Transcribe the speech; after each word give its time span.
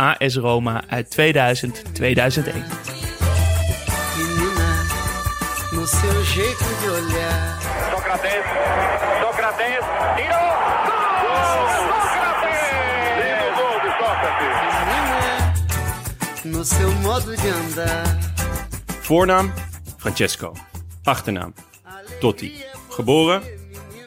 AS 0.00 0.36
Roma 0.36 0.82
uit 0.88 1.16
2000-2001. 1.16 1.20
Menina, 4.16 4.68
no 5.72 5.86
seu 5.86 6.22
jeito 6.24 6.64
de 6.80 6.90
olhar. 6.90 7.58
Menina, 14.86 15.52
no 16.44 16.64
seu 16.64 16.92
modo 16.92 17.36
de 17.36 17.52
andar. 17.52 18.16
Voornaam 19.00 19.52
Francesco. 19.96 20.56
Achternaam 21.04 21.54
Totti. 22.20 22.64
Geboren? 22.88 23.42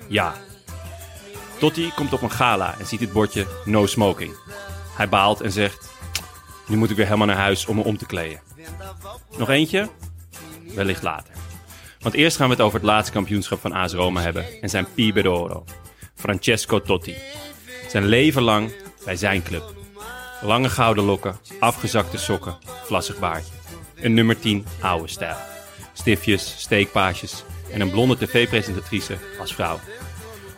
Ja. 0.08 0.34
Totti 1.59 1.92
komt 1.96 2.14
op 2.14 2.22
een 2.22 2.31
gala 2.31 2.75
en 2.80 2.86
ziet 2.86 3.00
het 3.00 3.12
bordje 3.12 3.48
no 3.66 3.86
smoking. 3.86 4.36
Hij 4.94 5.10
baalt 5.10 5.42
en 5.42 5.52
zegt: 5.52 5.92
Nu 6.68 6.78
moet 6.78 6.90
ik 6.90 6.96
weer 6.96 7.06
helemaal 7.06 7.28
naar 7.28 7.36
huis 7.36 7.66
om 7.66 7.76
me 7.76 7.84
om 7.84 7.98
te 7.98 8.06
kleden. 8.06 8.42
Nog 9.38 9.50
eentje? 9.50 9.90
Wellicht 10.76 11.04
later. 11.04 11.34
Want 12.00 12.16
eerst 12.16 12.38
gaan 12.38 12.48
we 12.48 12.54
het 12.54 12.64
over 12.64 12.80
het 12.80 12.88
laatste 12.88 13.12
kampioenschap 13.12 13.60
van 13.60 13.72
AS 13.72 13.94
Roma 13.94 14.22
hebben 14.22 14.62
en 14.62 14.70
zijn 14.70 14.88
Pibe 14.94 15.22
d'Oro. 15.22 15.66
Francesco 16.16 16.82
Totti. 16.82 17.16
Zijn 17.90 18.06
leven 18.06 18.42
lang 18.42 18.72
bij 19.06 19.16
zijn 19.16 19.44
club. 19.44 19.74
Lange 20.42 20.70
gouden 20.70 21.04
lokken, 21.04 21.40
afgezakte 21.60 22.18
sokken, 22.18 22.58
vlassig 22.84 23.20
baardje. 23.20 23.54
Een 23.96 24.14
nummer 24.14 24.40
10 24.40 24.66
oude 24.82 25.08
stijl. 25.08 25.36
Stiftjes, 25.94 26.56
steekpaasjes 26.58 27.44
en 27.72 27.82
een 27.82 27.92
blonde 27.92 28.18
tv-presentatrice 28.18 29.18
als 29.40 29.54
vrouw. 29.54 29.80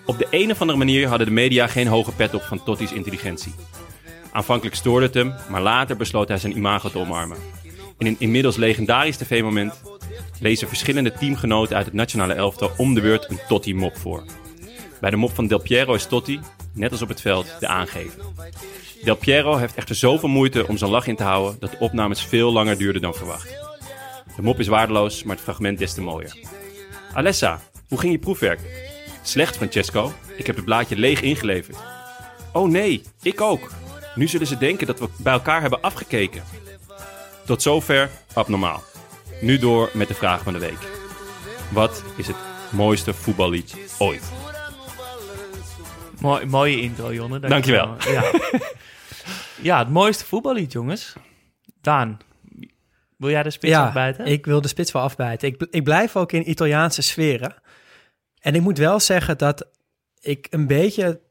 Op 0.06 0.18
de 0.18 0.28
een 0.30 0.52
of 0.52 0.62
andere 0.62 0.78
manier 0.78 1.08
hadden 1.08 1.28
de 1.28 1.34
media 1.34 1.68
geen 1.68 1.88
hoge 1.88 2.12
pet 2.12 2.34
op 2.34 2.42
van 2.42 2.64
Totti's 2.64 2.92
intelligentie. 2.92 3.54
Aanvankelijk 4.36 4.76
stoorde 4.76 5.06
het 5.06 5.14
hem, 5.14 5.34
maar 5.50 5.62
later 5.62 5.96
besloot 5.96 6.28
hij 6.28 6.38
zijn 6.38 6.58
imago 6.58 6.90
te 6.90 7.00
omarmen. 7.00 7.38
In 7.98 8.06
een 8.06 8.16
inmiddels 8.20 8.56
legendarisch 8.56 9.18
tv-moment 9.18 9.82
lezen 10.40 10.68
verschillende 10.68 11.12
teamgenoten 11.12 11.76
uit 11.76 11.86
het 11.86 11.94
nationale 11.94 12.34
elftal 12.34 12.72
om 12.78 12.94
de 12.94 13.02
beurt 13.02 13.30
een 13.30 13.40
Totti-mop 13.48 13.98
voor. 13.98 14.24
Bij 15.02 15.10
de 15.10 15.16
mop 15.16 15.36
van 15.36 15.48
Del 15.48 15.60
Piero 15.60 15.94
is 15.94 16.06
Totti, 16.06 16.40
net 16.74 16.92
als 16.92 17.02
op 17.02 17.08
het 17.08 17.22
veld, 17.22 17.56
de 17.60 17.68
aangever. 17.68 18.24
Del 19.04 19.16
Piero 19.16 19.58
heeft 19.58 19.76
echter 19.76 19.96
zoveel 19.96 20.30
moeite 20.30 20.68
om 20.68 20.78
zijn 20.78 20.92
lach 20.92 21.08
in 21.08 21.16
te 21.16 21.24
houden 21.24 21.60
dat 21.60 21.72
de 21.72 21.80
opnames 21.80 22.26
veel 22.26 22.52
langer 22.52 22.78
duurden 22.78 23.02
dan 23.02 23.14
verwacht. 23.14 23.50
De 24.36 24.42
mop 24.42 24.60
is 24.60 24.68
waardeloos, 24.68 25.24
maar 25.24 25.36
het 25.36 25.44
fragment 25.44 25.78
des 25.78 25.94
te 25.94 26.02
mooier. 26.02 26.38
Alessa, 27.14 27.62
hoe 27.88 28.00
ging 28.00 28.12
je 28.12 28.20
proefwerk? 28.20 28.60
Slecht, 29.22 29.56
Francesco. 29.56 30.14
Ik 30.38 30.46
heb 30.46 30.56
het 30.56 30.66
blaadje 30.66 30.96
leeg 30.96 31.22
ingeleverd. 31.22 31.78
Oh 32.54 32.70
nee, 32.70 33.02
ik 33.22 33.42
ook. 33.42 33.72
Nu 34.16 34.28
zullen 34.28 34.48
ze 34.48 34.58
denken 34.58 34.88
dat 34.88 35.00
we 35.00 35.10
bij 35.18 35.34
elkaar 35.34 35.62
hebben 35.62 35.82
afgekeken. 35.82 36.44
Tot 37.46 37.62
zover 37.62 38.10
abnormaal. 38.34 38.84
Nu 39.42 39.58
door 39.58 39.90
met 39.94 40.08
de 40.08 40.14
vraag 40.14 40.44
van 40.44 40.54
de 40.54 40.60
week. 40.60 40.80
Wat 41.72 42.04
is 42.18 42.28
het 42.28 42.36
mooiste 42.72 43.14
voetballied 43.14 43.76
ooit? 44.00 44.32
Mooi, 46.20 46.46
mooie 46.46 46.82
intro, 46.82 47.14
Jonne. 47.14 47.40
Dankjewel. 47.40 47.96
Ja. 48.00 48.32
ja, 49.62 49.80
het 49.80 49.90
mooiste 49.90 50.26
voetballied, 50.26 50.72
jongens. 50.72 51.14
Daan, 51.82 52.18
wil 53.18 53.30
jij 53.30 53.44
de 53.44 53.50
spits 53.50 53.74
ja, 53.74 53.86
afbijten? 53.86 54.26
ik 54.26 54.46
wil 54.46 54.62
de 54.62 54.68
spits 54.68 54.92
wel 54.92 55.02
afbijten. 55.02 55.48
Ik, 55.48 55.68
ik 55.70 55.84
blijf 55.84 56.16
ook 56.16 56.32
in 56.32 56.50
Italiaanse 56.50 57.02
sferen. 57.02 57.56
En 58.40 58.56
ik 58.56 58.62
moet 58.62 58.78
wel 58.78 59.00
zeggen 59.00 59.38
dat 59.38 59.68
ik 60.20 60.48
een 60.50 60.68
beetje 60.68 61.22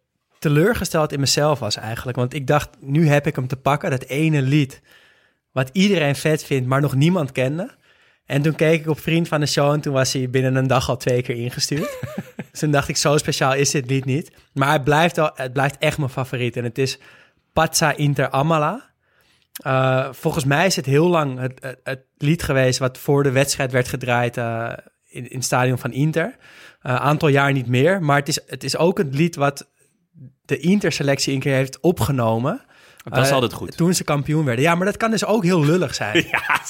teleurgesteld 0.44 1.12
in 1.12 1.21
mezelf 1.21 1.59
was 1.59 1.77
eigenlijk. 1.77 2.16
Want 2.16 2.34
ik 2.34 2.47
dacht, 2.47 2.69
nu 2.81 3.09
heb 3.09 3.27
ik 3.27 3.37
hem 3.37 3.47
te 3.47 3.56
pakken, 3.56 3.91
dat 3.91 4.05
ene 4.05 4.43
lied... 4.43 4.82
wat 5.53 5.71
iedereen 5.72 6.16
vet 6.16 6.44
vindt, 6.44 6.69
maar 6.69 6.81
nog 6.81 6.94
niemand 6.94 7.32
kende. 7.32 7.71
En 8.27 8.43
toen 8.43 8.55
keek 8.55 8.81
ik 8.81 8.88
op 8.88 9.00
Vriend 9.00 9.28
van 9.28 9.41
de 9.41 9.47
Show 9.47 9.72
en 9.72 9.81
toen 9.81 9.93
was 9.93 10.12
hij 10.12 10.31
binnen 10.31 10.56
een 10.56 10.66
dag 10.66 10.88
al 10.88 10.97
twee 10.97 11.22
keer 11.22 11.37
ingestuurd. 11.37 11.99
dus 12.50 12.60
toen 12.60 12.71
dacht 12.71 12.88
ik, 12.88 12.97
zo 12.97 13.16
speciaal 13.16 13.55
is 13.55 13.71
dit 13.71 13.91
lied 13.91 14.05
niet. 14.05 14.32
Maar 14.53 14.72
het 14.72 14.84
blijft, 14.84 15.16
wel, 15.16 15.31
het 15.34 15.53
blijft 15.53 15.78
echt 15.78 15.99
mijn 15.99 16.10
favoriet. 16.10 16.56
En 16.56 16.65
het 16.65 16.78
is 16.78 16.99
Pazza 17.53 17.97
Inter 17.97 18.31
Amala. 18.31 18.93
Uh, 19.66 20.12
volgens 20.12 20.44
mij 20.44 20.66
is 20.66 20.76
het 20.76 20.87
heel 20.87 21.09
lang 21.09 21.38
het, 21.38 21.59
het, 21.61 21.81
het, 21.82 22.05
lied 22.16 22.43
geweest 22.43 22.78
wat 22.78 22.99
voor 22.99 23.22
de 23.22 23.31
wedstrijd 23.31 23.72
werd 23.72 23.88
gedraaid 23.88 24.37
uh, 24.37 24.72
in, 25.09 25.31
in 25.31 25.37
het 25.37 25.44
stadion 25.44 25.78
van 25.78 25.93
Inter. 25.93 26.37
Een 26.82 26.93
uh, 26.93 27.00
aantal 27.00 27.28
jaar 27.28 27.53
niet 27.53 27.69
meer, 27.69 28.03
maar 28.03 28.19
het 28.19 28.28
is, 28.28 28.41
het 28.47 28.65
is 28.65 28.76
ook 28.76 28.99
het 28.99 29.15
lied 29.15 29.37
wat 29.37 29.72
de 30.44 30.58
Inter-selectie 30.58 31.34
een 31.34 31.41
keer 31.41 31.54
heeft 31.54 31.80
opgenomen. 31.80 32.64
Dat 33.04 33.25
is 33.25 33.30
altijd 33.30 33.52
goed. 33.52 33.76
Toen 33.76 33.94
ze 33.94 34.04
kampioen 34.04 34.44
werden. 34.44 34.64
Ja, 34.64 34.75
maar 34.75 34.86
dat 34.86 34.97
kan 34.97 35.10
dus 35.10 35.25
ook 35.25 35.44
heel 35.44 35.64
lullig 35.64 35.94
zijn. 35.94 36.26
ja, 36.30 36.60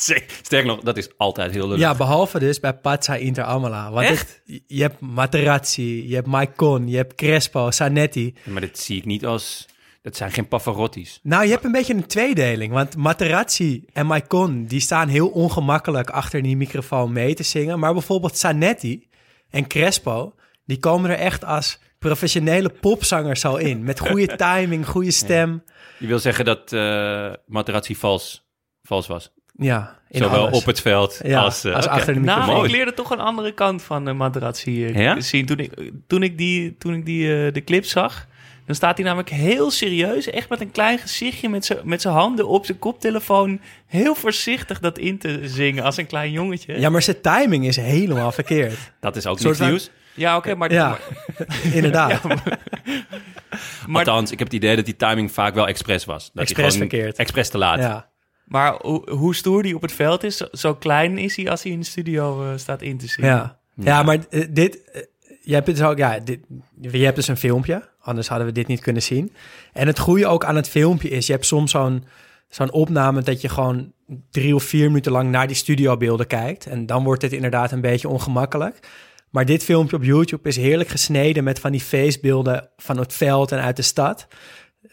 sterk 0.42 0.64
nog, 0.64 0.80
dat 0.80 0.96
is 0.96 1.08
altijd 1.16 1.52
heel 1.52 1.66
lullig. 1.66 1.80
Ja, 1.80 1.94
behalve 1.94 2.38
dus 2.38 2.60
bij 2.60 2.74
Pazza 2.74 3.14
Inter 3.14 3.44
Amala. 3.44 3.90
Want 3.90 4.06
Echt? 4.06 4.42
Het, 4.46 4.62
je 4.66 4.82
hebt 4.82 5.00
Materazzi, 5.00 6.08
je 6.08 6.14
hebt 6.14 6.26
Maicon, 6.26 6.88
je 6.88 6.96
hebt 6.96 7.14
Crespo, 7.14 7.70
Zanetti. 7.70 8.34
Ja, 8.44 8.52
maar 8.52 8.60
dat 8.60 8.78
zie 8.78 8.96
ik 8.96 9.04
niet 9.04 9.26
als... 9.26 9.66
Dat 10.02 10.16
zijn 10.16 10.32
geen 10.32 10.48
Pavarotti's. 10.48 11.20
Nou, 11.22 11.44
je 11.44 11.50
hebt 11.50 11.64
een 11.64 11.72
beetje 11.72 11.94
een 11.94 12.06
tweedeling. 12.06 12.72
Want 12.72 12.96
Materazzi 12.96 13.84
en 13.92 14.06
Maicon, 14.06 14.64
die 14.64 14.80
staan 14.80 15.08
heel 15.08 15.28
ongemakkelijk 15.28 16.10
achter 16.10 16.42
die 16.42 16.56
microfoon 16.56 17.12
mee 17.12 17.34
te 17.34 17.42
zingen. 17.42 17.78
Maar 17.78 17.92
bijvoorbeeld 17.92 18.38
Zanetti 18.38 19.08
en 19.50 19.66
Crespo, 19.66 20.34
die 20.64 20.78
komen 20.78 21.10
er 21.10 21.18
echt 21.18 21.44
als 21.44 21.78
professionele 22.08 22.68
popzangers 22.68 23.40
zo 23.40 23.56
in. 23.56 23.84
Met 23.84 24.00
goede 24.00 24.36
timing, 24.46 24.86
goede 24.86 25.10
stem. 25.10 25.62
Ja. 25.66 25.72
Je 25.98 26.06
wil 26.06 26.18
zeggen 26.18 26.44
dat 26.44 26.72
uh, 26.72 27.32
Materazzi 27.46 27.94
vals, 27.94 28.48
vals 28.82 29.06
was? 29.06 29.32
Ja, 29.56 29.98
Zowel 30.08 30.46
alles. 30.46 30.58
op 30.58 30.66
het 30.66 30.80
veld 30.80 31.20
ja, 31.24 31.40
als, 31.40 31.64
uh, 31.64 31.74
als 31.74 31.84
okay. 31.84 31.98
achter 31.98 32.14
de 32.14 32.20
nou, 32.20 32.38
microfoon. 32.40 32.64
ik 32.64 32.70
leerde 32.70 32.94
toch 32.94 33.10
een 33.10 33.20
andere 33.20 33.52
kant 33.52 33.82
van 33.82 34.08
uh, 34.08 34.14
Materazzi 34.14 34.70
ja? 34.70 35.20
zien. 35.20 35.46
Toen 35.46 35.58
ik, 35.58 35.90
toen 36.06 36.22
ik, 36.22 36.38
die, 36.38 36.76
toen 36.78 36.94
ik 36.94 37.04
die, 37.04 37.52
de 37.52 37.64
clip 37.64 37.84
zag, 37.84 38.26
dan 38.66 38.74
staat 38.74 38.96
hij 38.96 39.06
namelijk 39.06 39.30
heel 39.30 39.70
serieus, 39.70 40.30
echt 40.30 40.48
met 40.48 40.60
een 40.60 40.70
klein 40.70 40.98
gezichtje, 40.98 41.48
met 41.84 42.00
zijn 42.00 42.14
handen 42.14 42.48
op 42.48 42.64
zijn 42.64 42.78
koptelefoon, 42.78 43.60
heel 43.86 44.14
voorzichtig 44.14 44.80
dat 44.80 44.98
in 44.98 45.18
te 45.18 45.40
zingen 45.42 45.84
als 45.84 45.96
een 45.96 46.06
klein 46.06 46.32
jongetje. 46.32 46.80
Ja, 46.80 46.90
maar 46.90 47.02
zijn 47.02 47.20
timing 47.20 47.66
is 47.66 47.76
helemaal 47.76 48.32
verkeerd. 48.32 48.78
Dat 49.00 49.16
is 49.16 49.26
ook 49.26 49.40
niks 49.40 49.58
nieuws. 49.58 49.90
Ja, 50.14 50.36
oké, 50.36 50.50
okay, 50.50 50.58
maar... 50.58 50.72
Ja, 50.72 50.98
inderdaad. 51.72 52.10
Ja, 52.10 52.20
maar, 52.22 52.42
maar, 53.86 54.04
Althans, 54.04 54.30
ik 54.30 54.38
heb 54.38 54.46
het 54.46 54.56
idee 54.56 54.76
dat 54.76 54.84
die 54.84 54.96
timing 54.96 55.32
vaak 55.32 55.54
wel 55.54 55.68
expres 55.68 56.04
was. 56.04 56.30
Dat 56.32 56.42
expres 56.42 56.76
verkeerd. 56.76 57.16
Expres 57.16 57.48
te 57.48 57.58
laat. 57.58 57.78
Ja. 57.78 58.10
Maar 58.44 58.74
hoe, 58.80 59.10
hoe 59.10 59.34
stoer 59.34 59.62
die 59.62 59.74
op 59.74 59.82
het 59.82 59.92
veld 59.92 60.22
is, 60.22 60.36
zo, 60.36 60.74
klein 60.74 61.18
is 61.18 61.36
hij 61.36 61.50
als 61.50 61.62
hij 61.62 61.72
in 61.72 61.80
de 61.80 61.86
studio 61.86 62.44
uh, 62.44 62.56
staat 62.56 62.82
in 62.82 62.98
te 62.98 63.06
zingen. 63.06 63.30
Ja, 63.30 63.60
ja. 63.74 63.84
ja 63.84 64.02
maar 64.02 64.18
uh, 64.30 64.44
dit... 64.50 64.78
Uh, 64.94 65.02
je 65.42 65.54
hebt, 65.54 65.66
dus 65.66 65.82
ook, 65.82 65.98
ja, 65.98 66.18
dit, 66.18 66.40
je 66.80 67.04
hebt 67.04 67.16
dus 67.16 67.28
een 67.28 67.36
filmpje, 67.36 67.88
anders 68.00 68.28
hadden 68.28 68.46
we 68.46 68.52
dit 68.52 68.66
niet 68.66 68.80
kunnen 68.80 69.02
zien. 69.02 69.32
En 69.72 69.86
het 69.86 69.98
goede 69.98 70.26
ook 70.26 70.44
aan 70.44 70.56
het 70.56 70.68
filmpje 70.68 71.08
is, 71.08 71.26
je 71.26 71.32
hebt 71.32 71.46
soms 71.46 71.70
zo'n 71.70 72.04
zo'n 72.54 72.72
opname 72.72 73.22
dat 73.22 73.40
je 73.40 73.48
gewoon 73.48 73.92
drie 74.30 74.54
of 74.54 74.62
vier 74.62 74.86
minuten 74.86 75.12
lang 75.12 75.30
naar 75.30 75.46
die 75.46 75.56
studiobeelden 75.56 76.26
kijkt. 76.26 76.66
En 76.66 76.86
dan 76.86 77.04
wordt 77.04 77.22
het 77.22 77.32
inderdaad 77.32 77.72
een 77.72 77.80
beetje 77.80 78.08
ongemakkelijk. 78.08 78.88
Maar 79.34 79.44
dit 79.44 79.64
filmpje 79.64 79.96
op 79.96 80.04
YouTube 80.04 80.48
is 80.48 80.56
heerlijk 80.56 80.88
gesneden 80.88 81.44
met 81.44 81.58
van 81.58 81.70
die 81.70 81.80
feestbeelden 81.80 82.68
van 82.76 82.98
het 82.98 83.12
veld 83.12 83.52
en 83.52 83.60
uit 83.60 83.76
de 83.76 83.82
stad. 83.82 84.26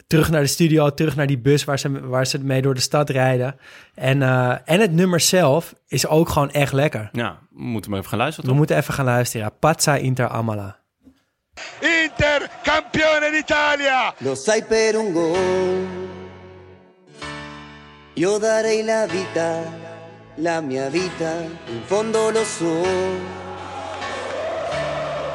terug 0.06 0.30
naar 0.30 0.40
de 0.40 0.46
studio, 0.46 0.90
terug 0.90 1.16
naar 1.16 1.26
die 1.26 1.38
bus 1.38 1.64
waar 1.64 1.78
ze, 1.78 2.08
waar 2.08 2.26
ze 2.26 2.38
mee 2.38 2.62
door 2.62 2.74
de 2.74 2.80
stad 2.80 3.10
rijden. 3.10 3.56
En, 3.94 4.22
eh, 4.22 4.56
en 4.64 4.80
het 4.80 4.92
nummer 4.92 5.20
zelf 5.20 5.74
is 5.86 6.06
ook 6.06 6.28
gewoon 6.28 6.50
echt 6.50 6.72
lekker. 6.72 7.08
Ja, 7.12 7.38
we 7.50 7.62
moeten 7.62 7.90
maar 7.90 7.98
even 7.98 8.10
gaan 8.10 8.20
luisteren. 8.20 8.50
We 8.50 8.56
toch? 8.56 8.66
moeten 8.66 8.82
even 8.82 8.94
gaan 8.94 9.04
luisteren. 9.04 9.46
Ja. 9.46 9.56
Pazza 9.58 9.96
Inter 9.96 10.28
Amala. 10.28 10.78
Inter, 11.80 12.50
campione 12.62 13.30
d'Italia! 13.30 14.14
Lo 14.18 14.34
sai 14.34 14.64
per 14.64 14.94
un 14.94 15.12
gol. 15.12 15.86
Io 18.14 18.38
darei 18.38 18.84
la 18.84 19.06
vita, 19.06 19.62
la 20.34 20.60
mia 20.60 20.90
vita, 20.90 21.32
in 21.66 21.82
fondo 21.86 22.30
lo 22.30 22.44
so. 22.44 23.41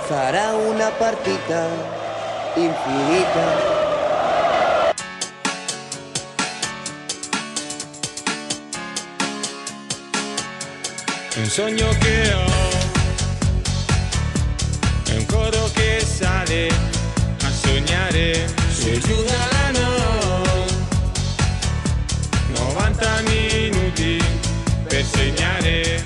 Sarà 0.07 0.53
una 0.53 0.89
partita 0.91 1.67
infinita. 2.55 3.75
Un 11.35 11.45
sogno 11.45 11.89
che 11.99 12.33
ho, 12.33 12.45
è 15.11 15.17
un 15.17 15.25
coro 15.25 15.69
che 15.73 16.01
sale 16.05 16.69
a 16.69 17.51
sognare 17.51 18.47
su 18.69 18.87
e 18.87 18.99
giù 18.99 19.23
dalla 19.23 19.71
no. 19.77 20.65
90 22.53 23.21
minuti 23.23 24.23
per 24.87 25.03
segnare 25.03 26.01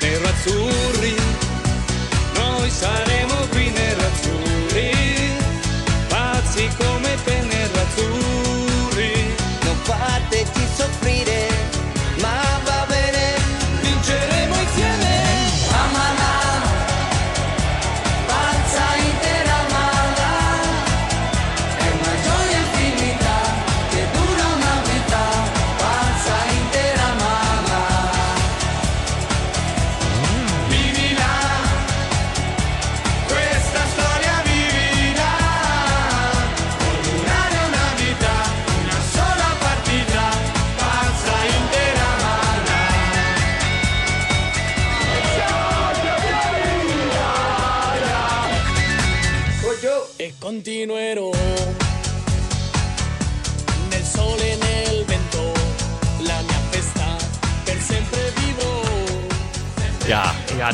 nerazzurri, 0.00 1.14
noi 1.14 1.39
saremo 2.80 3.36
qui 3.50 3.70
nerazzurri, 3.70 4.90
pazzi 6.08 6.66
come 6.78 7.14
te 7.24 7.36
nerazzurri. 7.52 9.12
Non 9.64 9.76
fateci 9.82 10.64
soffrire, 10.76 10.99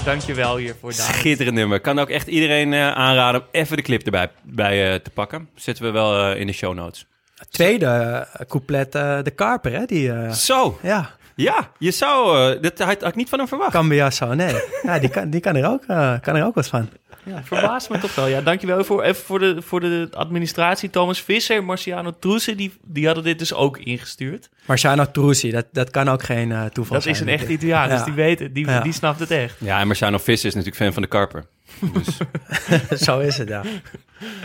dankjewel 0.06 0.56
hiervoor, 0.56 0.90
Daan. 0.96 1.12
schitterend 1.14 1.56
nummer. 1.56 1.80
Kan 1.80 1.98
ook 1.98 2.08
echt 2.08 2.26
iedereen 2.26 2.72
eh, 2.72 2.92
aanraden 2.92 3.40
om 3.40 3.46
even 3.50 3.76
de 3.76 3.82
clip 3.82 4.02
erbij 4.02 4.30
bij, 4.42 4.92
eh, 4.92 5.00
te 5.00 5.10
pakken. 5.10 5.48
Zetten 5.54 5.84
we 5.84 5.90
wel 5.90 6.30
eh, 6.32 6.40
in 6.40 6.46
de 6.46 6.52
show 6.52 6.74
notes. 6.74 7.06
Tweede 7.50 8.26
couplet, 8.48 8.94
eh, 8.94 9.18
de 9.22 9.30
Karper, 9.30 9.72
hè? 9.72 9.84
Die, 9.84 10.12
eh, 10.12 10.30
Zo, 10.30 10.78
ja, 10.82 11.10
ja, 11.34 11.70
je 11.78 11.90
zou... 11.90 12.38
eh, 12.54 12.62
dat 12.62 12.78
had, 12.78 13.00
had 13.00 13.08
ik 13.08 13.14
niet 13.14 13.28
van 13.28 13.38
hem 13.38 13.48
verwacht. 13.48 13.70
Cambiasso, 13.72 14.34
nee. 14.34 14.54
Ja, 14.82 14.98
die 14.98 15.08
kan, 15.08 15.30
die 15.30 15.40
kan, 15.40 15.56
er 15.56 15.68
ook, 15.70 15.86
kan 16.22 16.36
er 16.36 16.44
ook 16.44 16.54
wat 16.54 16.66
van. 16.68 16.88
Ja, 17.26 17.42
verbaast 17.44 17.90
me 17.90 17.98
toch 17.98 18.14
wel. 18.14 18.26
Ja, 18.26 18.40
dankjewel 18.40 18.84
voor, 18.84 19.02
even 19.02 19.24
voor 19.24 19.38
de, 19.38 19.62
voor 19.62 19.80
de 19.80 20.08
administratie. 20.12 20.90
Thomas 20.90 21.20
Visser 21.22 21.56
en 21.56 21.64
Marciano 21.64 22.12
Troese, 22.18 22.54
die, 22.54 22.72
die 22.84 23.06
hadden 23.06 23.24
dit 23.24 23.38
dus 23.38 23.54
ook 23.54 23.78
ingestuurd. 23.78 24.48
Marciano 24.66 25.10
Truzzi, 25.10 25.50
dat, 25.50 25.66
dat 25.72 25.90
kan 25.90 26.08
ook 26.08 26.22
geen 26.22 26.52
eh, 26.52 26.64
toeval 26.64 26.94
Dat 26.94 27.02
zijn. 27.02 27.14
is 27.14 27.20
een 27.20 27.28
echt 27.28 27.48
Italiaan, 27.48 27.88
dus 27.88 27.98
Ja. 27.98 28.04
die 28.04 28.14
weet 28.14 28.38
het. 28.38 28.54
Die, 28.54 28.66
Ja. 28.66 28.80
die 28.80 28.92
snapt 28.92 29.18
het 29.20 29.30
echt. 29.30 29.54
Ja, 29.58 29.80
en 29.80 29.86
Marciano 29.86 30.18
Visser 30.18 30.48
is 30.48 30.54
natuurlijk 30.54 30.82
fan 30.82 30.92
van 30.92 31.02
de 31.02 31.08
Karper. 31.08 31.46
Dus, 31.92 32.16
Zo 33.06 33.18
is 33.18 33.38
het, 33.38 33.48
ja. 33.48 33.62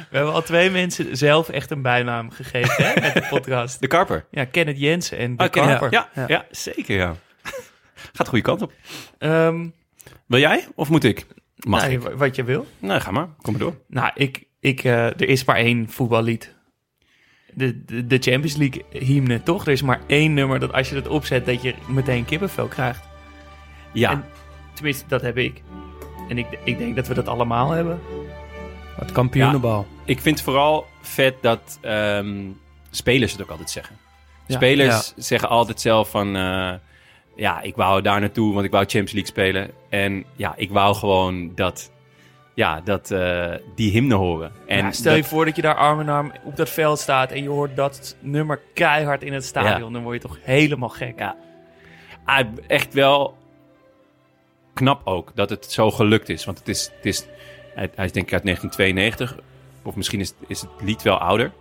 We 0.09 0.17
hebben 0.17 0.33
al 0.33 0.41
twee 0.43 0.69
mensen 0.69 1.17
zelf 1.17 1.49
echt 1.49 1.71
een 1.71 1.81
bijnaam 1.81 2.31
gegeven 2.31 2.83
hè, 2.85 3.01
met 3.01 3.13
de 3.13 3.25
podcast. 3.29 3.79
de 3.81 3.87
Karper. 3.87 4.25
Ja, 4.31 4.45
Kenneth 4.45 4.79
Jensen 4.79 5.17
en 5.17 5.37
de 5.37 5.43
Oh, 5.43 5.49
ken 5.49 5.63
je? 5.63 5.69
Karper. 5.69 5.91
Ja, 5.91 6.09
ja. 6.15 6.25
Ja. 6.27 6.45
zeker 6.51 6.95
ja. 6.95 7.15
Gaat 8.13 8.25
de 8.25 8.25
goede 8.25 8.43
kant 8.43 8.61
op. 8.61 8.73
Ehm, 9.17 9.67
Wil 10.25 10.39
jij 10.39 10.67
of 10.75 10.89
moet 10.89 11.03
ik? 11.03 11.25
Mag 11.67 11.81
nou, 11.81 11.91
ik? 11.93 12.01
Wat 12.17 12.35
je 12.35 12.43
wil. 12.43 12.67
Nee, 12.79 12.99
ga 12.99 13.11
maar. 13.11 13.27
Kom 13.41 13.53
maar 13.53 13.61
door. 13.61 13.75
Nou, 13.87 14.11
ik, 14.15 14.43
ik, 14.59 14.83
eh, 14.83 15.05
er 15.05 15.27
is 15.29 15.43
maar 15.45 15.55
één 15.55 15.89
voetballied. 15.89 16.55
De, 17.53 17.85
de, 17.85 18.07
de 18.07 18.17
Champions 18.17 18.55
League 18.55 18.83
hymne, 18.89 19.43
toch? 19.43 19.65
Er 19.65 19.71
is 19.71 19.81
maar 19.81 19.99
één 20.07 20.33
nummer 20.33 20.59
dat 20.59 20.73
als 20.73 20.89
je 20.89 20.95
dat 20.95 21.07
opzet, 21.07 21.45
dat 21.45 21.61
je 21.61 21.73
meteen 21.87 22.25
kippenvel 22.25 22.67
krijgt. 22.67 23.03
Ja, 23.93 24.11
En- 24.11 24.25
Tenminste, 24.73 25.05
dat 25.07 25.21
heb 25.21 25.37
ik. 25.37 25.61
En 26.29 26.37
ik, 26.37 26.47
ik 26.63 26.77
denk 26.77 26.95
dat 26.95 27.07
we 27.07 27.13
dat 27.13 27.27
allemaal 27.27 27.69
hebben. 27.69 27.99
Wat 28.97 29.11
kampioenenbal. 29.11 29.87
ik 30.05 30.19
vind 30.19 30.35
het 30.35 30.45
vooral 30.45 30.87
vet 31.01 31.35
dat 31.41 31.77
ehm, 31.81 32.39
spelers 32.91 33.31
het 33.31 33.41
ook 33.41 33.49
altijd 33.49 33.69
zeggen. 33.69 33.95
Ja. 34.47 34.55
Spelers 34.55 35.13
zeggen 35.15 35.49
altijd 35.49 35.81
zelf 35.81 36.09
van... 36.09 36.35
eh, 36.35 36.73
ja, 37.41 37.61
ik 37.61 37.75
wou 37.75 38.01
daar 38.01 38.19
naartoe, 38.19 38.53
want 38.53 38.65
ik 38.65 38.71
wou 38.71 38.83
Champions 38.83 39.11
League 39.11 39.31
spelen. 39.31 39.71
En 39.89 40.25
ja, 40.35 40.53
ik 40.57 40.69
wou 40.69 40.95
gewoon 40.95 41.55
dat... 41.55 41.91
Ja, 42.53 42.81
dat, 42.81 43.11
eh, 43.11 43.53
die 43.75 43.91
hymne 43.91 44.15
horen. 44.15 44.51
En 44.67 44.77
Ja, 44.77 44.91
stel 44.91 45.15
je 45.15 45.23
voor 45.23 45.45
dat 45.45 45.55
je 45.55 45.61
daar 45.61 45.75
arm 45.75 45.99
in 45.99 46.09
arm 46.09 46.31
op 46.43 46.55
dat 46.55 46.69
veld 46.69 46.99
staat 46.99 47.31
en 47.31 47.43
je 47.43 47.49
hoort 47.49 47.75
dat 47.75 48.15
nummer 48.19 48.61
keihard 48.73 49.23
in 49.23 49.33
het 49.33 49.45
stadion. 49.45 49.93
Dan 49.93 50.03
word 50.03 50.21
je 50.21 50.27
toch 50.27 50.37
helemaal 50.41 50.89
gek. 50.89 51.19
Ja. 51.19 51.35
Ah, 52.25 52.47
echt 52.67 52.93
wel 52.93 53.37
knap 54.73 55.07
ook 55.07 55.31
dat 55.35 55.49
het 55.49 55.71
zo 55.71 55.91
gelukt 55.91 56.29
is. 56.29 56.45
Want 56.45 56.59
het 56.59 56.67
is, 56.67 56.91
het 56.95 57.05
is, 57.05 57.25
hij, 57.75 57.89
hij 57.95 58.05
is 58.05 58.11
denk 58.11 58.25
ik 58.25 58.33
uit 58.33 58.43
1992. 58.43 59.37
Of 59.83 59.95
misschien 59.95 60.19
is, 60.19 60.33
is 60.47 60.61
het 60.61 60.69
lied 60.81 61.01
wel 61.01 61.17
ouder. 61.17 61.51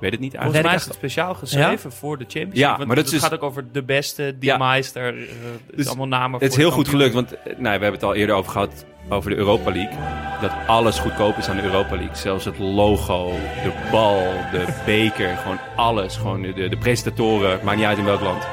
Ik 0.00 0.04
weet 0.04 0.12
het 0.12 0.20
niet 0.20 0.32
Volgens 0.32 0.54
eigenlijk. 0.54 0.64
mij 0.66 0.74
is 0.74 0.84
het 0.84 0.94
speciaal 0.94 1.34
geschreven 1.34 1.92
voor 1.92 2.18
de 2.18 2.24
Champions 2.24 2.54
League. 2.54 2.70
Ja, 2.70 2.76
want 2.76 2.86
maar 2.86 2.96
dat 2.96 3.04
het 3.04 3.14
is 3.14 3.20
dus- 3.20 3.28
gaat 3.28 3.38
ook 3.38 3.44
over 3.48 3.64
de 3.72 3.82
beste, 3.82 4.36
die 4.38 4.48
Ja. 4.50 4.56
meister. 4.56 5.06
eh, 5.14 5.20
het 5.20 5.28
is 5.70 5.76
Dus 5.76 5.86
allemaal 5.86 6.06
namen 6.08 6.40
Het 6.40 6.50
is 6.50 6.56
heel 6.56 6.70
goed 6.70 6.88
gelukt, 6.88 7.14
want 7.14 7.32
eh, 7.32 7.44
nou, 7.44 7.62
we 7.62 7.68
hebben 7.68 7.92
het 7.92 8.02
al 8.02 8.14
eerder 8.14 8.34
over 8.36 8.52
gehad 8.52 8.84
over 9.08 9.30
de 9.30 9.36
Europa 9.36 9.70
League. 9.72 9.96
Dat 10.40 10.50
alles 10.66 10.98
goedkoop 10.98 11.36
is 11.36 11.48
aan 11.48 11.56
de 11.56 11.62
Europa 11.62 11.94
League. 11.96 12.16
Zelfs 12.16 12.44
het 12.44 12.58
logo, 12.58 13.30
de 13.62 13.72
bal, 13.90 14.22
de 14.52 14.64
beker, 14.86 15.36
gewoon 15.36 15.58
alles. 15.76 16.16
Gewoon 16.16 16.42
de, 16.42 16.68
de 16.68 16.76
presentatoren, 16.76 17.60
maakt 17.64 17.76
niet 17.76 17.86
uit 17.86 17.98
in 17.98 18.04
welk 18.04 18.20
land. 18.20 18.46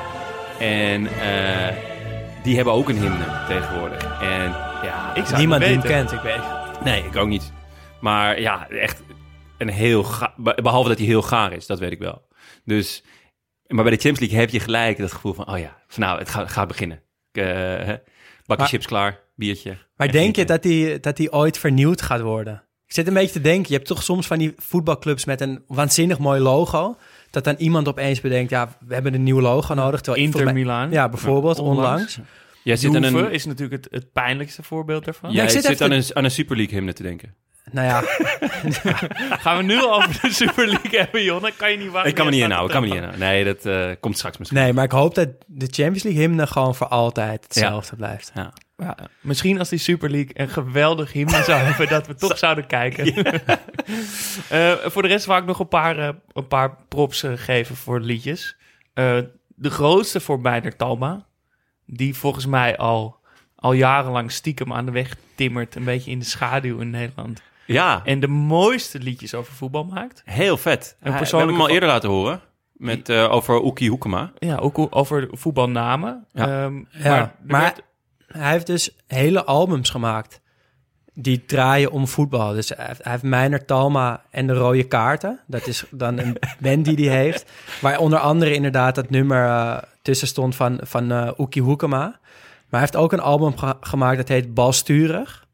En 0.60 1.08
eh, 1.08 1.76
die 2.44 2.56
hebben 2.56 2.74
ook 2.74 2.90
een 2.90 2.98
hymne 3.00 3.26
tegenwoordig. 3.48 4.22
En 4.22 4.52
ja, 4.84 5.12
Ik 5.16 5.26
zou 5.26 5.38
Niemand 5.38 5.62
die 5.62 5.72
hem 5.72 5.82
kent, 5.82 6.12
ik 6.12 6.20
weet. 6.22 6.42
Nee, 6.84 7.04
ik 7.04 7.16
ook 7.16 7.28
niet. 7.28 7.52
Maar 8.00 8.40
ja, 8.42 8.68
echt 8.70 9.02
een 9.58 9.70
heel 9.70 10.04
ga- 10.04 10.34
Behalve 10.56 10.90
dat 10.90 10.98
hij 10.98 11.08
heel 11.08 11.22
gaar 11.22 11.54
is, 11.54 11.66
dat 11.66 11.80
weet 11.80 11.92
ik 11.92 12.00
wel. 12.00 12.28
Dus, 12.66 13.04
maar 13.68 13.84
bij 13.84 13.94
de 13.94 14.00
Champions 14.02 14.20
League 14.20 14.40
heb 14.40 14.50
je 14.50 14.60
gelijk 14.60 14.98
dat 14.98 15.12
gevoel 15.12 15.34
van... 15.34 15.48
Oh 15.50 15.58
ja, 15.58 15.78
van 15.88 16.04
nou, 16.04 16.20
het 16.20 16.30
gaat, 16.30 16.50
gaat 16.52 16.68
beginnen. 16.68 17.02
Eh, 17.32 17.44
hè, 17.44 17.96
bakje 18.46 18.62
Maar- 18.62 18.68
chips 18.68 18.86
klaar, 18.86 19.20
biertje. 19.36 19.78
Maar 19.96 20.12
denk 20.12 20.36
je 20.36 20.46
dat 20.46 20.64
die, 20.64 21.00
dat 21.00 21.18
die 21.18 21.32
ooit 21.32 21.58
vernieuwd 21.58 22.02
gaat 22.02 22.22
worden? 22.22 22.64
Ik 22.88 22.94
zit 22.94 23.08
een 23.08 23.14
beetje 23.14 23.32
te 23.34 23.42
denken, 23.42 23.68
je 23.70 23.76
hebt 23.76 23.88
toch 23.88 24.04
soms 24.04 24.28
van 24.28 24.38
die 24.38 24.54
voetbalclubs 24.58 25.26
met 25.26 25.42
een 25.42 25.64
waanzinnig 25.68 26.20
mooi 26.20 26.40
logo. 26.42 26.98
Dat 27.30 27.44
dan 27.44 27.56
iemand 27.58 27.88
opeens 27.88 28.22
bedenkt, 28.22 28.50
ja, 28.50 28.78
we 28.88 28.94
hebben 28.94 29.14
een 29.14 29.24
nieuw 29.24 29.40
logo 29.42 29.74
nodig. 29.74 30.02
Terwijl 30.02 30.26
Inter 30.26 30.54
Milaan. 30.54 30.92
Ja, 30.92 31.10
bijvoorbeeld, 31.10 31.60
Onlangs. 31.60 31.80
onlangs. 32.18 32.20
Jij 32.64 32.76
zit 32.76 32.96
aan 32.96 33.04
een, 33.04 33.32
is 33.32 33.46
natuurlijk 33.46 33.84
het, 33.84 33.94
het 33.94 34.12
pijnlijkste 34.12 34.64
voorbeeld 34.64 35.06
daarvan. 35.06 35.32
jij 35.32 35.44
ik 35.44 35.50
zit 35.50 35.66
aan, 35.68 35.76
te- 35.76 35.96
een, 35.96 36.04
aan 36.14 36.24
een 36.24 36.32
Super 36.32 36.56
League 36.56 36.76
hymne 36.76 36.94
te 36.94 37.04
denken. 37.04 37.36
Nou 37.72 37.88
ja, 37.88 38.02
Gaan 39.44 39.58
we 39.58 39.64
nu 39.64 39.82
al 39.82 39.96
over 39.96 40.22
de 40.22 40.34
Super 40.34 40.68
League 40.68 41.00
hebben, 41.00 41.24
Jon? 41.24 41.42
Dan 41.42 41.52
kan 41.58 41.72
je 41.72 41.78
niet 41.78 41.92
wachten. 41.92 42.10
Ik 42.10 42.16
kan 42.16 42.26
me 42.26 42.32
niet 42.32 42.42
inhouden, 42.42 42.76
ik 42.76 42.82
kan 42.82 42.82
me 42.82 42.88
niet 42.88 43.04
inhouden. 43.04 43.28
Nee, 43.28 43.44
dat 43.44 43.66
eh, 43.66 43.92
komt 44.00 44.18
straks 44.18 44.38
misschien. 44.38 44.60
nee, 44.60 44.74
maar 44.74 44.84
ik 44.84 44.92
hoop 44.92 45.16
dat 45.16 45.30
de 45.46 45.68
Champions 45.70 46.04
League 46.04 46.22
hymne 46.22 46.48
gewoon 46.48 46.76
voor 46.76 46.88
altijd 46.88 47.44
hetzelfde 47.44 47.96
blijft. 47.96 48.32
Ja. 48.34 48.54
Ja, 48.78 48.98
misschien 49.22 49.60
als 49.60 49.70
die 49.70 49.80
Super 49.80 50.10
League 50.10 50.32
een 50.34 50.50
geweldig 50.50 51.12
hymne 51.12 51.44
zou 51.44 51.62
hebben, 51.68 51.88
dat 51.88 52.08
we 52.08 52.16
toch 52.16 52.38
zouden 52.38 52.68
kijken. 52.68 53.14
Eh, 54.50 54.74
voor 54.74 55.02
de 55.02 55.08
rest 55.08 55.26
wou 55.26 55.42
ik 55.42 55.48
nog 55.48 55.60
een 55.60 55.68
paar, 55.68 55.98
eh, 55.98 56.10
een 56.34 56.48
paar 56.48 56.78
props 56.88 57.24
geven 57.36 57.76
voor 57.76 58.00
liedjes. 58.00 58.56
Eh, 58.94 59.18
de 59.48 59.70
grootste 59.70 60.20
voor 60.20 60.40
Meijner 60.40 60.76
Talma, 60.76 61.26
die 61.86 62.16
volgens 62.16 62.46
mij 62.46 62.78
al, 62.78 63.18
al 63.56 63.74
jarenlang 63.74 64.32
stiekem 64.32 64.74
aan 64.74 64.86
de 64.86 64.92
weg 64.92 65.16
timmert, 65.36 65.76
een 65.76 65.84
beetje 65.84 66.12
in 66.12 66.20
de 66.20 66.26
schaduw 66.26 66.80
in 66.80 66.90
Nederland. 66.90 67.42
Ja, 67.66 68.02
En 68.04 68.20
de 68.20 68.28
mooiste 68.28 69.00
liedjes 69.00 69.34
over 69.34 69.54
voetbal 69.54 69.84
maakt. 69.84 70.22
heel 70.26 70.58
vet. 70.58 70.90
We 70.90 70.96
hebben 71.00 71.18
persoonlijke 71.20 71.54
hem 71.54 71.62
al 71.62 71.70
eerder 71.70 71.90
laten 71.90 72.10
horen. 72.10 72.42
Met, 72.74 73.10
eh, 73.10 73.32
over 73.32 73.64
Oekie 73.64 73.90
Hoekema. 73.90 74.32
Ja, 74.40 74.56
ook 74.56 74.88
over 74.90 75.28
voetbalnamen. 75.32 76.26
Ja. 76.32 76.64
Ehm, 76.64 76.76
Ja, 76.78 76.84
maar 77.10 77.34
maar 77.48 77.62
werd- 77.62 77.82
hij 78.28 78.52
heeft 78.52 78.66
dus 78.68 78.96
hele 79.08 79.44
albums 79.46 79.90
gemaakt 79.90 80.42
die 81.14 81.46
draaien 81.46 81.92
om 81.92 82.08
voetbal. 82.08 82.54
Dus 82.54 82.70
hij 82.70 82.94
heeft, 83.02 83.24
Meiner 83.24 83.66
Talma 83.66 84.22
en 84.32 84.48
de 84.48 84.54
Rode 84.54 84.84
Kaarten. 84.84 85.40
Dat 85.48 85.68
is 85.68 85.84
dan 85.92 86.18
een 86.20 86.38
band 86.60 86.86
die 86.86 87.10
hij 87.10 87.18
heeft. 87.18 87.52
Waar 87.82 88.00
onder 88.00 88.20
andere 88.20 88.54
inderdaad 88.54 88.96
dat 88.96 89.10
nummer 89.10 89.46
eh, 89.46 89.78
tussen 90.02 90.28
stond 90.28 90.56
van, 90.56 90.80
van 90.84 91.12
eh 91.12 91.32
Oekie 91.38 91.62
Hoekema. 91.62 92.00
Maar 92.00 92.20
hij 92.70 92.80
heeft 92.80 92.96
ook 92.96 93.12
een 93.14 93.20
album 93.20 93.58
ge- 93.58 93.78
gemaakt 93.82 94.18
dat 94.18 94.28
heet 94.28 94.54
Balsturig. 94.54 95.45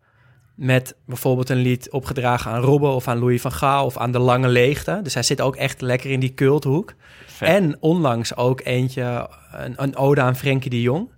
Met 0.61 0.95
bijvoorbeeld 1.05 1.49
een 1.49 1.57
lied 1.61 1.91
opgedragen 1.91 2.51
aan 2.51 2.61
Robben 2.61 2.89
of 2.89 3.07
aan 3.07 3.19
Louis 3.19 3.41
van 3.41 3.51
Gaal 3.51 3.85
of 3.85 3.97
aan 3.97 4.11
De 4.11 4.19
Lange 4.19 4.47
Leegte. 4.47 4.99
Dus 5.03 5.13
hij 5.13 5.23
zit 5.23 5.41
ook 5.41 5.55
echt 5.55 5.81
lekker 5.81 6.11
in 6.11 6.19
die 6.19 6.33
culthoek. 6.33 6.93
Vet. 7.25 7.47
En 7.47 7.77
onlangs 7.79 8.35
ook 8.35 8.61
eentje, 8.63 9.29
een, 9.51 9.73
een 9.75 9.95
ode 9.95 10.21
aan 10.21 10.35
Frenkie 10.35 10.69
de 10.69 10.81
Jong. 10.81 11.09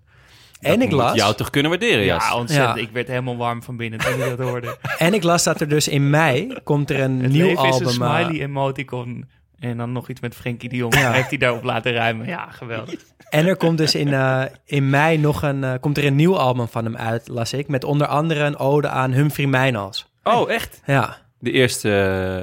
en 0.59 0.81
ik 0.81 0.89
moet 0.89 0.99
las... 0.99 1.15
jou 1.15 1.35
toch 1.35 1.49
kunnen 1.49 1.71
waarderen, 1.71 2.05
Jas? 2.05 2.27
ja, 2.27 2.35
ontzettend. 2.35 2.75
Ja. 2.77 2.81
Ik 2.81 2.89
werd 2.91 3.07
helemaal 3.07 3.37
warm 3.37 3.63
van 3.63 3.77
binnen 3.77 3.99
toen 3.99 4.13
ik 4.13 4.37
dat 4.37 4.47
hoorde. 4.47 4.77
En 4.97 5.13
ik 5.13 5.23
las 5.23 5.43
dat 5.43 5.61
er 5.61 5.69
dus 5.69 5.87
in 5.87 6.09
mei 6.09 6.53
komt 6.63 6.89
er 6.89 6.99
een 6.99 7.21
Het 7.21 7.31
nieuw 7.31 7.45
leven 7.45 7.63
album. 7.63 7.87
is 7.87 7.95
een 7.95 8.01
eh, 8.01 8.15
smiley 8.23 8.41
emoticon. 8.41 9.25
En 9.63 9.77
dan 9.77 9.91
nog 9.91 10.09
iets 10.09 10.19
met 10.21 10.35
Frenkie 10.35 10.69
de 10.69 10.75
Jong. 10.75 10.95
Heeft 10.95 11.29
hij 11.29 11.37
daarop 11.37 11.63
laten 11.63 11.93
ruimen. 11.93 12.27
Ja, 12.27 12.49
geweldig. 12.51 12.99
en 13.29 13.47
er 13.47 13.55
komt 13.57 13.77
dus 13.77 13.95
in, 13.95 14.13
eh, 14.13 14.43
in 14.65 14.89
mei 14.89 15.17
nog 15.17 15.41
een, 15.41 15.63
eh, 15.63 15.73
komt 15.79 15.97
er 15.97 16.05
een 16.05 16.15
nieuw 16.15 16.37
album 16.37 16.67
van 16.67 16.83
hem 16.85 16.97
uit, 16.97 17.27
las 17.27 17.53
ik. 17.53 17.67
Met 17.67 17.83
onder 17.83 18.07
andere 18.07 18.43
een 18.43 18.57
ode 18.57 18.87
aan 18.87 19.11
Humphrey 19.11 19.47
Mijnals. 19.47 20.05
Oh, 20.23 20.51
echt? 20.51 20.81
Ja, 20.85 21.17
De 21.39 21.51
eerste 21.51 21.89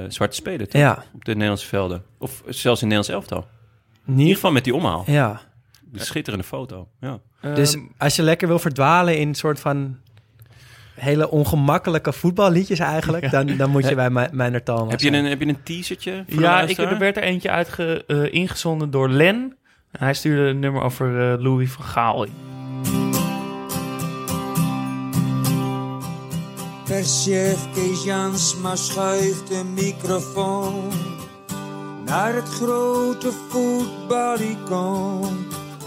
eh, 0.03 0.11
zwarte 0.11 0.35
speler 0.35 0.67
toch? 0.67 0.81
ja, 0.81 1.03
op 1.13 1.25
de 1.25 1.31
Nederlandse 1.31 1.67
velden. 1.67 2.03
Of 2.19 2.41
zelfs 2.47 2.81
in 2.81 2.87
Nederlands 2.87 3.09
elftal. 3.29 3.47
In 4.07 4.19
ieder 4.19 4.35
geval 4.35 4.51
met 4.51 4.63
die 4.63 4.75
omhaal. 4.75 5.03
Ja, 5.07 5.41
De 5.81 5.99
schitterende 6.03 6.45
foto. 6.45 6.87
Ja. 6.99 7.19
dus 7.41 7.73
Ehm, 7.75 7.83
als 7.97 8.15
je 8.15 8.21
lekker 8.23 8.47
wil 8.47 8.59
verdwalen 8.59 9.17
in 9.17 9.27
een 9.27 9.35
soort 9.35 9.59
van 9.59 9.97
hele 11.01 11.29
ongemakkelijke 11.29 12.13
voetballiedjes 12.13 12.79
eigenlijk, 12.79 13.31
dan, 13.35 13.57
dan 13.57 13.69
moet 13.69 13.87
je 13.87 13.95
bij 13.95 14.09
mijn 14.09 14.53
Heb, 14.53 14.99
je 14.99 15.11
een, 15.11 15.25
heb 15.25 15.39
je 15.39 15.47
een 15.47 15.63
teasertje 15.63 16.23
voor 16.27 16.37
de 16.37 16.41
ja, 16.41 16.61
ik, 16.61 16.77
er 16.77 16.97
werd 16.97 17.17
er 17.17 17.23
eentje 17.23 17.49
uitge, 17.49 18.03
eh, 18.07 18.33
ingezonden 18.33 18.91
door 18.91 19.09
Len. 19.09 19.57
Hij 19.91 20.13
stuurde 20.13 20.41
een 20.41 20.59
nummer 20.59 20.81
over 20.81 21.31
eh, 21.31 21.43
Louis 21.43 21.71
van 21.71 21.85
Gaal. 21.85 22.25
Perschef 26.85 27.71
Kees 27.73 28.03
Jansma 28.03 28.75
schuift 28.75 29.47
de 29.47 29.63
microfoon 29.73 30.91
naar 32.05 32.33
het 32.33 32.47
grote 32.47 33.31
voetbalicoon. 33.49 35.37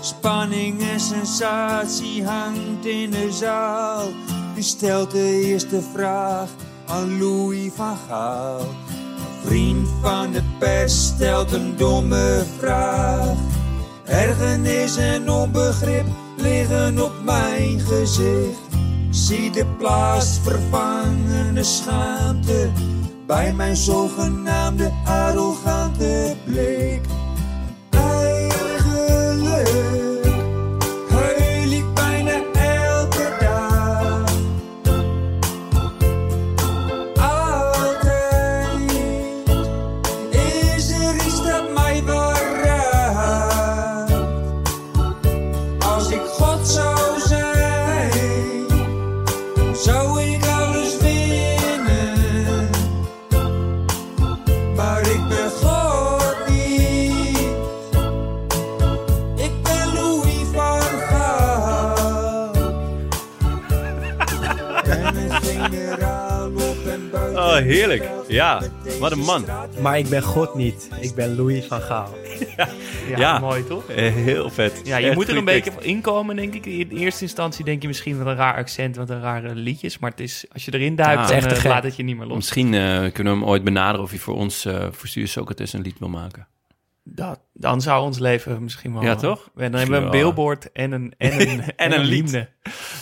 Spanning 0.05 0.83
en 0.83 1.01
sensatie 1.01 2.25
hangt 2.25 2.87
in 2.87 3.11
de 3.11 3.33
zaal. 3.33 4.09
U 4.57 4.63
stelt 4.63 5.11
de 5.11 5.41
eerste 5.45 5.83
vraag 5.93 6.49
aan 6.87 7.19
Louis 7.19 7.73
van 7.75 7.97
Gaal. 8.09 8.59
Een 8.61 8.67
vriend 9.45 9.89
van 10.03 10.33
de 10.33 10.43
pers 10.59 11.07
stelt 11.07 11.53
een 11.53 11.77
domme 11.77 12.43
vraag. 12.59 13.37
Ergernis 14.05 14.97
en 14.97 15.31
onbegrip 15.31 16.07
liggen 16.37 17.05
op 17.05 17.13
mijn 17.25 17.81
gezicht. 17.81 18.59
Ik 19.09 19.11
zie 19.11 19.51
de 19.51 19.67
plaatsvervangende 19.79 21.63
schaamte 21.63 22.71
bij 23.27 23.53
mijn 23.53 23.77
zogenaamde 23.77 24.93
arrogante 25.05 26.37
blik. 26.45 27.01
Heerlijk. 67.75 68.11
Ja, 68.29 68.63
wat 69.01 69.13
een 69.13 69.19
man. 69.19 69.45
Maar 69.81 69.99
ik 69.99 70.09
ben 70.09 70.23
God 70.23 70.55
niet, 70.55 70.89
ik 71.01 71.15
ben 71.15 71.37
Louis 71.37 71.65
van 71.65 71.81
Gaal. 71.81 72.09
Ja, 72.57 72.69
Ja. 73.17 73.39
mooi 73.39 73.65
toch? 73.67 73.89
Eh, 73.89 74.13
Heel 74.15 74.51
vet. 74.51 74.81
Ja, 74.85 74.97
je 74.97 75.07
Echt 75.07 75.15
moet 75.15 75.29
er 75.29 75.37
een 75.37 75.45
beetje 75.45 75.73
voor 75.73 75.83
inkomen, 75.83 76.37
denk 76.37 76.55
ik. 76.55 76.67
In 76.67 76.91
eerste 76.91 77.23
instantie 77.23 77.65
denk 77.65 77.83
je 77.83 77.89
misschien 77.89 78.19
wat 78.19 78.27
een 78.27 78.35
raar 78.37 78.57
accent, 78.57 78.97
wat 78.97 79.11
een 79.11 79.21
rare 79.21 79.55
liedjes. 79.55 79.99
Maar 79.99 80.11
het 80.11 80.21
is, 80.21 80.45
als 80.53 80.65
je 80.65 80.75
erin 80.75 80.97
duikt, 80.97 81.29
Ja. 81.29 81.41
dan 81.41 81.51
eh, 81.51 81.57
gek. 81.57 81.65
laat 81.71 81.83
het 81.83 81.97
je 81.97 82.03
niet 82.03 82.17
meer 82.17 82.27
los. 82.27 82.37
Misschien 82.37 82.75
eh, 82.75 82.81
kunnen 83.13 83.33
we 83.33 83.39
hem 83.39 83.45
ooit 83.45 83.65
benaderen 83.65 84.03
of 84.05 84.11
hij 84.11 84.19
voor 84.19 84.35
ons, 84.35 84.65
eh 84.65 84.87
voor 84.91 85.09
Stuur 85.09 85.29
Socrates, 85.29 85.73
een 85.73 85.81
lied 85.83 85.99
wil 85.99 86.09
maken. 86.09 86.47
Dat, 87.07 87.41
dan 87.53 87.81
zou 87.81 88.03
ons 88.05 88.19
leven 88.19 88.63
misschien 88.63 88.93
wel... 88.93 89.03
Ja, 89.03 89.15
toch? 89.15 89.39
En 89.39 89.51
dan 89.63 89.71
Misschien 89.71 89.93
hebben 89.93 90.11
we 90.11 90.17
een 90.17 90.23
billboard 90.23 90.73
en 90.73 90.93
een, 90.93 91.15
en 91.19 91.41
een, 91.49 91.61
en 91.77 91.93
een 91.93 91.99
een 92.01 92.05
lied. 92.05 92.31
hymne. 92.31 92.49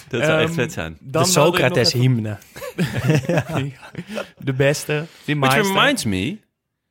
Dat 0.09 0.25
zou 0.25 0.38
echt 0.40 0.49
Ehm, 0.49 0.52
vet 0.54 0.73
zijn. 0.73 0.97
De 1.00 1.25
Socrates-hymne. 1.25 2.37
De 4.38 4.52
beste, 4.52 5.04
die 5.25 5.38
Which 5.38 5.54
reminds 5.54 6.04
me, 6.04 6.38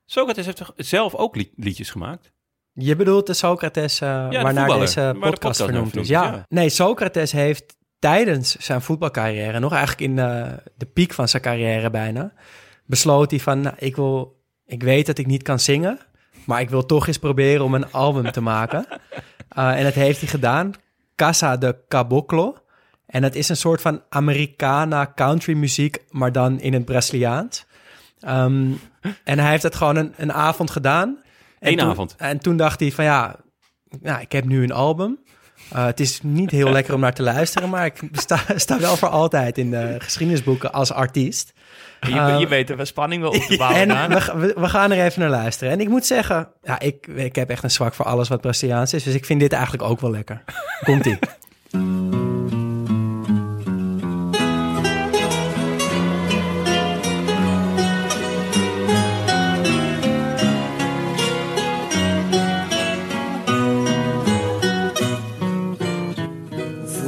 Socrates 0.05 0.45
heeft 0.45 0.57
toch 0.57 0.73
zelf 0.75 1.15
ook 1.15 1.35
li- 1.35 1.51
liedjes 1.55 1.89
gemaakt? 1.89 2.31
Je 2.73 2.95
bedoelt 2.95 3.27
de 3.27 3.33
Socrates 3.33 4.01
eh, 4.01 4.29
de 4.29 4.35
waarnaar 4.35 4.53
voetballer, 4.55 4.79
deze 4.85 5.01
waar 5.01 5.13
de 5.13 5.19
podcast, 5.19 5.63
vernoemd 5.63 5.95
is. 5.95 6.07
Ja. 6.07 6.23
ja. 6.23 6.45
Nee, 6.49 6.69
Socrates 6.69 7.31
heeft 7.31 7.75
tijdens 7.99 8.55
zijn 8.55 8.81
voetbalcarrière, 8.81 9.59
nog 9.59 9.71
eigenlijk 9.73 10.01
in 10.01 10.15
de, 10.15 10.57
de 10.77 10.85
piek 10.85 11.13
van 11.13 11.27
zijn 11.27 11.41
carrière 11.41 11.89
bijna, 11.89 12.33
besloot 12.85 13.31
hij 13.31 13.39
van, 13.39 13.61
nou, 13.61 13.75
ik, 13.79 13.95
wil, 13.95 14.41
ik 14.65 14.83
weet 14.83 15.05
dat 15.05 15.17
ik 15.17 15.27
niet 15.27 15.43
kan 15.43 15.59
zingen, 15.59 15.99
maar 16.45 16.61
ik 16.61 16.69
wil 16.69 16.85
toch 16.85 17.07
eens 17.07 17.17
proberen 17.17 17.65
om 17.65 17.73
een 17.73 17.91
album 17.91 18.31
te 18.31 18.41
maken. 18.41 18.85
Eh, 19.51 19.77
en 19.77 19.83
dat 19.83 19.93
heeft 19.93 20.19
hij 20.19 20.29
gedaan, 20.29 20.73
Casa 21.15 21.57
de 21.57 21.75
Caboclo. 21.87 22.57
En 23.05 23.23
het 23.23 23.35
is 23.35 23.49
een 23.49 23.57
soort 23.57 23.81
van 23.81 24.01
Americana 24.09 25.11
country 25.15 25.53
muziek, 25.53 25.97
maar 26.09 26.31
dan 26.31 26.59
in 26.59 26.73
het 26.73 26.85
Braziliaans. 26.85 27.65
Ehm, 28.19 28.71
en 29.23 29.39
hij 29.39 29.49
heeft 29.49 29.63
het 29.63 29.75
gewoon 29.75 29.95
een, 29.95 30.13
een 30.17 30.33
avond 30.33 30.71
gedaan. 30.71 31.17
Eén 31.59 31.81
avond. 31.81 32.15
En 32.17 32.39
toen 32.39 32.57
dacht 32.57 32.79
hij 32.79 32.91
van 32.91 33.05
ja, 33.05 33.35
nou, 34.01 34.21
ik 34.21 34.31
heb 34.31 34.45
nu 34.45 34.63
een 34.63 34.71
album. 34.71 35.19
Uh, 35.73 35.85
het 35.85 35.99
is 35.99 36.19
niet 36.21 36.51
heel 36.51 36.69
lekker 36.77 36.93
om 36.93 36.99
naar 36.99 37.13
te 37.13 37.23
luisteren, 37.23 37.69
maar 37.69 37.85
ik 37.85 38.01
sta, 38.11 38.39
sta 38.55 38.79
wel 38.79 38.97
voor 38.97 39.09
altijd 39.09 39.57
in 39.57 39.71
de 39.71 39.95
geschiedenisboeken 39.99 40.73
als 40.73 40.91
artiest. 40.91 41.53
Je, 41.99 42.35
je 42.39 42.47
weet 42.47 42.69
er 42.69 42.75
wel 42.75 42.85
spanning 42.85 43.21
wel 43.21 43.31
op 43.31 43.41
te 43.41 43.57
bouwen. 43.67 43.89
en 43.89 44.09
we, 44.39 44.53
we 44.57 44.69
gaan 44.69 44.91
er 44.91 45.05
even 45.05 45.19
naar 45.21 45.29
luisteren. 45.29 45.73
En 45.73 45.79
ik 45.79 45.89
moet 45.89 46.05
zeggen, 46.05 46.47
ja, 46.63 46.79
ik, 46.79 47.07
ik 47.07 47.35
heb 47.35 47.49
echt 47.49 47.63
een 47.63 47.71
zwak 47.71 47.93
voor 47.93 48.05
alles 48.05 48.29
wat 48.29 48.41
Braziliaans 48.41 48.93
is. 48.93 49.03
Dus 49.03 49.13
ik 49.13 49.25
vind 49.25 49.39
dit 49.39 49.53
eigenlijk 49.53 49.83
ook 49.83 50.01
wel 50.01 50.11
lekker. 50.11 50.43
Komt-ie. 50.83 51.19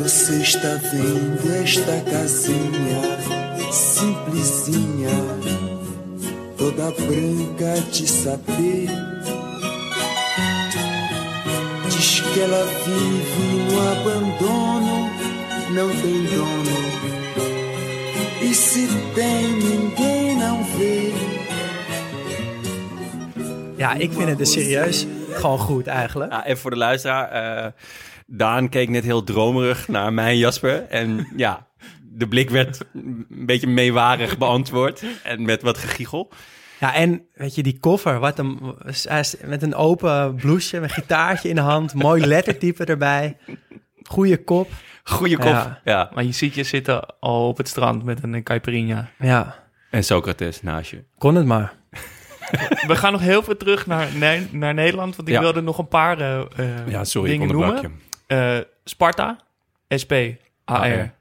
Você 0.03 0.41
está 0.41 0.79
vendo 0.79 1.63
esta 1.63 2.01
casinha 2.11 3.12
simplesinha, 4.63 5.09
toda 6.57 6.91
branca 6.91 7.81
de 7.91 8.07
saber. 8.07 8.87
Diz 11.89 12.21
que 12.21 12.39
ela 12.39 12.63
vive 12.85 13.47
no 13.67 13.75
abandono, 13.91 15.09
não 15.71 15.89
tem 16.01 16.23
dono. 16.25 17.03
E 18.41 18.53
se 18.53 18.87
tem, 19.15 19.51
ninguém 19.53 20.35
não 20.37 20.63
vê. 20.63 21.11
Ja, 23.77 23.93
ik 23.93 24.11
vind 24.13 24.29
het 24.29 24.37
dus 24.37 24.51
serieus 24.51 25.05
gewoon 25.29 25.59
goed 25.59 25.87
eigenlijk. 25.87 26.31
Ja, 26.31 26.45
en 26.45 26.57
voor 26.57 26.71
de 26.71 26.77
luisteraar, 26.77 27.31
eh, 27.31 27.71
Daan 28.27 28.69
keek 28.69 28.89
net 28.89 29.03
heel 29.03 29.23
dromerig 29.23 29.87
naar 29.87 30.13
mij, 30.13 30.37
Jasper. 30.37 30.85
En 30.89 31.27
ja, 31.35 31.67
de 32.13 32.27
blik 32.27 32.49
werd 32.49 32.79
een 32.93 33.25
beetje 33.29 33.67
meewarig 33.67 34.37
beantwoord. 34.37 35.03
En 35.23 35.45
met 35.45 35.61
wat 35.61 35.77
gegiegel. 35.77 36.31
Ja, 36.79 36.93
en 36.93 37.25
weet 37.33 37.55
je, 37.55 37.63
die 37.63 37.79
koffer, 37.79 38.19
wat 38.19 38.39
een, 38.39 38.75
met 39.45 39.61
een 39.61 39.75
open 39.75 40.35
blouseje, 40.35 40.81
met 40.81 40.89
een 40.89 40.95
gitaartje 40.95 41.49
in 41.49 41.55
de 41.55 41.61
hand, 41.61 41.93
mooi 41.93 42.25
lettertype 42.25 42.85
erbij, 42.85 43.37
goede 44.03 44.43
kop. 44.43 44.71
Goeie 45.03 45.37
kop. 45.37 45.45
Ja. 45.45 45.81
Ja. 45.83 46.09
Maar 46.13 46.23
je 46.23 46.31
ziet 46.31 46.53
je 46.55 46.63
zitten 46.63 47.19
al 47.19 47.47
op 47.47 47.57
het 47.57 47.67
strand 47.67 48.03
met 48.03 48.23
een 48.23 48.43
caipirinha. 48.43 49.09
Ja, 49.19 49.55
En 49.89 50.03
Socrates 50.03 50.61
naast 50.61 50.91
je. 50.91 51.03
kon 51.17 51.35
het 51.35 51.45
maar. 51.45 51.73
We 52.87 52.95
gaan 52.95 53.11
nog 53.11 53.21
heel 53.21 53.43
veel 53.43 53.57
terug 53.57 53.87
naar, 53.87 54.07
naar 54.51 54.73
Nederland, 54.73 55.15
want 55.15 55.27
ik 55.27 55.33
Ja. 55.33 55.39
wilde 55.39 55.61
nog 55.61 55.77
een 55.77 55.87
paar 55.87 56.19
eh, 56.19 56.39
eh, 56.39 56.87
Ja, 56.87 57.03
sorry, 57.03 57.31
ik 57.31 57.39
dingen 57.39 57.55
noemen. 57.55 57.99
Eh, 58.27 58.57
Sparta, 58.83 59.39
SP, 60.01 60.13
AR, 60.65 61.13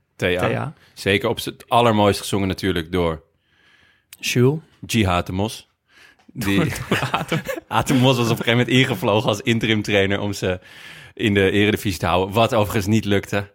Zeker 0.93 1.29
op 1.29 1.45
het 1.45 1.65
allermooist 1.69 2.21
gezongen 2.21 2.49
natuurlijk 2.49 2.93
door 2.93 3.23
Jules. 4.19 4.61
Jihad 4.87 5.27
de 5.27 5.33
Mos. 5.33 5.71
Die, 6.33 6.73
Atem 7.69 7.97
Mos 8.03 8.17
was 8.17 8.31
op 8.31 8.39
een 8.39 8.45
gegeven 8.45 8.51
moment 8.51 8.69
ingevlogen 8.69 9.29
als 9.29 9.41
interim 9.41 9.83
trainer 9.83 10.21
om 10.21 10.33
ze 10.33 10.61
in 11.15 11.35
de 11.35 11.51
eredivisie 11.51 11.99
te 11.99 12.07
houden. 12.07 12.35
Wat 12.35 12.55
overigens 12.55 12.87
niet 12.87 13.05
lukte. 13.05 13.51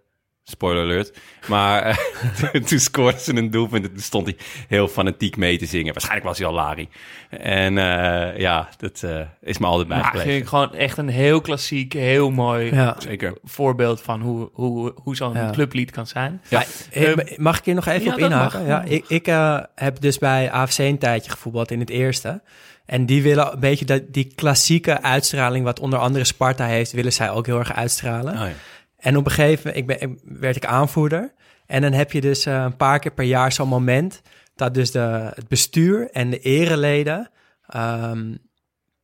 Spoiler 0.50 0.84
alert. 0.84 1.18
Maar 1.48 1.84
eh, 1.84 2.62
toen 2.68 2.80
scoorde 2.80 3.20
ze 3.20 3.36
een 3.36 3.50
doelpunt 3.52 3.86
en 3.86 3.92
toen 3.92 4.02
stond 4.02 4.26
hij 4.26 4.36
heel 4.68 4.88
fanatiek 4.88 5.38
mee 5.38 5.58
te 5.58 5.66
zingen. 5.66 5.92
Waarschijnlijk 5.94 6.28
was 6.28 6.38
hij 6.38 6.48
al 6.48 6.54
Lari. 6.54 6.90
En 7.30 7.78
eh, 7.78 8.40
ja, 8.40 8.70
dat 8.78 9.04
eh, 9.04 9.20
is 9.42 9.58
me 9.58 9.66
altijd 9.66 9.88
bijgebleven. 9.88 10.30
vind 10.30 10.42
ik 10.42 10.48
gewoon 10.48 10.74
echt 10.76 10.98
een 10.98 11.08
heel 11.10 11.42
klassiek, 11.42 11.94
heel 11.94 12.30
mooi 12.32 12.74
Ja. 12.76 12.96
Zeker. 13.00 13.34
voorbeeld 13.44 14.02
van 14.02 14.22
hoe, 14.22 14.50
hoe, 14.54 14.94
hoe 15.04 15.16
zo'n 15.16 15.34
Ja. 15.34 15.50
clublied 15.52 15.92
kan 15.92 16.08
zijn. 16.08 16.42
Ja. 16.48 16.64
Eh, 16.92 17.12
Eh, 17.12 17.38
mag 17.38 17.58
ik 17.58 17.66
hier 17.66 17.76
nog 17.76 17.86
even 17.88 18.06
ja, 18.06 18.14
op 18.14 18.20
inhaken? 18.20 18.66
Ja, 18.66 18.84
ik 18.84 19.06
ik 19.08 19.26
heb 19.76 20.00
dus 20.02 20.18
bij 20.18 20.52
AFC 20.52 20.78
een 20.78 20.98
tijdje 20.98 21.32
gevoetbald 21.32 21.72
in 21.72 21.80
het 21.80 21.90
eerste. 21.90 22.42
En 22.86 23.06
die 23.06 23.22
willen 23.24 23.54
een 23.54 23.60
beetje 23.60 23.86
dat, 23.86 24.02
die 24.08 24.32
klassieke 24.36 25.02
uitstraling, 25.02 25.66
wat 25.66 25.80
onder 25.80 26.00
andere 26.00 26.24
Sparta 26.26 26.66
heeft, 26.66 26.92
willen 26.92 27.14
zij 27.14 27.30
ook 27.30 27.46
heel 27.46 27.60
erg 27.60 27.74
uitstralen. 27.74 28.34
Oh 28.34 28.40
ja. 28.40 28.52
En 28.98 29.18
op 29.18 29.26
een 29.26 29.32
gegeven 29.32 29.74
moment 29.74 29.92
ik 29.92 30.00
ben, 30.00 30.20
werd 30.40 30.56
ik 30.56 30.66
aanvoerder. 30.66 31.34
En 31.66 31.82
dan 31.82 31.94
heb 31.94 32.12
je 32.12 32.22
dus 32.22 32.46
eh, 32.46 32.54
een 32.54 32.76
paar 32.76 33.00
keer 33.00 33.12
per 33.12 33.26
jaar 33.26 33.52
zo'n 33.52 33.68
moment 33.68 34.22
dat 34.56 34.74
dus 34.74 34.92
de, 34.92 35.32
het 35.34 35.48
bestuur 35.48 36.10
en 36.12 36.30
de 36.30 36.40
ereleden 36.40 37.30
ehm, 37.68 38.36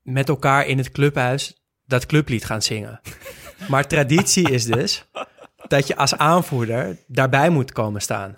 met 0.01 0.29
elkaar 0.29 0.67
in 0.67 0.77
het 0.77 0.91
clubhuis 0.91 1.63
dat 1.85 2.05
clublied 2.05 2.45
gaan 2.45 2.61
zingen. 2.61 2.99
Maar 3.69 3.87
traditie 3.87 4.51
is 4.51 4.65
dus 4.65 5.05
dat 5.67 5.87
je 5.87 5.95
als 5.95 6.17
aanvoerder 6.17 6.97
daarbij 7.07 7.49
moet 7.49 7.71
komen 7.71 8.01
staan. 8.01 8.37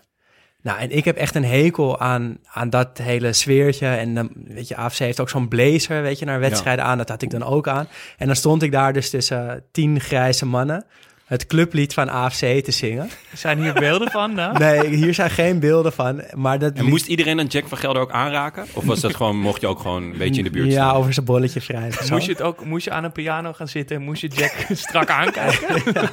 Nou, 0.61 0.79
en 0.79 0.91
ik 0.91 1.05
heb 1.05 1.17
echt 1.17 1.35
een 1.35 1.45
hekel 1.45 1.99
aan, 1.99 2.37
aan 2.43 2.69
dat 2.69 2.97
hele 2.97 3.33
sfeertje. 3.33 3.87
En 3.87 4.15
dan, 4.15 4.29
weet 4.33 4.67
je, 4.67 4.75
AFC 4.75 4.97
heeft 4.97 5.19
ook 5.19 5.29
zo'n 5.29 5.47
blazer, 5.47 6.01
weet 6.01 6.19
je, 6.19 6.25
naar 6.25 6.39
wedstrijden 6.39 6.85
aan. 6.85 6.97
Dat 6.97 7.09
had 7.09 7.21
ik 7.21 7.29
dan 7.29 7.43
ook 7.43 7.67
aan. 7.67 7.87
En 8.17 8.27
dan 8.27 8.35
stond 8.35 8.63
ik 8.63 8.71
daar 8.71 8.93
dus 8.93 9.09
tussen 9.09 9.49
eh, 9.49 9.61
tien 9.71 9.99
grijze 9.99 10.45
mannen 10.45 10.85
het 11.25 11.45
clublied 11.45 11.93
van 11.93 12.09
AFC 12.09 12.39
te 12.63 12.71
zingen. 12.71 13.09
Zijn 13.33 13.61
hier 13.61 13.73
beelden 13.73 14.11
van? 14.11 14.33
Nou? 14.33 14.57
Nee, 14.57 14.95
hier 14.95 15.13
zijn 15.13 15.29
geen 15.29 15.59
beelden 15.59 15.93
van, 15.93 16.23
maar 16.33 16.59
dat 16.59 16.73
En 16.73 16.81
lied- 16.81 16.89
moest 16.89 17.05
iedereen 17.07 17.37
dan 17.37 17.45
Jack 17.45 17.67
van 17.67 17.77
Gelder 17.77 18.01
ook 18.01 18.11
aanraken? 18.11 18.65
Of 18.73 18.83
was 18.85 18.99
dat 18.99 19.15
gewoon, 19.15 19.37
mocht 19.39 19.61
je 19.61 19.67
ook 19.67 19.79
gewoon 19.79 20.03
een 20.03 20.17
beetje 20.17 20.37
in 20.37 20.43
de 20.43 20.49
buurt 20.49 20.67
Ja, 20.71 20.71
staan? 20.73 20.95
over 20.95 21.13
zijn 21.13 21.25
bolletje 21.25 21.59
zo. 21.59 21.73
Moest 22.09 22.25
je, 22.25 22.31
het 22.31 22.41
ook, 22.41 22.65
moest 22.65 22.85
je 22.85 22.91
aan 22.91 23.03
een 23.03 23.11
piano 23.11 23.53
gaan 23.53 23.67
zitten 23.67 23.95
en 23.95 24.01
moest 24.01 24.21
je 24.21 24.27
Jack 24.27 24.53
strak 24.71 25.09
aankijken? 25.09 25.81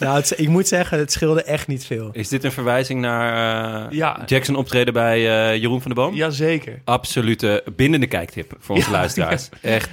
Nou, 0.00 0.16
het, 0.16 0.34
ik 0.38 0.48
moet 0.48 0.68
zeggen, 0.68 0.98
het 0.98 1.12
scheelde 1.12 1.42
echt 1.42 1.66
niet 1.66 1.84
veel. 1.84 2.08
Is 2.12 2.28
dit 2.28 2.44
een 2.44 2.52
verwijzing 2.52 3.00
naar 3.00 3.84
eh, 3.86 3.90
Ja. 3.96 4.22
Jackson 4.26 4.56
optreden 4.56 4.92
bij 4.92 5.16
eh, 5.50 5.60
Jeroen 5.60 5.82
van 5.82 5.94
der 5.94 6.04
Boom? 6.04 6.14
Jazeker. 6.14 6.80
Absolute 6.84 7.62
bindende 7.76 8.06
kijktip 8.06 8.52
voor 8.58 8.74
onze 8.76 8.90
Ja, 8.90 8.96
luisteraars. 8.96 9.48
Echt, 9.60 9.90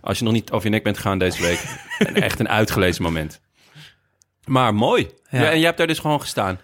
als 0.00 0.18
je 0.18 0.24
nog 0.24 0.32
niet 0.32 0.50
over 0.50 0.64
je 0.66 0.70
nek 0.74 0.82
bent 0.82 0.96
gegaan 0.96 1.18
deze 1.18 1.42
week, 1.42 1.60
een- 1.98 2.22
echt 2.22 2.40
een 2.40 2.48
uitgelezen 2.48 3.02
moment. 3.02 3.40
Maar 4.50 4.74
mooi. 4.74 5.08
Ja. 5.30 5.40
Ja. 5.40 5.50
en 5.50 5.56
jij 5.56 5.66
hebt 5.66 5.78
daar 5.78 5.86
dus 5.86 5.98
gewoon 5.98 6.20
gestaan. 6.20 6.60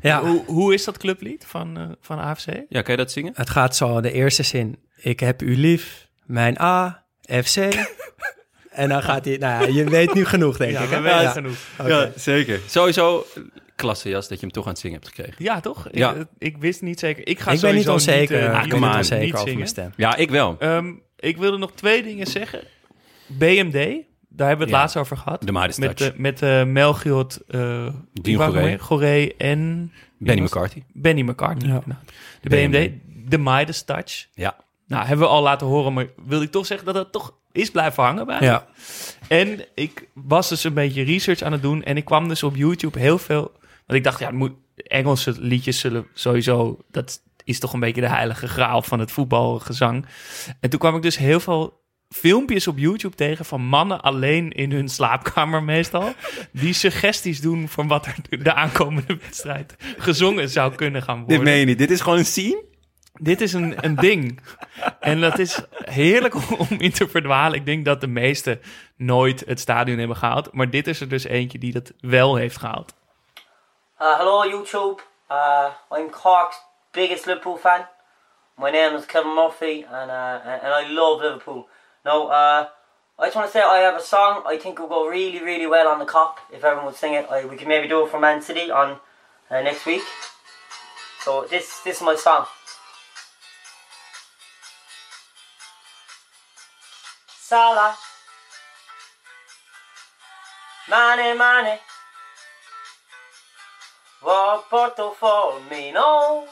Ja, 0.00 0.20
Hoe, 0.24 0.44
hoe 0.46 0.74
is 0.74 0.84
dat 0.84 0.98
clublied 0.98 1.44
van, 1.46 1.78
eh, 1.78 1.88
van 2.00 2.18
AFC? 2.18 2.46
Ja, 2.68 2.82
kan 2.82 2.90
je 2.94 2.96
dat 2.96 3.12
zingen? 3.12 3.32
het 3.36 3.50
gaat 3.50 3.76
zo, 3.76 4.00
de 4.00 4.12
eerste 4.12 4.42
zin. 4.42 4.78
Ik 4.96 5.20
heb 5.20 5.42
u 5.42 5.56
lief, 5.56 6.08
mijn 6.24 6.60
A, 6.60 7.04
FC. 7.42 7.56
en 8.70 8.88
dan 8.88 9.02
gaat 9.02 9.24
hij, 9.24 9.36
nou 9.36 9.62
ja, 9.62 9.74
je 9.74 9.84
weet 9.90 10.14
nu 10.14 10.24
genoeg, 10.24 10.56
denk 10.56 10.72
Ja, 10.72 10.80
ik. 10.82 10.88
we 10.88 11.00
weten 11.00 11.20
Ja. 11.22 11.30
genoeg. 11.30 11.56
Oké. 11.80 12.12
zeker. 12.16 12.60
Sowieso 12.66 13.26
klasse 13.76 14.08
jas 14.08 14.28
dat 14.28 14.38
je 14.40 14.44
hem 14.44 14.54
toch 14.54 14.64
aan 14.64 14.70
het 14.70 14.80
zingen 14.80 14.96
hebt 15.00 15.08
gekregen. 15.14 15.44
Ja, 15.44 15.60
toch? 15.60 15.88
Ja. 15.92 16.14
Ik, 16.14 16.26
ik 16.38 16.56
wist 16.58 16.82
niet 16.82 16.98
zeker. 16.98 17.26
Ik 17.28 17.40
ga 17.40 17.50
Ik 17.52 17.60
ben 17.60 17.74
niet 17.74 17.84
sowieso 17.84 17.92
onzeker, 18.12 18.40
Niet, 18.42 18.50
eh, 18.56 18.62
ik 18.64 18.68
ben 18.70 18.80
niet 18.80 18.96
onzeker 18.96 19.24
niet 19.24 19.32
over 19.32 19.38
zingen. 19.38 19.58
mijn 19.58 19.68
stem. 19.70 19.92
Ja, 19.96 20.16
ik 20.16 20.30
wel. 20.30 20.56
Ehm, 20.58 20.92
ik 21.16 21.36
wilde 21.36 21.58
nog 21.58 21.72
twee 21.72 22.02
dingen 22.02 22.26
zeggen. 22.26 22.60
BMD, 23.26 23.96
daar 24.36 24.48
hebben 24.48 24.66
we 24.66 24.72
het 24.72 24.72
Ja. 24.72 24.78
laatst 24.78 24.96
over 24.96 25.16
gehad. 25.16 25.42
De 25.42 25.52
Midas 25.52 25.78
met, 25.78 25.96
Touch. 25.96 26.12
eh, 26.12 26.18
met 26.18 26.40
Melchior, 26.68 27.26
wie 28.12 28.38
waren 28.38 28.62
we 28.64 28.78
Goré. 28.78 29.28
en... 29.38 29.92
Benny 30.18 30.42
McCarthy. 30.42 30.82
Benny. 30.92 31.24
Ja. 31.58 31.82
Nou, 31.84 32.00
de 32.40 32.48
BMD, 32.48 32.90
de 33.30 33.38
Midas 33.38 33.82
Touch. 33.82 34.26
Ja. 34.34 34.56
Nou, 34.86 35.06
hebben 35.06 35.26
we 35.26 35.32
al 35.32 35.42
laten 35.42 35.66
horen, 35.66 35.92
maar 35.92 36.06
wil 36.26 36.42
ik 36.42 36.50
toch 36.50 36.66
zeggen 36.66 36.86
dat 36.86 36.94
het 36.94 37.12
toch 37.12 37.34
is 37.52 37.70
blijven 37.70 38.02
hangen 38.02 38.26
bij. 38.26 38.40
Ja. 38.40 38.66
En 39.28 39.64
ik 39.74 40.08
was 40.14 40.48
dus 40.48 40.64
een 40.64 40.74
beetje 40.74 41.02
research 41.02 41.42
aan 41.42 41.52
het 41.52 41.62
doen. 41.62 41.82
En 41.82 41.96
ik 41.96 42.04
kwam 42.04 42.28
dus 42.28 42.42
op 42.42 42.56
YouTube 42.56 42.98
heel 42.98 43.18
veel. 43.18 43.52
Want 43.86 43.98
ik 43.98 44.04
dacht, 44.04 44.18
ja, 44.18 44.26
het 44.26 44.34
moet, 44.36 44.52
Engelse 44.76 45.34
liedjes 45.38 45.80
zullen 45.80 46.06
sowieso. 46.14 46.78
Dat 46.90 47.20
is 47.44 47.58
toch 47.58 47.72
een 47.72 47.80
beetje 47.80 48.00
de 48.00 48.08
heilige 48.08 48.48
graal 48.48 48.82
van 48.82 48.98
het 48.98 49.10
voetbalgezang. 49.12 50.06
En 50.60 50.70
toen 50.70 50.78
kwam 50.78 50.96
ik 50.96 51.02
dus 51.02 51.16
heel 51.18 51.40
veel 51.40 51.80
filmpjes 52.08 52.68
op 52.68 52.78
YouTube 52.78 53.16
tegen 53.16 53.44
van 53.44 53.60
mannen 53.60 54.00
alleen 54.00 54.52
in 54.52 54.72
hun 54.72 54.88
slaapkamer 54.88 55.62
meestal. 55.62 56.12
Die 56.52 56.72
suggesties 56.72 57.40
doen 57.40 57.68
van 57.68 57.88
wat 57.88 58.06
er 58.06 58.14
de 58.42 58.54
aankomende 58.54 59.16
wedstrijd 59.20 59.74
gezongen 59.98 60.48
zou 60.48 60.74
kunnen 60.74 61.02
gaan 61.02 61.18
worden. 61.18 61.36
Dit 61.36 61.44
meen 61.44 61.58
je 61.58 61.66
niet. 61.66 61.78
Dit 61.78 61.90
is 61.90 62.00
gewoon 62.00 62.18
een 62.18 62.24
scene? 62.24 62.64
Dit 63.12 63.40
is 63.40 63.52
een, 63.52 63.84
een 63.84 63.94
ding. 63.94 64.40
En 65.00 65.20
dat 65.20 65.38
is 65.38 65.64
heerlijk 65.84 66.34
om 66.34 66.66
in 66.78 66.92
te 66.92 67.08
verdwalen. 67.08 67.58
Ik 67.58 67.66
denk 67.66 67.84
dat 67.84 68.00
de 68.00 68.06
meesten 68.06 68.60
nooit 68.96 69.42
het 69.46 69.60
stadion 69.60 69.98
hebben 69.98 70.16
gehaald. 70.16 70.52
Maar 70.52 70.70
dit 70.70 70.86
is 70.86 71.00
er 71.00 71.08
dus 71.08 71.24
eentje 71.24 71.58
die 71.58 71.72
dat 71.72 71.92
wel 72.00 72.36
heeft 72.36 72.56
gehaald. 72.56 72.94
Uh, 74.00 74.16
hello, 74.16 74.48
YouTube. 74.48 75.02
Uh, 75.30 75.70
I'm 75.98 76.10
Cork's 76.10 76.56
biggest 76.90 77.26
Liverpool 77.26 77.56
fan. 77.56 77.86
My 78.56 78.70
name 78.70 78.96
is 78.96 79.06
Kevin 79.06 79.34
Murphy, 79.34 79.84
and 79.90 80.10
uh, 80.10 80.46
and 80.46 80.62
and 80.62 80.86
I 80.86 80.92
love 80.92 81.22
Liverpool. 81.22 81.68
Now, 82.06 82.28
uh, 82.28 82.68
I 83.18 83.26
just 83.26 83.34
want 83.34 83.48
to 83.48 83.52
say 83.52 83.60
I 83.60 83.78
have 83.78 83.96
a 83.96 84.00
song 84.00 84.44
I 84.46 84.58
think 84.58 84.78
will 84.78 84.86
go 84.86 85.08
really, 85.08 85.42
really 85.42 85.66
well 85.66 85.88
on 85.88 85.98
the 85.98 86.04
cop 86.04 86.38
if 86.52 86.62
everyone 86.62 86.86
would 86.86 86.94
sing 86.94 87.14
it. 87.14 87.26
I, 87.28 87.44
we 87.44 87.56
can 87.56 87.66
maybe 87.66 87.88
do 87.88 88.04
it 88.04 88.10
for 88.12 88.20
Man 88.20 88.40
City 88.40 88.70
on 88.70 89.00
uh, 89.50 89.60
next 89.60 89.84
week. 89.84 90.02
So 91.24 91.48
this 91.50 91.80
this 91.80 91.96
is 91.96 92.02
my 92.02 92.14
song. 92.14 92.46
Salah, 97.40 97.96
Mane, 100.88 101.36
Mane. 101.36 101.80
Porto 104.70 105.14
Firmino 105.20 106.46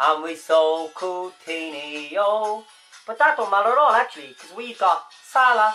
and 0.00 0.22
we 0.22 0.34
sold 0.36 0.94
Coutinho. 0.94 2.64
But 3.06 3.18
that 3.18 3.36
don't 3.36 3.50
matter 3.50 3.72
at 3.72 3.78
all 3.78 3.92
actually, 3.92 4.28
because 4.28 4.52
we've 4.56 4.78
got 4.78 5.04
Salah. 5.24 5.74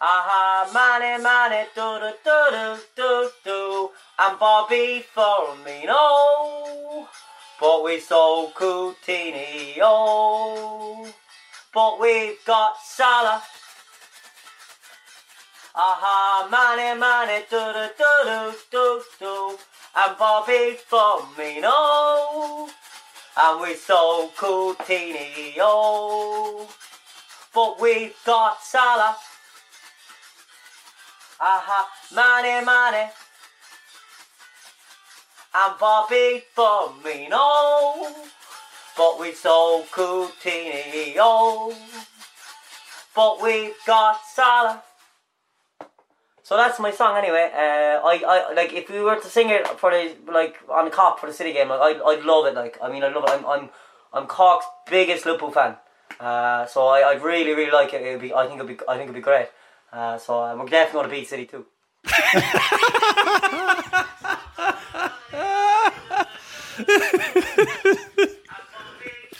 Aha, 0.00 0.66
Mane, 0.74 1.22
Mane, 1.22 1.66
do 1.74 1.98
do 2.00 2.12
do 2.24 2.50
do 2.50 2.78
do 2.96 3.30
do, 3.44 3.90
and 4.18 4.38
Bobby 4.38 5.04
Firmino. 5.14 7.06
But 7.60 7.82
we 7.84 8.00
sold 8.00 8.54
Coutinho. 8.54 9.92
But 11.72 12.00
we've 12.00 12.44
got 12.44 12.76
Salah. 12.82 13.42
Aha, 15.76 16.46
money, 16.48 16.94
money, 16.98 17.42
do 17.50 17.58
do 17.58 17.88
do 17.98 18.12
do 18.30 18.54
do 18.70 19.02
do, 19.18 19.58
and 19.96 20.16
Bobby 20.16 20.78
Firmino, 20.88 22.68
and 23.36 23.60
we're 23.60 23.74
so 23.74 24.30
sold 24.30 24.30
Coutinho, 24.36 25.66
but 27.52 27.80
we've 27.80 28.14
got 28.24 28.62
Salah. 28.62 29.16
Aha, 31.40 31.88
money, 32.14 32.64
money, 32.64 33.10
and 35.54 35.78
Bobby 35.80 36.44
Firmino, 36.56 38.14
but 38.96 39.18
we're 39.18 39.34
so 39.34 39.82
sold 39.82 39.86
Coutinho, 39.90 41.74
but 43.16 43.42
we've 43.42 43.74
got 43.84 44.20
Salah. 44.32 44.82
So 46.46 46.58
that's 46.58 46.78
my 46.78 46.90
song 46.90 47.16
anyway. 47.16 47.50
Uh, 47.54 48.04
I, 48.04 48.22
I 48.28 48.52
like 48.52 48.74
if 48.74 48.90
we 48.90 49.00
were 49.00 49.16
to 49.16 49.28
sing 49.28 49.48
it 49.48 49.66
for 49.80 49.90
the 49.90 50.14
like 50.30 50.56
on 50.68 50.84
the 50.84 50.90
cop 50.90 51.18
for 51.18 51.26
the 51.26 51.32
city 51.32 51.54
game, 51.54 51.70
like 51.70 51.80
I'd, 51.80 52.00
I'd 52.04 52.22
love 52.22 52.44
it. 52.44 52.54
Like 52.54 52.76
I 52.82 52.90
mean, 52.92 53.02
I 53.02 53.08
love 53.08 53.24
it. 53.24 53.30
I'm 53.30 53.46
I'm 53.46 53.70
I'm 54.12 54.26
Cork's 54.26 54.66
biggest 54.90 55.24
Liverpool 55.24 55.50
fan. 55.50 55.76
Uh, 56.20 56.66
so 56.66 56.86
I 56.86 56.98
I'd 57.10 57.22
really 57.22 57.54
really 57.54 57.70
like 57.70 57.94
it. 57.94 58.02
It'd 58.02 58.20
be 58.20 58.34
I 58.34 58.46
think 58.46 58.60
it'd 58.60 58.76
be 58.76 58.76
I 58.86 58.96
think 58.96 59.08
it'd 59.08 59.14
be 59.14 59.22
great. 59.22 59.48
Uh, 59.90 60.18
so 60.18 60.38
uh, 60.42 60.54
we're 60.54 60.66
definitely 60.66 60.92
going 60.92 61.08
to 61.08 61.14
beat 61.16 61.28
City 61.28 61.46
too. 61.46 61.64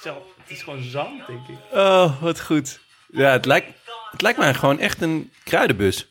Zo, 0.00 0.14
het 0.42 0.50
is 0.50 0.62
gewoon 0.62 0.82
zand, 0.82 1.26
denk 1.26 1.48
ik. 1.48 1.56
Oh, 1.72 2.22
wat 2.22 2.40
goed. 2.40 2.78
Ja, 3.08 3.30
het 3.30 3.44
lijkt, 3.44 3.72
het 4.10 4.22
lijkt 4.22 4.38
mij 4.38 4.54
gewoon 4.54 4.78
echt 4.78 5.02
een 5.02 5.32
kruidenbus. 5.44 6.08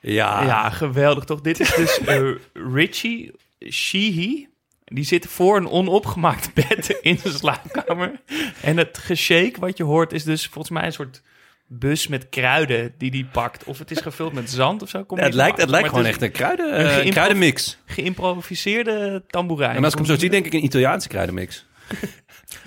Ja. 0.00 0.42
Ja, 0.44 0.70
geweldig 0.70 1.24
toch? 1.24 1.40
Dit 1.40 1.60
is 1.60 1.74
dus 1.74 1.98
eh, 2.04 2.30
Richie 2.52 3.34
Sheehy. 3.70 4.46
Die 4.84 5.04
zit 5.04 5.26
voor 5.26 5.56
een 5.56 5.68
onopgemaakt 5.68 6.54
bed 6.68 6.98
in 7.00 7.18
de 7.22 7.30
slaapkamer. 7.30 8.20
En 8.62 8.76
het 8.76 8.98
geshake 8.98 9.54
wat 9.60 9.76
je 9.76 9.84
hoort 9.84 10.12
is 10.12 10.24
dus 10.24 10.46
volgens 10.46 10.70
mij 10.74 10.84
een 10.86 10.92
soort 10.92 11.22
bus 11.66 12.06
met 12.06 12.28
kruiden 12.28 12.94
die 12.98 13.10
die 13.10 13.24
pakt. 13.24 13.64
Of 13.64 13.78
het 13.78 13.90
is 13.90 14.00
gevuld 14.00 14.32
met 14.32 14.50
zand 14.50 14.82
of 14.82 14.88
zo. 14.88 15.04
Kom 15.04 15.18
Ja, 15.18 15.24
het 15.24 15.34
lijkt, 15.34 15.60
het 15.60 15.70
lijkt 15.70 15.88
gewoon 15.88 16.04
echt 16.06 16.22
een, 16.22 16.30
kruiden, 16.30 16.72
eh, 16.72 16.78
een 16.84 16.88
geïmpro- 16.90 17.10
kruidenmix. 17.10 17.78
Geïmproviseerde 17.86 19.22
tamboerijn. 19.26 19.76
En 19.76 19.84
als 19.84 19.92
ik 19.92 19.98
hem 19.98 20.08
zo 20.08 20.16
zie, 20.16 20.30
denk 20.30 20.46
ik 20.46 20.52
een 20.52 20.64
Italiaanse 20.64 21.08
kruidenmix. 21.08 21.66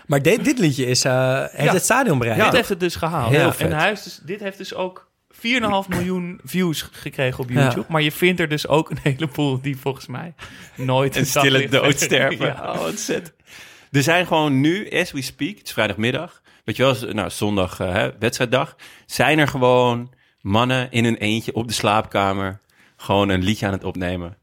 Maar 0.06 0.22
dit, 0.22 0.44
dit 0.46 0.60
liedje 0.60 0.86
is, 0.86 1.06
eh, 1.06 1.40
heeft 1.40 1.64
Ja. 1.64 1.74
het 1.74 1.84
stadion 1.84 2.18
bereikt. 2.18 2.44
dit 2.44 2.54
heeft 2.54 2.70
het 2.70 2.80
dus 2.80 2.96
gehaald. 2.96 3.32
Heel 3.32 3.40
Ja. 3.40 3.54
vet. 3.54 3.70
En 3.72 3.78
hij 3.78 3.88
heeft 3.88 4.04
dus, 4.04 4.20
dit 4.24 4.40
heeft 4.40 4.58
dus 4.58 4.74
ook 4.74 5.11
4,5 5.42 5.88
miljoen 5.90 6.40
views 6.44 6.82
gekregen 6.92 7.44
op 7.44 7.50
Ja. 7.50 7.62
YouTube. 7.62 7.86
Maar 7.90 8.02
je 8.02 8.12
vindt 8.12 8.40
er 8.40 8.48
dus 8.50 8.68
ook 8.68 8.90
een 8.90 9.00
heleboel 9.04 9.62
die 9.62 9.78
volgens 9.78 10.08
mij 10.08 10.34
nooit 10.76 11.16
Een 11.16 11.26
stille 11.26 11.50
daglicht- 11.52 11.72
dood 11.72 12.00
sterven. 12.00 12.46
Ja. 12.46 12.72
Oh, 12.74 12.78
wat 12.78 13.00
zet. 13.00 13.34
Er 13.92 14.04
zijn 14.04 14.28
gewoon 14.28 14.60
nu, 14.62 14.90
as 14.90 15.12
we 15.12 15.22
speak, 15.22 15.58
het 15.58 15.68
is 15.68 15.74
vrijdagmiddag, 15.74 16.42
weet 16.64 16.76
je 16.78 16.84
wel, 16.84 17.14
nou, 17.14 17.30
zondag, 17.30 17.80
eh, 17.80 17.92
hè, 17.94 18.10
wedstrijddag, 18.20 18.76
zijn 19.06 19.40
er 19.40 19.48
gewoon 19.48 20.14
mannen 20.42 20.92
in 20.92 21.06
een 21.06 21.18
eentje 21.18 21.54
op 21.54 21.68
de 21.68 21.74
slaapkamer 21.74 22.60
gewoon 22.98 23.30
een 23.30 23.44
liedje 23.44 23.66
aan 23.66 23.72
het 23.72 23.84
opnemen. 23.84 24.38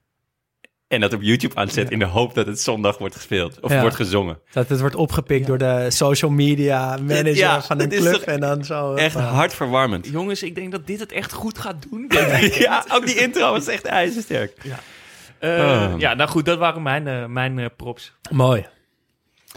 En 0.88 1.01
dat 1.01 1.12
op 1.12 1.22
YouTube 1.22 1.55
aan 1.55 1.64
het 1.64 1.74
zetten 1.74 1.92
in 1.92 1.98
de 1.98 2.05
hoop 2.05 2.35
dat 2.35 2.46
het 2.46 2.61
zondag 2.61 2.98
wordt 2.98 3.14
gespeeld 3.14 3.61
of 3.61 3.70
Ja. 3.72 3.81
wordt 3.81 3.96
gezongen. 3.96 4.38
Dat 4.53 4.68
het 4.68 4.81
wordt 4.81 4.94
opgepikt 4.94 5.46
door 5.46 5.59
de 5.59 5.87
social 5.90 6.31
media 6.31 6.96
manager 6.96 7.37
Ja, 7.37 7.62
van 7.62 7.81
een 7.81 7.88
club. 7.88 8.20
En 8.22 8.40
dan 8.40 8.64
zo. 8.64 8.94
Echt 8.94 9.16
eh, 9.16 9.33
hartverwarmend. 9.33 10.07
Jongens, 10.07 10.42
ik 10.42 10.55
denk 10.55 10.72
dat 10.72 10.87
dit 10.87 11.01
het 11.01 11.12
echt 11.12 11.33
goed 11.33 11.59
gaat 11.59 11.77
doen. 11.90 12.05
ja, 12.59 12.85
ook 12.92 13.07
die 13.07 13.14
intro 13.16 13.53
was 13.53 13.66
echt 13.66 13.85
ijzersterk. 13.85 14.53
Eh, 15.38 15.51
Oh. 15.51 15.92
Ja, 15.98 16.14
nou 16.14 16.31
goed, 16.31 16.44
dat 16.44 16.59
waren 16.59 16.83
mijn, 16.83 17.07
eh, 17.07 17.24
mijn 17.27 17.59
eh, 17.59 17.66
props. 17.77 18.12
Mooi. 18.31 18.66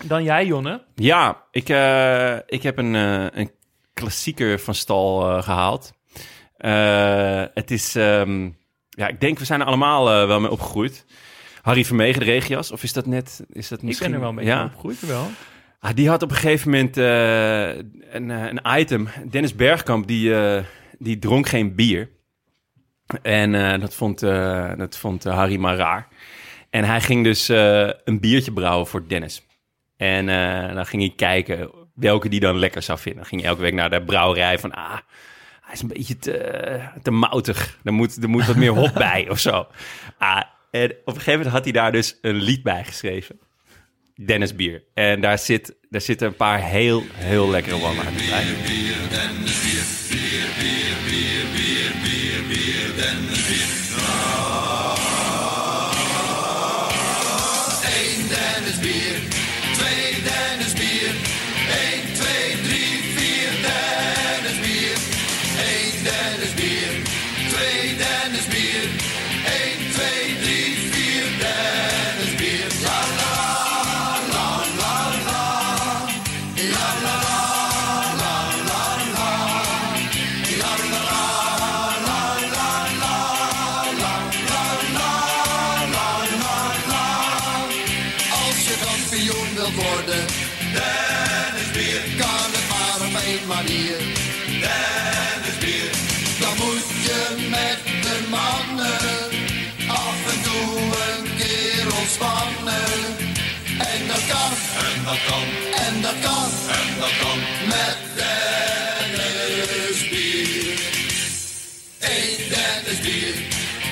Dan 0.03 0.23
jij, 0.23 0.45
Jonne. 0.45 0.83
Ja, 0.95 1.43
ik, 1.51 1.69
eh, 1.69 2.35
ik 2.45 2.63
heb 2.63 2.77
een, 2.77 2.95
eh, 2.95 3.25
een 3.39 3.51
klassieker 3.93 4.59
van 4.59 4.75
stal 4.75 5.29
eh, 5.29 5.43
gehaald. 5.43 5.93
Eh, 6.57 7.43
het 7.53 7.71
is, 7.71 7.95
ehm, 7.95 8.49
ja, 9.01 9.07
ik 9.07 9.19
denk 9.19 9.39
we 9.39 9.45
zijn 9.45 9.59
er 9.59 9.65
allemaal 9.65 10.11
eh, 10.11 10.27
wel 10.27 10.39
mee 10.39 10.51
opgegroeid. 10.51 11.05
Harry 11.61 11.85
Vermegen, 11.85 12.19
de 12.19 12.25
regias, 12.25 12.71
of 12.71 12.83
is 12.83 12.93
dat 12.93 13.05
net? 13.05 13.43
Is 13.49 13.67
dat 13.67 13.77
Ik 13.79 13.83
misschien? 13.85 14.05
ben 14.05 14.15
er 14.15 14.21
wel 14.21 14.29
een 14.29 14.35
beetje 14.35 14.51
ja? 14.51 14.63
opgegroeid, 14.63 15.05
wel. 15.07 15.29
Ah, 15.79 15.95
die 15.95 16.09
had 16.09 16.23
op 16.23 16.29
een 16.29 16.35
gegeven 16.35 16.69
moment 16.69 16.97
eh, 16.97 17.67
een, 18.15 18.31
eh, 18.31 18.45
een 18.45 18.79
item. 18.79 19.07
Dennis 19.29 19.55
Bergkamp, 19.55 20.07
die, 20.07 20.33
die 20.99 21.19
dronk 21.19 21.47
geen 21.47 21.75
bier. 21.75 22.09
En 23.21 23.79
dat 23.79 23.95
vond, 23.95 24.19
dat 24.77 24.97
vond 24.97 25.23
Harry 25.23 25.57
maar 25.57 25.75
raar. 25.75 26.07
En 26.69 26.83
hij 26.83 27.01
ging 27.01 27.23
dus 27.23 27.47
een 28.03 28.19
biertje 28.19 28.51
brouwen 28.53 28.87
voor 28.87 29.07
Dennis. 29.07 29.45
En 29.97 30.25
dan 30.75 30.85
ging 30.85 31.01
hij 31.01 31.13
kijken 31.15 31.71
welke 31.95 32.29
die 32.29 32.39
dan 32.39 32.57
lekker 32.57 32.81
zou 32.81 32.99
vinden. 32.99 33.21
Dan 33.21 33.29
ging 33.29 33.41
hij 33.41 33.49
elke 33.49 33.61
week 33.61 33.73
naar 33.73 33.89
de 33.89 34.03
brouwerij 34.03 34.59
van... 34.59 34.71
Ah, 34.71 34.97
is 35.73 35.81
een 35.81 35.87
beetje 35.87 36.17
te, 36.17 36.79
te 37.01 37.11
moutig. 37.11 37.79
Er 37.83 37.93
moet, 37.93 38.23
er 38.23 38.29
moet 38.29 38.45
wat 38.45 38.55
meer 38.55 38.71
hop 38.71 38.93
bij 38.93 39.29
of 39.29 39.39
zo. 39.39 39.67
Ah, 40.17 40.41
en 40.71 40.91
op 40.91 40.97
een 41.05 41.13
gegeven 41.13 41.31
moment 41.31 41.49
had 41.49 41.63
hij 41.63 41.73
daar 41.73 41.91
dus 41.91 42.17
een 42.21 42.35
lied 42.35 42.63
bij 42.63 42.83
geschreven. 42.83 43.39
Dennis 44.25 44.55
Bier. 44.55 44.83
En 44.93 45.21
daar, 45.21 45.39
zit, 45.39 45.75
daar 45.89 46.01
zitten 46.01 46.27
een 46.27 46.35
paar 46.35 46.61
heel, 46.61 47.03
heel 47.13 47.49
lekkere 47.49 47.75
one-liners 47.75 48.29
bij. 48.29 48.45
Eén 48.47 49.70
keer 102.17 102.27
ontspannen. 102.27 103.17
En 103.77 104.07
dat 104.07 104.25
kan, 104.27 104.51
en 104.85 105.03
dat 105.03 105.19
kan, 105.27 105.43
en 105.85 106.01
dat 106.01 106.19
kan, 106.21 106.49
en 106.69 106.99
dat 106.99 107.17
kan 107.21 107.39
met 107.67 107.97
Dennis 108.15 110.09
Bier. 110.09 110.79
Eén 111.99 112.49
Dennis 112.49 113.01
Bier, 113.01 113.35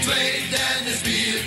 twee 0.01 0.43
Dennis 0.49 1.01
Bier. 1.01 1.41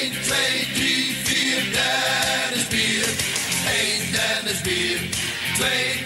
1, 0.00 0.12
2, 0.22 0.36
3, 0.74 1.16
4 1.24 1.62
Dennis 1.72 2.68
Bier. 2.68 3.08
1 3.66 4.12
Dennis 4.12 4.60
Bier, 4.62 5.00
2 5.56 5.97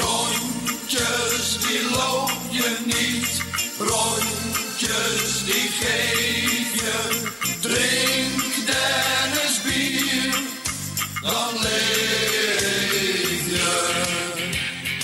Rondjes 0.00 1.58
die 1.58 1.90
loop 1.90 2.30
je 2.50 2.76
niet, 2.84 3.42
rondjes 3.78 5.44
die 5.44 5.70
geef 5.80 6.17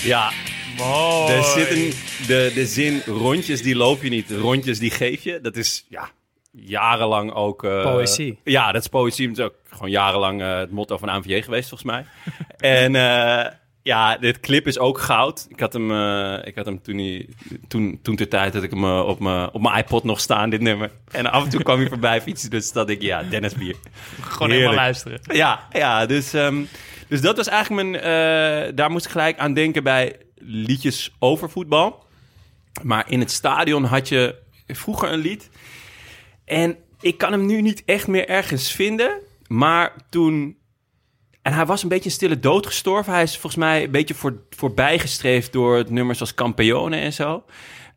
Ja, 0.05 0.31
Mooi. 0.77 1.33
Er 1.33 1.43
zit 1.43 1.71
een, 1.71 1.93
de, 2.27 2.51
de 2.53 2.65
zin 2.65 3.01
rondjes 3.05 3.61
die 3.61 3.75
loop 3.75 4.03
je 4.03 4.09
niet, 4.09 4.31
rondjes 4.31 4.79
die 4.79 4.91
geef 4.91 5.23
je. 5.23 5.39
Dat 5.41 5.55
is 5.55 5.85
ja, 5.89 6.09
jarenlang 6.51 7.33
ook... 7.33 7.63
eh, 7.63 7.81
Poëzie. 7.81 8.39
Ja, 8.43 8.71
dat 8.71 8.81
is 8.81 8.87
poëzie. 8.87 9.31
Is 9.31 9.39
ook 9.39 9.55
gewoon 9.69 9.89
jarenlang 9.89 10.41
eh, 10.41 10.57
het 10.57 10.71
motto 10.71 10.97
van 10.97 11.09
ANVJ 11.09 11.41
geweest, 11.41 11.69
volgens 11.69 11.91
mij. 11.91 12.05
en 12.83 12.95
eh, 12.95 13.51
ja, 13.81 14.17
dit 14.17 14.39
clip 14.39 14.67
is 14.67 14.79
ook 14.79 14.99
goud. 14.99 15.45
Ik 15.49 15.59
had 15.59 15.73
hem, 15.73 15.91
ik 16.43 16.55
had 16.55 16.65
hem 16.65 16.81
toen, 16.81 16.97
hij, 16.97 17.27
toen, 17.67 17.99
toen 18.01 18.15
ter 18.15 18.29
tijd 18.29 18.53
dat 18.53 18.63
ik 18.63 18.69
hem 18.69 18.85
op 18.99 19.19
mijn 19.19 19.51
op 19.51 19.61
mijn 19.61 19.77
iPod 19.77 20.03
nog 20.03 20.19
staan, 20.19 20.49
dit 20.49 20.61
nummer. 20.61 20.91
En 21.11 21.31
af 21.31 21.43
en 21.43 21.49
toe 21.49 21.63
kwam 21.63 21.79
hij 21.79 21.87
voorbij 21.89 22.21
fietsen, 22.21 22.49
dus 22.49 22.71
dat 22.71 22.89
ik, 22.89 23.01
ja, 23.01 23.23
Dennis 23.23 23.53
Bier. 23.53 23.75
Gewoon 24.21 24.51
helemaal 24.51 24.73
luisteren. 24.73 25.19
Ja, 25.33 25.67
ja 25.71 26.05
dus, 26.05 26.33
ehm, 26.33 26.63
dus 27.07 27.21
dat 27.21 27.37
was 27.37 27.47
eigenlijk 27.47 27.89
mijn... 27.89 28.03
eh, 28.03 28.75
daar 28.75 28.91
moest 28.91 29.05
ik 29.05 29.11
gelijk 29.11 29.37
aan 29.37 29.53
denken 29.53 29.83
bij 29.83 30.15
liedjes 30.35 31.15
over 31.19 31.49
voetbal. 31.49 32.05
Maar 32.83 33.11
in 33.11 33.19
het 33.19 33.31
stadion 33.31 33.83
had 33.83 34.09
je 34.09 34.35
vroeger 34.67 35.11
een 35.11 35.19
lied. 35.19 35.49
En 36.45 36.77
ik 36.99 37.17
kan 37.17 37.31
hem 37.31 37.45
nu 37.45 37.61
niet 37.61 37.83
echt 37.85 38.07
meer 38.07 38.27
ergens 38.27 38.71
vinden. 38.71 39.19
Maar 39.47 39.95
toen... 40.09 40.57
En 41.41 41.53
hij 41.53 41.65
was 41.65 41.83
een 41.83 41.89
beetje 41.89 42.05
een 42.05 42.15
stille 42.15 42.39
dood 42.39 42.65
gestorven. 42.65 43.13
Hij 43.13 43.23
is 43.23 43.31
volgens 43.31 43.55
mij 43.55 43.83
een 43.83 43.91
beetje 43.91 44.13
voor, 44.13 44.43
voorbijgestreefd 44.49 45.53
door 45.53 45.77
het 45.77 45.89
nummers 45.89 46.19
als 46.19 46.33
Campione 46.33 46.97
en 46.97 47.13
zo. 47.13 47.43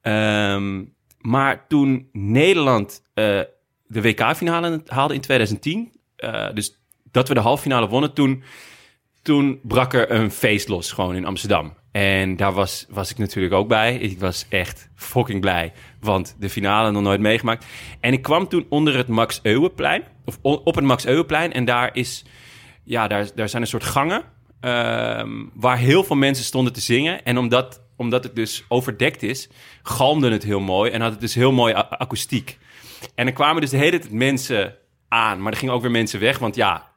Ehm, 0.03 0.85
maar 1.18 1.66
toen 1.66 2.09
Nederland 2.12 3.03
eh, 3.14 3.40
de 3.87 4.03
WK-finale 4.03 4.83
haalde 4.87 5.14
in 5.14 5.21
2010... 5.21 5.92
eh, 6.16 6.47
dus 6.55 6.81
dat 7.11 7.29
we 7.29 7.35
de 7.35 7.40
halve 7.40 7.62
finale 7.62 7.88
wonnen, 7.88 8.12
toen, 8.12 8.42
toen 9.22 9.61
brak 9.62 9.94
er 9.94 10.11
een 10.11 10.31
feest 10.31 10.68
los 10.68 10.92
gewoon 10.92 11.14
in 11.14 11.24
Amsterdam. 11.26 11.76
En 11.92 12.37
daar 12.37 12.52
was, 12.52 12.87
was 12.88 13.11
ik 13.11 13.18
natuurlijk 13.18 13.54
ook 13.54 13.68
bij. 13.68 13.94
Ik 13.94 14.18
was 14.18 14.46
echt 14.48 14.88
fucking 14.94 15.40
blij, 15.40 15.72
want 16.00 16.37
de 16.38 16.48
finale 16.48 16.90
nog 16.90 17.02
nooit 17.02 17.20
meegemaakt. 17.20 17.66
En 18.00 18.12
ik 18.12 18.22
kwam 18.22 18.48
toen 18.48 18.66
onder 18.68 18.96
het 18.96 19.09
Max 19.09 19.40
Euweplein, 19.42 20.02
of 20.24 20.38
op 20.42 20.74
het 20.74 20.85
Max 20.85 21.07
Euweplein. 21.07 21.52
En 21.52 21.64
daar, 21.64 21.90
is, 21.92 22.24
ja, 22.85 23.09
daar, 23.09 23.31
daar 23.35 23.48
zijn 23.48 23.62
een 23.62 23.68
soort 23.68 23.85
gangen 23.85 24.22
ehm, 24.61 25.31
waar 25.54 25.78
heel 25.78 26.04
veel 26.04 26.16
mensen 26.16 26.44
stonden 26.44 26.72
te 26.72 26.81
zingen. 26.81 27.24
En 27.24 27.38
omdat, 27.38 27.83
omdat 27.96 28.24
het 28.24 28.35
dus 28.35 28.64
overdekt 28.68 29.22
is, 29.22 29.48
galmde 29.83 30.31
het 30.31 30.42
heel 30.42 30.61
mooi 30.61 30.90
en 30.90 31.00
had 31.00 31.11
het 31.11 31.20
dus 31.20 31.35
heel 31.35 31.52
mooi 31.52 31.74
akoestiek. 31.74 32.59
En 33.14 33.26
er 33.26 33.33
kwamen 33.33 33.61
dus 33.61 33.70
de 33.70 33.76
hele 33.76 33.98
tijd 33.98 34.12
mensen 34.12 34.74
aan, 35.09 35.42
maar 35.42 35.52
er 35.52 35.59
gingen 35.59 35.74
ook 35.74 35.83
weer 35.83 35.90
mensen 35.90 36.20
weg. 36.20 36.38
Want 36.38 36.54
ja, 36.54 36.88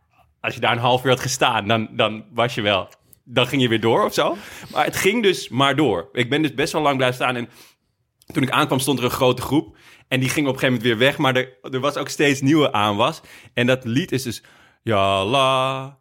als 0.41 0.53
je 0.53 0.59
daar 0.59 0.71
een 0.71 0.77
half 0.77 1.03
uur 1.03 1.09
had 1.09 1.19
gestaan, 1.19 1.67
dan, 1.67 1.89
dan 1.91 2.25
was 2.33 2.55
je 2.55 2.61
wel. 2.61 2.89
Dan 3.23 3.47
ging 3.47 3.61
je 3.61 3.67
weer 3.67 3.81
door 3.81 4.05
of 4.05 4.13
zo. 4.13 4.37
Maar 4.71 4.85
het 4.85 4.95
ging 4.95 5.23
dus 5.23 5.49
maar 5.49 5.75
door. 5.75 6.09
Ik 6.11 6.29
ben 6.29 6.41
dus 6.41 6.53
best 6.53 6.73
wel 6.73 6.81
lang 6.81 6.95
blijven 6.95 7.17
staan. 7.17 7.35
En 7.35 7.49
toen 8.25 8.43
ik 8.43 8.49
aankwam, 8.49 8.79
stond 8.79 8.99
er 8.99 9.05
een 9.05 9.11
grote 9.11 9.41
groep. 9.41 9.77
En 10.07 10.19
die 10.19 10.29
ging 10.29 10.47
op 10.47 10.53
een 10.53 10.59
gegeven 10.59 10.81
moment 10.81 10.99
weer 10.99 11.07
weg. 11.07 11.17
Maar 11.17 11.35
er, 11.35 11.57
er 11.73 11.79
was 11.79 11.97
ook 11.97 12.09
steeds 12.09 12.41
nieuwe 12.41 12.71
aanwas. 12.71 13.21
En 13.53 13.67
dat 13.67 13.85
lied 13.85 14.11
is 14.11 14.23
dus. 14.23 14.43
Ja, 14.83 15.25
la. 15.25 16.00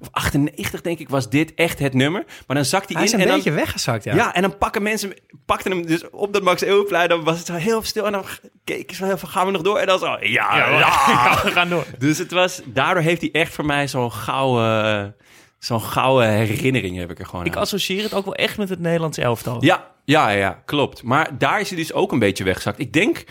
of 0.00 0.08
98 0.10 0.80
denk 0.80 0.98
ik, 0.98 1.08
was 1.08 1.30
dit 1.30 1.54
echt 1.54 1.78
het 1.78 1.94
nummer. 1.94 2.24
Maar 2.46 2.56
dan 2.56 2.64
zakt 2.64 2.88
hij, 2.88 2.96
Hij 2.96 3.04
is 3.04 3.12
in 3.12 3.20
een 3.20 3.26
en 3.28 3.34
beetje 3.34 3.50
dan, 3.50 3.58
weggezakt, 3.58 4.04
ja. 4.04 4.14
ja. 4.14 4.34
en 4.34 4.42
dan 4.42 4.58
pakken 4.58 4.82
mensen, 4.82 5.12
pakten 5.46 5.70
hem 5.70 5.86
dus 5.86 6.10
op 6.10 6.32
dat 6.32 6.42
Max 6.42 6.62
Eeuwplein, 6.62 7.08
dan 7.08 7.24
was 7.24 7.38
het 7.38 7.46
zo 7.46 7.54
heel 7.54 7.82
stil 7.82 8.06
en 8.06 8.12
dan 8.12 8.24
keken 8.64 8.96
ze 8.96 9.04
heel 9.04 9.18
veel, 9.18 9.28
gaan 9.28 9.46
we 9.46 9.52
nog 9.52 9.62
door? 9.62 9.78
En 9.78 9.86
dan 9.86 9.98
zo, 9.98 10.06
ja, 10.06 10.56
ja, 10.56 10.78
Ja, 10.78 11.40
we 11.42 11.50
gaan 11.50 11.68
door. 11.68 11.84
Dus 11.98 12.18
het 12.18 12.30
was, 12.30 12.60
daardoor 12.64 13.02
heeft 13.02 13.20
hij 13.20 13.30
echt 13.32 13.52
voor 13.54 13.66
mij 13.66 13.88
zo'n 13.88 14.12
gouden, 14.12 15.16
zo'n 15.58 15.82
gouden 15.82 16.28
herinnering 16.30 16.96
heb 16.98 17.10
ik 17.10 17.18
er 17.18 17.26
gewoon 17.26 17.44
Ik 17.46 17.54
aan. 17.54 17.60
associeer 17.60 18.02
het 18.02 18.14
ook 18.14 18.24
wel 18.24 18.34
echt 18.34 18.58
met 18.58 18.68
het 18.68 18.78
Nederlands 18.80 19.18
elftal. 19.18 19.64
Ja, 19.64 19.90
ja, 20.04 20.28
ja, 20.28 20.62
klopt. 20.64 21.02
Maar 21.02 21.38
daar 21.38 21.60
is 21.60 21.68
hij 21.68 21.78
dus 21.78 21.92
ook 21.92 22.12
een 22.12 22.18
beetje 22.18 22.44
weggezakt. 22.44 22.78
Ik 22.78 22.92
denk, 22.92 23.24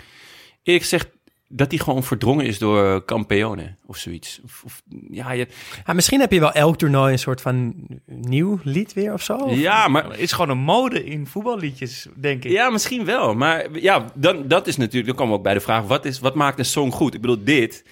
eerlijk 0.64 0.84
gezegd, 0.84 1.08
dat 1.52 1.72
hij 1.72 1.80
gewoon 1.80 2.04
verdrongen 2.04 2.46
is 2.46 2.58
door 2.60 3.06
Campione 3.06 3.76
of 3.86 3.98
zoiets. 3.98 4.40
Of, 4.44 4.62
of, 4.66 4.82
ja, 5.10 5.32
je, 5.32 5.48
Ja, 5.86 5.94
misschien 5.94 6.20
heb 6.20 6.32
je 6.32 6.40
wel 6.40 6.52
elk 6.52 6.78
toernooi 6.78 7.12
een 7.12 7.20
soort 7.20 7.42
van 7.42 7.74
nieuw 8.06 8.60
lied 8.64 8.94
weer 8.94 9.14
of 9.14 9.22
zo. 9.24 9.36
Of- 9.36 9.58
ja, 9.58 9.88
maar 9.88 10.04
Het 10.10 10.20
is 10.20 10.32
gewoon 10.32 10.50
een 10.50 10.64
mode 10.64 11.04
in 11.06 11.28
voetballiedjes, 11.28 12.08
denk 12.16 12.44
ik. 12.46 12.52
Ja, 12.52 12.70
misschien 12.70 13.06
wel. 13.06 13.34
Maar 13.36 13.80
ja, 13.80 14.06
dan, 14.16 14.48
dat 14.48 14.68
is 14.68 14.78
natuurlijk, 14.78 15.06
dan 15.06 15.16
komen 15.16 15.32
we 15.32 15.38
ook 15.38 15.44
bij 15.44 15.54
de 15.54 15.60
vraag: 15.60 15.84
wat, 15.84 16.06
is, 16.06 16.20
wat 16.20 16.36
maakt 16.36 16.60
een 16.60 16.66
song 16.66 16.92
goed? 16.92 17.14
Ik 17.14 17.22
bedoel, 17.22 17.44
dit, 17.44 17.86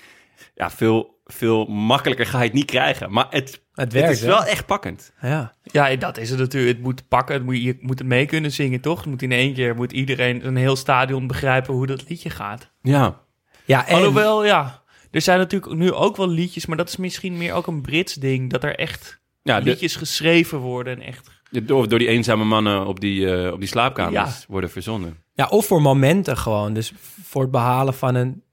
ja, 0.56 0.70
veel, 0.72 1.20
veel 1.26 1.66
makkelijker 1.66 2.26
ga 2.26 2.38
je 2.38 2.44
het 2.44 2.54
niet 2.54 2.66
krijgen. 2.66 3.12
Maar 3.12 3.28
het, 3.30 3.50
Het 3.50 3.62
het 3.74 3.94
werkt 3.94 4.10
is 4.12 4.22
wel 4.22 4.44
echt 4.44 4.66
pakkend. 4.66 5.14
Ja. 5.22 5.54
Ja, 5.64 5.96
dat 5.96 6.18
is 6.18 6.30
het 6.30 6.40
natuurlijk. 6.40 6.76
Het 6.76 6.86
moet 6.86 7.08
pakken, 7.08 7.36
het 7.36 7.44
moet, 7.44 7.62
je 7.64 7.78
moet 7.82 8.00
het 8.00 8.08
mee 8.08 8.26
kunnen 8.26 8.52
zingen, 8.52 8.82
toch? 8.82 8.98
Het 9.00 9.08
moet 9.08 9.22
in 9.22 9.32
één 9.32 9.54
keer, 9.54 9.76
moet 9.76 9.92
iedereen, 9.92 10.48
een 10.48 10.56
heel 10.56 10.76
stadion 10.76 11.28
begrijpen 11.28 11.74
hoe 11.74 11.88
dat 11.88 12.10
liedje 12.10 12.30
gaat. 12.30 12.72
Ja. 12.82 13.26
Ja, 13.68 13.88
en 13.88 13.96
Alhoewel, 13.96 14.46
ja, 14.46 14.82
er 15.12 15.22
zijn 15.22 15.40
natuurlijk 15.40 15.74
nu 15.74 15.94
ook 15.94 16.16
wel 16.18 16.30
liedjes, 16.30 16.66
maar 16.66 16.78
dat 16.78 16.88
is 16.90 16.98
misschien 16.98 17.38
meer 17.38 17.54
ook 17.54 17.68
een 17.68 17.82
Brits 17.82 18.14
ding, 18.14 18.50
dat 18.52 18.64
er 18.64 18.76
echt 18.76 19.20
Ja, 19.44 19.60
de- 19.60 19.70
liedjes 19.70 19.96
geschreven 19.96 20.58
worden 20.60 20.96
en 20.96 21.02
echt... 21.08 21.30
door, 21.52 21.88
door 21.90 22.00
die 22.00 22.08
eenzame 22.08 22.44
mannen 22.44 22.86
op 22.88 23.00
die, 23.00 23.36
eh, 23.36 23.52
op 23.54 23.60
die 23.60 23.68
slaapkamers 23.70 24.40
Ja. 24.40 24.46
worden 24.48 24.70
verzonnen. 24.70 25.18
Ja, 25.34 25.48
of 25.48 25.66
voor 25.66 25.82
momenten 25.82 26.38
gewoon. 26.38 26.74
Dus 26.74 26.94
voor 27.24 27.42
het 27.42 27.52
behalen 27.52 27.94
van 27.94 28.16
een 28.16 28.44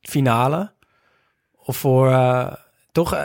finale. 0.00 0.72
Of 1.56 1.76
voor... 1.76 2.10
eh, 2.10 2.52
toch, 2.92 3.14
eh, 3.14 3.22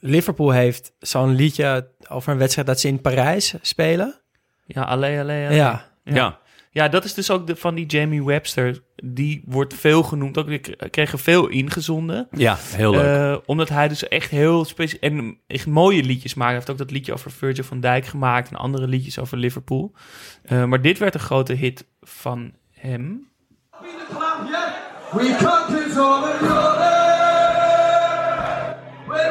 Liverpool 0.00 0.50
heeft 0.50 0.92
zo'n 0.98 1.34
liedje 1.34 1.88
over 2.08 2.32
een 2.32 2.38
wedstrijd 2.38 2.66
dat 2.66 2.80
ze 2.80 2.88
in 2.88 3.00
Parijs 3.00 3.54
spelen. 3.62 4.20
Ja, 4.66 4.82
allee, 4.82 5.20
allee, 5.20 5.44
allee. 5.44 5.56
Ja. 5.56 5.90
Ja. 6.04 6.14
Ja. 6.14 6.38
Ja, 6.74 6.88
dat 6.88 7.04
is 7.04 7.14
dus 7.14 7.30
ook 7.30 7.46
de, 7.46 7.56
van 7.56 7.74
die 7.74 7.86
Jamie 7.86 8.24
Webster. 8.24 8.82
Die 9.04 9.42
wordt 9.46 9.74
veel 9.74 10.02
genoemd. 10.02 10.38
Ook, 10.38 10.46
die 10.46 10.58
k- 10.58 10.90
kregen 10.90 11.18
veel 11.18 11.48
ingezonden. 11.48 12.28
Ja, 12.30 12.56
heel 12.60 12.90
leuk. 12.90 13.04
Eh, 13.32 13.36
omdat 13.46 13.68
hij 13.68 13.88
dus 13.88 14.08
echt 14.08 14.30
heel 14.30 14.64
speciaal... 14.64 15.00
En 15.00 15.38
echt 15.46 15.66
mooie 15.66 16.02
liedjes 16.02 16.34
maakt. 16.34 16.48
Hij 16.48 16.56
heeft 16.58 16.70
ook 16.70 16.78
dat 16.78 16.90
liedje 16.90 17.12
over 17.12 17.30
Virgil 17.30 17.64
van 17.64 17.80
Dijk 17.80 18.06
gemaakt. 18.06 18.50
En 18.50 18.56
andere 18.56 18.86
liedjes 18.86 19.18
over 19.18 19.36
Liverpool. 19.38 19.92
Eh, 20.42 20.64
maar 20.64 20.82
dit 20.82 20.98
werd 20.98 21.14
een 21.14 21.20
grote 21.20 21.52
hit 21.52 21.86
van 22.00 22.52
hem. 22.70 23.28
We 29.06 29.30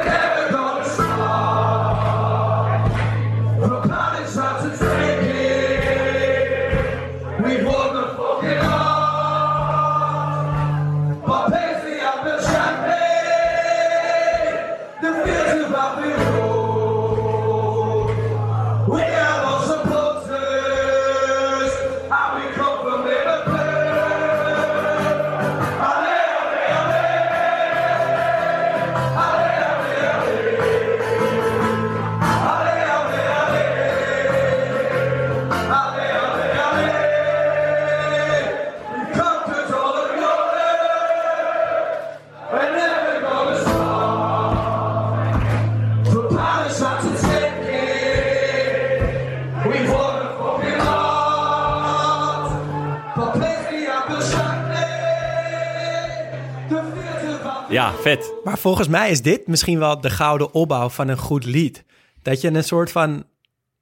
Ja, 57.69 57.93
vet. 57.93 58.33
Maar 58.43 58.57
volgens 58.57 58.87
mij 58.87 59.09
is 59.09 59.21
dit 59.21 59.47
misschien 59.47 59.79
wel 59.79 60.01
de 60.01 60.09
gouden 60.09 60.53
opbouw 60.53 60.89
van 60.89 61.07
een 61.07 61.17
goed 61.17 61.45
lied. 61.45 61.83
Dat 62.21 62.41
je 62.41 62.53
een 62.53 62.63
soort 62.63 62.91
van... 62.91 63.23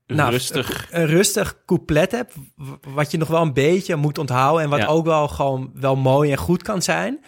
nou, 0.08 0.32
Rustig. 0.32 0.88
Een, 0.92 1.02
een 1.02 1.08
rustig 1.08 1.56
couplet 1.66 2.12
hebt, 2.12 2.34
wat 2.88 3.12
je 3.12 3.18
nog 3.18 3.28
wel 3.28 3.42
een 3.42 3.54
beetje 3.54 3.96
moet 3.96 4.18
onthouden... 4.18 4.64
en 4.64 4.70
wat 4.70 4.80
Ja. 4.80 4.86
ook 4.86 5.06
wel 5.06 5.28
gewoon 5.28 5.72
wel 5.74 5.96
mooi 5.96 6.32
en 6.32 6.38
goed 6.38 6.64
kan 6.64 6.82
zijn. 6.82 7.20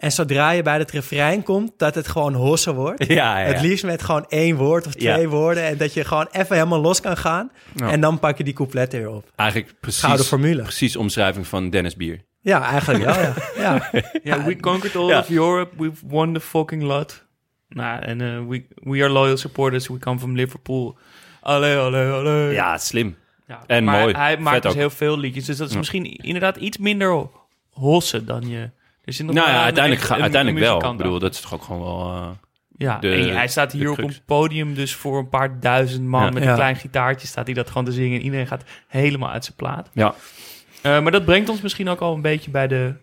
En 0.00 0.12
zodra 0.12 0.50
je 0.50 0.62
bij 0.62 0.78
het 0.78 0.90
refrein 0.90 1.42
komt, 1.42 1.72
dat 1.76 1.94
het 1.94 2.08
gewoon 2.08 2.34
hossen 2.34 2.74
wordt. 2.74 3.06
Ja, 3.06 3.14
ja, 3.14 3.38
ja. 3.38 3.52
Het 3.52 3.60
liefst 3.62 3.84
met 3.84 4.02
gewoon 4.02 4.24
één 4.28 4.56
woord 4.56 4.86
of 4.86 4.92
twee 4.94 5.20
Ja. 5.20 5.26
woorden. 5.28 5.62
En 5.64 5.76
dat 5.76 5.94
je 5.94 6.04
gewoon 6.04 6.28
even 6.32 6.56
helemaal 6.56 6.80
los 6.80 7.00
kan 7.00 7.16
gaan. 7.16 7.50
Ja. 7.74 7.90
En 7.90 8.00
dan 8.00 8.18
pak 8.18 8.38
je 8.38 8.44
die 8.44 8.52
coupletten 8.54 8.98
weer 8.98 9.10
op. 9.10 9.24
Eigenlijk 9.36 9.74
precies, 9.80 10.02
Gouden 10.02 10.26
formule. 10.26 10.62
precies 10.62 10.96
omschrijving 10.96 11.46
van 11.46 11.70
Dennis 11.70 11.96
Bier. 11.96 12.20
Ja, 12.40 12.62
eigenlijk 12.62 13.04
wel, 13.04 13.14
ja. 13.20 13.34
ja. 13.64 13.90
Ja, 14.22 14.44
we 14.44 14.56
conquered 14.60 14.96
all 14.96 15.08
Ja. 15.08 15.18
of 15.18 15.30
Europe. 15.30 15.74
We've 15.82 16.06
won 16.06 16.32
the 16.34 16.40
fucking 16.40 16.82
lot. 16.82 17.24
Nou, 17.68 18.02
en 18.02 18.20
eh, 18.20 18.38
we, 18.48 18.66
we 18.74 18.98
are 19.02 19.08
loyal 19.12 19.36
supporters. 19.36 19.88
We 19.88 19.98
come 19.98 20.18
from 20.18 20.34
Liverpool. 20.36 20.98
Allee, 21.40 21.76
allee, 21.76 22.10
allee. 22.10 22.52
Ja, 22.52 22.78
slim. 22.78 23.16
Ja, 23.46 23.62
En 23.66 23.84
maar 23.84 24.00
mooi. 24.00 24.14
Hij 24.14 24.30
Vet 24.34 24.40
maakt 24.40 24.62
dus 24.62 24.70
ook. 24.72 24.76
heel 24.78 24.90
veel 24.90 25.18
liedjes. 25.18 25.44
Dus 25.44 25.56
dat 25.56 25.66
is 25.66 25.72
Ja. 25.72 25.78
misschien 25.78 26.04
inderdaad 26.16 26.56
iets 26.56 26.78
minder 26.78 27.26
hossen 27.70 28.26
dan 28.26 28.48
je... 28.48 28.70
Er 29.04 29.12
zit 29.12 29.26
nog 29.26 29.34
Nou 29.34 29.48
ja, 29.48 29.54
een- 29.56 29.62
uiteindelijk, 29.62 30.02
een- 30.02 30.08
ga- 30.08 30.14
een 30.16 30.22
uiteindelijk 30.22 30.64
wel. 30.64 30.90
Ik 30.90 30.96
bedoel, 30.96 31.18
dat 31.18 31.34
is 31.34 31.40
toch 31.40 31.54
ook 31.54 31.62
gewoon 31.62 31.80
wel... 31.82 32.12
eh, 32.14 32.28
Ja, 32.76 32.98
de- 32.98 33.12
en 33.12 33.34
hij 33.36 33.48
staat 33.48 33.72
hier 33.72 33.90
op 33.90 33.96
het 33.96 34.22
podium, 34.26 34.74
dus 34.74 34.94
voor 34.94 35.18
een 35.18 35.28
paar 35.28 35.60
duizend 35.60 36.04
man 36.06 36.24
Ja. 36.24 36.30
met 36.30 36.42
Ja. 36.42 36.48
een 36.48 36.54
klein 36.54 36.76
gitaartje 36.76 37.26
staat 37.26 37.46
hij 37.46 37.54
dat 37.54 37.68
gewoon 37.68 37.84
te 37.84 37.92
zingen. 37.92 38.18
En 38.18 38.24
iedereen 38.24 38.46
gaat 38.46 38.64
helemaal 38.88 39.30
uit 39.30 39.44
zijn 39.44 39.56
plaat. 39.56 39.90
Ja. 39.92 40.14
Eh, 40.82 41.00
maar 41.02 41.12
dat 41.12 41.24
brengt 41.24 41.48
ons 41.48 41.60
misschien 41.60 41.88
ook 41.88 42.00
al 42.00 42.14
een 42.14 42.20
beetje 42.22 42.50
bij 42.50 42.68
de 42.68 42.94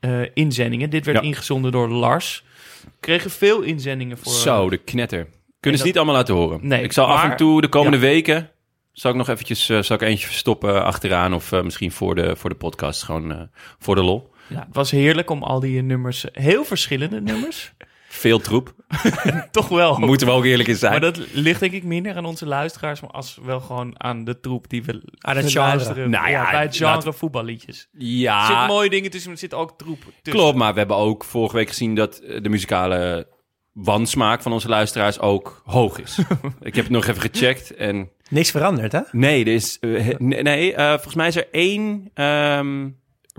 eh, 0.00 0.20
inzendingen. 0.34 0.90
Dit 0.90 1.04
werd 1.04 1.18
Ja. 1.18 1.24
ingezonden 1.24 1.72
door 1.72 1.88
Lars. 1.88 2.44
We 2.84 2.90
kregen 3.00 3.30
veel 3.30 3.60
inzendingen 3.62 4.18
voor... 4.18 4.32
Zo, 4.32 4.70
de 4.70 4.76
knetter. 4.76 5.26
Kunnen 5.60 5.80
ze 5.80 5.86
dat- 5.86 5.86
niet 5.86 5.96
allemaal 5.96 6.14
laten 6.14 6.34
horen. 6.34 6.58
Nee, 6.62 6.82
ik 6.82 6.92
zal 6.92 7.06
af 7.06 7.24
en 7.24 7.36
toe 7.36 7.60
de 7.60 7.68
komende 7.68 7.96
Ja. 7.96 8.02
weken... 8.02 8.50
Zal 8.92 9.10
ik 9.10 9.16
nog 9.16 9.28
eventjes 9.28 9.64
zal 9.66 9.96
ik 9.96 10.02
eentje 10.02 10.26
verstoppen 10.26 10.84
achteraan... 10.84 11.34
of 11.34 11.52
misschien 11.62 11.92
voor 11.92 12.14
de, 12.14 12.36
voor 12.36 12.50
de 12.50 12.56
podcast, 12.56 13.02
gewoon 13.02 13.32
eh, 13.32 13.40
voor 13.78 13.94
de 13.94 14.02
lol. 14.02 14.32
Ja, 14.48 14.58
het 14.66 14.74
was 14.74 14.90
heerlijk 14.90 15.30
om 15.30 15.42
al 15.42 15.60
die 15.60 15.82
nummers, 15.82 16.26
heel 16.32 16.64
verschillende 16.64 17.20
nummers, 17.20 17.72
Veel 18.10 18.38
troep. 18.38 18.74
toch 19.50 19.68
wel. 19.68 19.98
Moeten 19.98 20.26
we 20.26 20.32
ook 20.32 20.44
eerlijk 20.44 20.68
in 20.68 20.76
zijn. 20.76 20.90
Maar 20.92 21.00
dat 21.00 21.20
ligt 21.32 21.60
denk 21.60 21.72
ik 21.72 21.84
minder 21.84 22.16
aan 22.16 22.24
onze 22.24 22.46
luisteraars, 22.46 23.00
maar 23.00 23.10
als 23.10 23.38
wel 23.42 23.60
gewoon 23.60 24.02
aan 24.02 24.24
de 24.24 24.40
troep 24.40 24.68
die 24.70 24.82
we 24.84 25.02
Aan 25.18 25.36
het 25.36 25.50
genre. 25.52 25.68
luisteren. 25.68 26.10
Nou 26.10 26.30
ja, 26.30 26.50
bij 26.50 26.62
het 26.62 26.76
genre 26.76 27.04
laat- 27.04 27.16
voetballiedjes. 27.16 27.88
Er 27.92 28.02
ja, 28.02 28.46
zitten 28.46 28.66
mooie 28.66 28.90
dingen 28.90 29.10
tussen, 29.10 29.30
maar 29.30 29.38
er 29.42 29.48
zit 29.48 29.54
ook 29.58 29.78
troep 29.78 29.98
tussen. 30.00 30.40
klopt. 30.40 30.56
Maar 30.56 30.72
we 30.72 30.78
hebben 30.78 30.96
ook 30.96 31.24
vorige 31.24 31.56
week 31.56 31.68
gezien... 31.68 31.94
dat 31.94 32.20
de 32.42 32.48
muzikale 32.48 33.26
wansmaak 33.72 34.42
van 34.42 34.52
onze 34.52 34.68
luisteraars 34.68 35.18
ook 35.20 35.62
hoog 35.64 36.00
is. 36.00 36.18
ik 36.60 36.74
heb 36.74 36.84
het 36.84 36.92
nog 36.92 37.06
even 37.06 37.30
gecheckt 37.30 37.74
en... 37.74 38.10
Niks 38.30 38.50
veranderd, 38.50 38.92
hè? 38.92 39.00
Nee, 39.12 39.44
er 39.44 39.52
is, 39.54 39.78
eh, 39.78 40.18
nee, 40.18 40.74
eh, 40.74 40.88
volgens 40.92 41.14
mij 41.14 41.26
is 41.28 41.36
er 41.36 41.48
één... 41.52 42.10
ehm, 42.14 42.88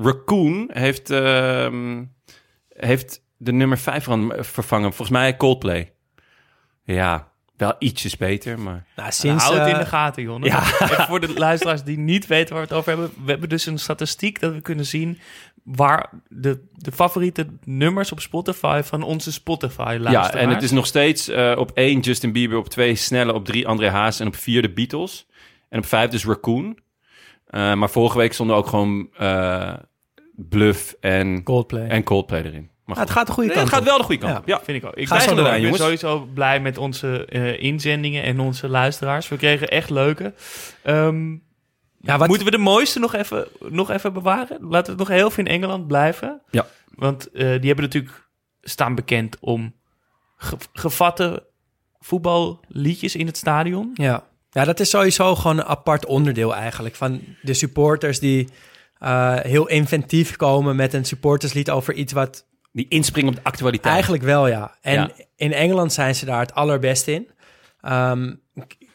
Raccoon 0.02 0.70
heeft, 0.74 1.10
ehm, 1.10 2.04
heeft 2.70 3.22
de 3.38 3.52
nummer 3.52 3.78
5 3.78 4.08
vervangen. 4.30 4.88
Volgens 4.88 5.10
mij 5.10 5.38
Coldplay. 5.38 5.94
Ja, 6.84 7.32
wel 7.58 7.76
ietsjes 7.80 8.18
beter, 8.18 8.60
maar... 8.60 8.86
Nou, 8.96 9.12
sinds... 9.12 9.44
Hou 9.44 9.58
het 9.58 9.68
in 9.68 9.74
eh, 9.74 9.80
de 9.80 9.86
gaten, 9.86 10.24
Jonne. 10.24 10.46
ja. 10.46 10.80
En 10.98 11.06
voor 11.08 11.20
de 11.20 11.34
luisteraars 11.34 11.84
die 11.84 11.98
niet 11.98 12.28
weten 12.28 12.54
waar 12.54 12.64
we 12.64 12.70
het 12.70 12.78
over 12.78 12.90
hebben. 12.92 13.24
We 13.24 13.32
hebben 13.32 13.50
dus 13.50 13.66
een 13.66 13.80
statistiek 13.80 14.40
dat 14.40 14.54
we 14.54 14.62
kunnen 14.62 14.86
zien... 14.86 15.20
waar 15.64 16.10
de, 16.28 16.68
de 16.72 16.92
favoriete 16.92 17.48
nummers 17.64 18.12
op 18.12 18.20
Spotify 18.20 18.82
van 18.84 19.04
onze 19.04 19.32
Spotify-luisteraars... 19.32 20.34
Ja, 20.34 20.40
en 20.40 20.50
het 20.50 20.64
is 20.64 20.72
nog 20.72 20.86
steeds 20.86 21.28
eh, 21.28 21.56
op 21.58 21.72
één 21.72 22.00
Justin 22.00 22.32
Bieber, 22.32 22.58
op 22.58 22.70
twee 22.70 22.96
Snelle, 22.96 23.34
op 23.34 23.46
drie 23.46 23.68
André 23.68 23.90
Haas 23.90 24.20
en 24.20 24.28
op 24.28 24.36
vier 24.36 24.62
de 24.62 24.74
Beatles. 24.74 25.28
En 25.70 25.80
op 25.80 25.86
vijf 25.86 26.10
dus 26.10 26.26
Raccoon. 26.26 26.78
Eh, 27.50 27.74
maar 27.74 27.90
vorige 27.90 28.18
week 28.18 28.34
stonden 28.34 28.56
ook 28.56 28.68
gewoon 28.68 29.10
eh, 29.18 29.74
Bluff 30.50 30.96
en, 31.00 31.44
Coldplay. 31.44 31.88
en 31.88 32.04
Coldplay 32.04 32.42
erin. 32.44 32.70
Maar 32.86 32.96
Ja, 32.98 33.02
het 33.04 33.12
gaat 33.12 33.28
de 33.28 33.34
goede 33.34 33.48
Nee, 33.50 33.58
kant 33.58 33.70
het 33.70 33.78
gaat 33.78 33.88
wel 33.88 33.98
de 33.98 34.04
goede 34.04 34.20
kant 34.22 34.34
Ja. 34.34 34.40
op. 34.40 34.48
Ja. 34.48 34.62
Vind 34.64 34.84
ik 34.84 34.86
ook. 34.90 34.96
Ik 34.96 35.08
Ga 35.08 35.34
ben, 35.36 35.62
jongens. 35.62 35.82
sowieso 35.82 36.28
blij 36.34 36.60
met 36.60 36.78
onze 36.78 37.26
eh, 37.26 37.62
inzendingen 37.64 38.24
en 38.24 38.40
onze 38.40 38.68
luisteraars. 38.70 39.28
We 39.28 39.38
kregen 39.38 39.68
echt 39.68 39.90
leuke. 39.90 40.34
Ehm, 40.84 41.32
Ja, 42.02 42.18
wat, 42.18 42.28
Moeten 42.28 42.46
we 42.46 42.52
de 42.52 42.58
mooiste 42.58 43.00
nog 43.00 43.16
even, 43.16 43.48
nog 43.70 43.90
even 43.90 44.14
bewaren? 44.14 44.58
Laten 44.62 44.84
we 44.86 44.90
het 44.90 44.98
nog 44.98 45.08
heel 45.08 45.30
veel 45.32 45.44
in 45.46 45.52
Engeland 45.52 45.88
blijven. 45.88 46.42
Ja. 46.52 46.66
Want 46.96 47.32
eh, 47.32 47.40
die 47.42 47.48
hebben 47.68 47.86
natuurlijk 47.86 48.30
staan 48.62 48.96
bekend 48.96 49.38
om 49.40 49.74
ge- 50.38 50.58
gevatte 50.74 51.48
voetballiedjes 52.00 53.16
in 53.16 53.26
het 53.26 53.38
stadion. 53.38 53.92
Ja. 53.94 54.24
ja, 54.52 54.66
dat 54.66 54.80
is 54.80 54.90
sowieso 54.90 55.36
gewoon 55.36 55.58
een 55.58 55.66
apart 55.66 56.06
onderdeel 56.06 56.56
eigenlijk. 56.56 56.96
Van 56.96 57.22
de 57.42 57.54
supporters 57.54 58.20
die 58.20 58.48
eh, 59.00 59.36
heel 59.36 59.68
inventief 59.68 60.36
komen 60.36 60.76
met 60.76 60.94
een 60.94 61.06
supporterslied 61.06 61.70
over 61.70 61.94
iets 61.94 62.14
wat... 62.14 62.48
Die 62.72 62.86
inspringen 62.90 63.30
op 63.30 63.36
de 63.36 63.44
actualiteit. 63.44 63.94
Eigenlijk 63.94 64.24
wel, 64.24 64.48
ja. 64.48 64.78
En 64.82 64.94
Ja. 64.94 65.10
in 65.36 65.54
Engeland 65.54 65.94
zijn 65.94 66.16
ze 66.16 66.26
daar 66.26 66.40
het 66.40 66.54
allerbest 66.54 67.08
in. 67.08 67.28
Ehm, 67.82 68.34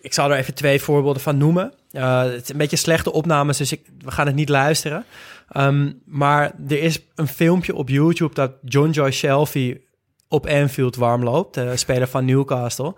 ik, 0.00 0.12
zal 0.12 0.30
er 0.30 0.36
even 0.36 0.54
twee 0.54 0.80
voorbeelden 0.80 1.22
van 1.22 1.36
noemen. 1.38 1.72
Eh, 1.90 2.22
het 2.22 2.42
is 2.42 2.48
een 2.48 2.56
beetje 2.56 2.76
slechte 2.76 3.12
opnames, 3.12 3.56
dus 3.56 3.72
ik, 3.72 3.86
we 3.98 4.10
gaan 4.10 4.26
het 4.26 4.34
niet 4.34 4.48
luisteren. 4.48 5.04
Ehm, 5.48 5.92
maar 6.04 6.52
er 6.68 6.82
is 6.82 6.98
een 7.14 7.28
filmpje 7.28 7.74
op 7.74 7.88
YouTube 7.88 8.34
dat 8.34 8.52
John 8.64 8.90
Joy 8.90 9.10
Shelby 9.10 9.80
op 10.28 10.46
Anfield 10.46 10.96
warm 10.96 11.22
loopt, 11.22 11.54
de 11.54 11.76
speler 11.76 12.08
van 12.08 12.24
Newcastle. 12.24 12.94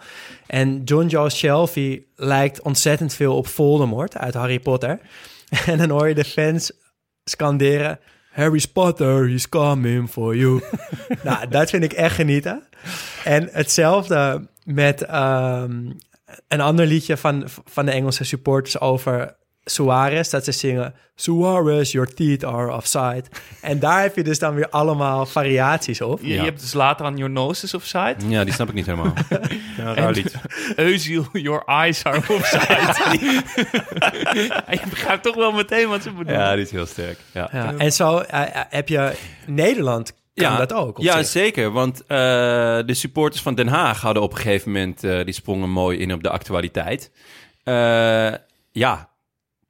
En 0.46 0.82
John 0.84 1.06
Joy 1.06 1.28
Shelby 1.28 2.02
lijkt 2.14 2.60
ontzettend 2.62 3.14
veel 3.14 3.36
op 3.36 3.46
Voldemort 3.46 4.16
uit 4.16 4.34
Harry 4.34 4.60
Potter. 4.60 5.00
En 5.66 5.78
dan 5.78 5.90
hoor 5.90 6.08
je 6.08 6.14
de 6.14 6.24
fans 6.24 6.72
scanderen... 7.30 7.98
Harry 8.36 8.62
Potter, 8.72 9.28
he's 9.28 9.48
coming 9.48 10.08
for 10.10 10.36
you. 10.36 10.62
nou, 11.24 11.48
dat 11.48 11.70
vind 11.70 11.84
ik 11.84 11.92
echt 11.92 12.14
genieten. 12.14 12.62
En 13.24 13.48
hetzelfde 13.52 14.46
met 14.64 15.02
ehm, 15.02 15.90
een 16.48 16.60
ander 16.60 16.86
liedje 16.86 17.16
van, 17.16 17.44
van 17.64 17.86
de 17.86 17.92
Engelse 17.92 18.24
supporters 18.24 18.80
over 18.80 19.36
Suarez. 19.70 20.28
Dat 20.30 20.44
ze 20.44 20.52
zingen, 20.52 20.94
Suarez, 21.14 21.92
your 21.92 22.14
teeth 22.14 22.44
are 22.44 22.72
offside. 22.76 23.22
En 23.60 23.78
daar 23.78 24.02
heb 24.02 24.16
je 24.16 24.22
dus 24.22 24.38
dan 24.38 24.54
weer 24.54 24.68
allemaal 24.68 25.26
variaties 25.26 26.00
op. 26.00 26.20
Je, 26.22 26.28
je 26.34 26.40
hebt 26.40 26.60
dus 26.60 26.72
later 26.72 27.06
aan 27.06 27.16
Your 27.16 27.32
Nose 27.32 27.64
is 27.64 27.74
Offside. 27.74 28.14
Ja, 28.28 28.44
die 28.44 28.52
snap 28.52 28.68
ik 28.68 28.74
niet 28.74 28.86
helemaal. 28.86 29.12
ja, 29.76 29.94
raar 29.94 30.12
lied. 30.12 30.34
Eusiel, 30.76 31.26
Your 31.32 31.62
Eyes 31.66 32.04
are 32.04 32.16
Offside. 32.34 33.42
je 34.70 34.82
begrijpt 34.90 35.22
toch 35.22 35.34
wel 35.34 35.52
meteen 35.52 35.88
wat 35.88 36.02
ze 36.02 36.10
bedoelen. 36.10 36.34
Ja, 36.42 36.54
die 36.54 36.64
is 36.64 36.70
heel 36.70 36.86
sterk. 36.86 37.18
Ja. 37.32 37.48
Ja, 37.52 37.74
en 37.78 37.92
zo 37.92 38.18
eh, 38.18 38.42
eh, 38.42 38.48
heb 38.68 38.88
je 38.88 39.12
Nederland 39.46 40.12
kan 40.34 40.56
dat 40.56 40.72
ook. 40.72 40.98
op 40.98 41.04
Ja, 41.04 41.16
zich. 41.16 41.26
zeker. 41.26 41.70
Want 41.72 42.00
eh, 42.00 42.06
de 42.86 42.94
supporters 42.94 43.42
van 43.42 43.54
Den 43.54 43.68
Haag 43.68 44.00
hadden 44.00 44.22
op 44.22 44.30
een 44.32 44.36
gegeven 44.36 44.72
moment... 44.72 45.04
eh, 45.04 45.24
die 45.24 45.34
sprongen 45.34 45.70
mooi 45.70 45.98
in 45.98 46.12
op 46.12 46.22
de 46.22 46.30
actualiteit. 46.30 47.10
Eh, 47.64 48.32
ja, 48.72 49.08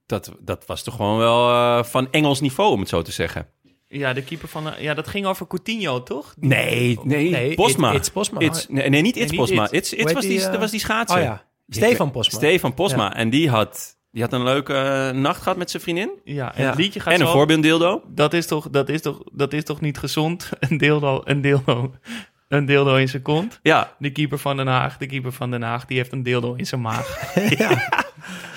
dat, 0.07 0.33
dat 0.41 0.67
was 0.67 0.83
toch 0.83 0.95
gewoon 0.97 1.19
wel 1.19 1.49
eh, 1.51 1.85
van 1.85 2.09
Engels 2.11 2.41
niveau, 2.41 2.73
om 2.73 2.81
het 2.81 2.89
zo 2.89 3.03
te 3.03 3.13
zeggen. 3.13 3.49
Ja, 3.89 4.13
de 4.13 4.23
keeper 4.23 4.49
van... 4.49 4.65
de- 4.65 4.75
ja, 4.79 4.95
dat 4.95 5.09
ging 5.09 5.27
over 5.27 5.47
Coutinho, 5.47 6.03
toch? 6.03 6.35
Nee, 6.41 6.99
nee, 7.03 7.31
Nee, 7.31 7.55
Posma. 7.55 7.91
It- 7.91 7.97
It's 7.97 8.11
Posma. 8.11 8.41
It's- 8.41 8.67
nee, 8.69 8.89
nee, 8.89 9.03
niet 9.03 9.17
It's 9.17 9.31
niet 9.31 9.41
Posma. 9.41 9.65
It. 9.65 9.73
It's, 9.73 9.93
It's 9.93 10.13
was, 10.13 10.25
die, 10.27 10.45
eh? 10.45 10.51
dat 10.51 10.61
was 10.61 10.71
die 10.71 10.81
schaatser. 10.81 11.19
Oh 11.19 11.25
ja, 11.25 11.45
Stefan 11.69 12.11
Posma. 12.11 12.39
Stefan 12.39 12.75
Posma. 12.75 13.15
En 13.15 13.31
die 13.31 13.51
had, 13.51 13.97
die 14.11 14.23
had 14.23 14.33
een 14.33 14.43
leuke 14.43 14.75
eh, 14.75 15.11
nacht 15.21 15.43
gehad 15.43 15.59
met 15.59 15.71
zijn 15.71 15.83
vriendin. 15.83 16.11
Ja, 16.25 16.55
en 16.55 16.63
Ja. 16.63 16.69
het 16.69 16.79
liedje 16.79 17.01
gaat 17.01 17.13
En 17.15 17.21
een 17.21 17.27
voorbeelddildo. 17.27 18.03
Dat 18.09 18.33
is 18.33 18.47
toch, 18.47 18.71
dat 18.71 18.89
is 18.89 19.03
toch, 19.03 19.19
dat 19.33 19.53
is 19.53 19.65
toch 19.65 19.81
niet 19.81 19.99
gezond? 19.99 20.49
Een 20.69 20.79
dildo, 20.79 21.21
een 21.25 21.41
dildo, 21.41 21.93
een 22.49 22.67
dildo 22.67 22.95
in 22.97 23.09
zijn 23.09 23.23
kont. 23.23 23.59
Ja, 23.63 23.93
De 23.99 24.11
keeper 24.11 24.39
van 24.39 24.57
Den 24.57 24.67
Haag, 24.67 24.97
de 24.99 25.07
keeper 25.07 25.33
van 25.33 25.51
Den 25.51 25.63
Haag, 25.63 25.87
die 25.87 25.97
heeft 25.97 26.13
een 26.13 26.23
dildo 26.23 26.55
in 26.55 26.67
zijn 26.67 26.81
maag. 26.81 27.35
ja. 27.59 27.89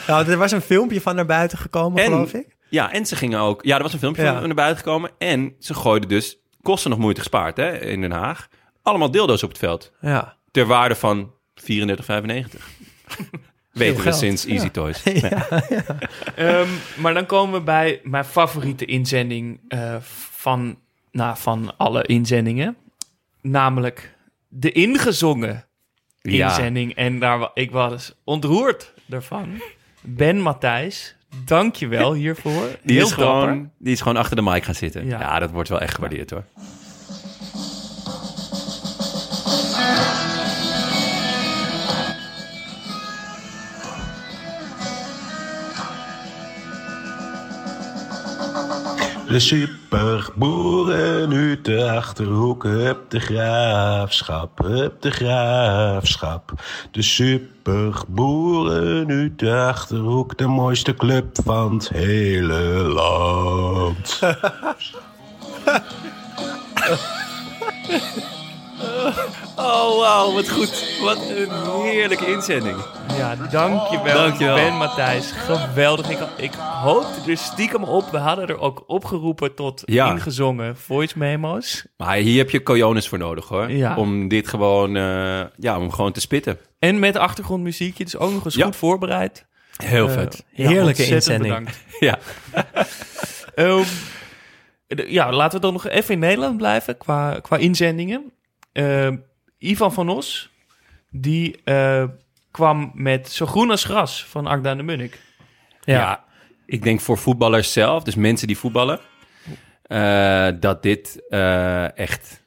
Nou, 0.07 0.31
er 0.31 0.37
was 0.37 0.51
een 0.51 0.61
filmpje 0.61 1.01
van 1.01 1.15
naar 1.15 1.25
buiten 1.25 1.57
gekomen, 1.57 2.03
En- 2.03 2.11
geloof 2.11 2.33
ik. 2.33 2.57
Ja, 2.69 2.91
en 2.91 3.05
ze 3.05 3.15
gingen 3.15 3.39
ook... 3.39 3.63
Ja, 3.65 3.75
er 3.77 3.83
was 3.83 3.93
een 3.93 3.99
filmpje 3.99 4.23
Ja. 4.23 4.33
van 4.33 4.45
naar 4.45 4.55
buiten 4.55 4.77
gekomen. 4.83 5.11
En 5.17 5.55
ze 5.59 5.73
gooiden 5.73 6.09
dus, 6.09 6.37
kosten 6.61 6.89
nog 6.89 6.99
moeite 6.99 7.19
gespaard 7.19 7.57
hè, 7.57 7.79
in 7.79 8.01
Den 8.01 8.11
Haag, 8.11 8.47
allemaal 8.81 9.11
dildo's 9.11 9.43
op 9.43 9.49
het 9.49 9.57
veld. 9.57 9.91
Ja. 10.01 10.37
Ter 10.51 10.65
waarde 10.65 10.95
van 10.95 11.33
34,95. 11.55 11.65
Weten 13.71 14.03
we 14.03 14.11
sinds 14.11 14.45
Easy 14.45 14.63
Ja. 14.63 14.69
Toys. 14.69 15.03
Ja. 15.13 15.47
Ehm, 16.35 16.67
maar 16.97 17.13
dan 17.13 17.25
komen 17.25 17.59
we 17.59 17.61
bij 17.65 17.99
mijn 18.03 18.25
favoriete 18.25 18.85
inzending 18.85 19.59
eh, 19.67 19.95
van, 20.31 20.79
nou, 21.11 21.37
van 21.37 21.73
alle 21.77 22.03
inzendingen. 22.03 22.77
Namelijk 23.41 24.15
de 24.47 24.71
ingezongen 24.71 25.65
Ja. 26.21 26.47
inzending. 26.47 26.93
En 26.95 27.19
daar, 27.19 27.49
ik 27.53 27.71
was 27.71 28.15
ontroerd 28.23 28.93
daarvan. 29.05 29.61
Ben 30.01 30.41
Matthijs, 30.41 31.15
dank 31.45 31.75
je 31.75 31.87
wel 31.87 32.13
hiervoor. 32.23 32.67
Die 32.83 32.95
Heel 32.95 33.05
is, 33.05 33.11
gewoon, 33.11 33.71
die 33.77 33.93
is 33.93 34.01
gewoon 34.01 34.17
achter 34.17 34.35
de 34.35 34.41
mic 34.41 34.63
gaan 34.63 34.75
zitten. 34.75 35.05
Ja. 35.05 35.19
Ja, 35.19 35.39
dat 35.39 35.51
wordt 35.51 35.69
wel 35.69 35.79
echt 35.81 35.95
gewaardeerd 35.95 36.29
hoor. 36.29 36.43
De 49.29 49.39
superboeren 49.39 51.33
uit 51.33 51.65
de 51.65 51.91
Achterhoek, 51.91 52.63
hup 52.63 53.09
de 53.09 53.19
graafschap, 53.19 54.57
hup 54.57 55.01
de 55.01 55.11
graafschap. 55.11 56.53
De 56.91 57.01
superboeren 57.01 59.09
uit 59.09 59.39
de 59.39 59.55
Achterhoek, 59.55 60.37
de 60.37 60.47
mooiste 60.47 60.93
club 60.93 61.37
van 61.43 61.73
het 61.73 61.89
hele 61.89 62.61
land. 62.93 64.19
Oh, 69.55 69.97
wauw, 69.99 70.33
wat 70.33 70.49
goed. 70.49 70.99
Wat 71.01 71.17
een 71.29 71.81
heerlijke 71.83 72.27
inzending. 72.31 72.77
Ja, 73.17 73.35
dankjewel, 73.35 74.13
Dankjewel. 74.13 74.55
Ben 74.55 74.77
Matthijs. 74.77 75.31
Geweldig. 75.31 76.09
Ik, 76.09 76.17
ik 76.37 76.51
hoopte 76.53 77.31
er 77.31 77.37
stiekem 77.37 77.83
op. 77.83 78.09
We 78.11 78.17
hadden 78.17 78.47
er 78.47 78.59
ook 78.59 78.83
opgeroepen 78.87 79.55
tot 79.55 79.81
Ja. 79.85 80.11
ingezongen 80.11 80.77
voice 80.77 81.17
memo's. 81.17 81.85
Maar 81.97 82.15
hier 82.15 82.37
heb 82.37 82.49
je 82.49 82.63
cojones 82.63 83.07
voor 83.07 83.17
nodig 83.17 83.47
hoor. 83.47 83.71
Ja. 83.71 83.95
Om 83.95 84.27
dit 84.27 84.47
gewoon, 84.47 84.95
eh, 84.95 85.39
ja, 85.57 85.77
om 85.77 85.91
gewoon 85.91 86.11
te 86.11 86.19
spitten. 86.21 86.57
En 86.79 86.99
met 86.99 87.15
achtergrondmuziekje, 87.17 88.03
dus 88.03 88.17
ook 88.17 88.31
nog 88.31 88.45
eens 88.45 88.55
Ja. 88.55 88.65
goed 88.65 88.75
voorbereid. 88.75 89.45
Heel 89.83 90.07
Eh, 90.07 90.13
vet. 90.13 90.45
Heerlijke 90.53 91.05
inzending. 91.05 91.53
bedankt. 91.53 91.79
Ja. 91.99 92.17
Ehm, 93.55 93.83
de- 94.87 95.05
ja, 95.07 95.31
laten 95.31 95.55
we 95.59 95.65
dan 95.65 95.73
nog 95.73 95.87
even 95.87 96.13
in 96.13 96.19
Nederland 96.19 96.57
blijven 96.57 96.97
qua, 96.97 97.39
qua 97.41 97.57
inzendingen. 97.57 98.31
Ehm, 98.71 99.17
Ivan 99.57 99.93
van 99.93 100.09
Os, 100.09 100.49
die 101.11 101.61
eh, 101.63 102.03
kwam 102.51 102.91
met 102.93 103.31
Zo 103.31 103.45
groen 103.45 103.69
als 103.71 103.83
gras 103.83 104.25
van 104.25 104.47
Agda 104.47 104.75
de 104.75 104.83
Munnik. 104.83 105.19
Ja. 105.83 106.23
ik 106.65 106.83
denk 106.83 106.99
voor 107.01 107.17
voetballers 107.17 107.73
zelf, 107.73 108.03
dus 108.03 108.15
mensen 108.15 108.47
die 108.47 108.57
voetballen, 108.57 108.99
eh, 109.81 110.47
dat 110.59 110.83
dit 110.83 111.23
eh, 111.29 111.97
echt 111.97 112.43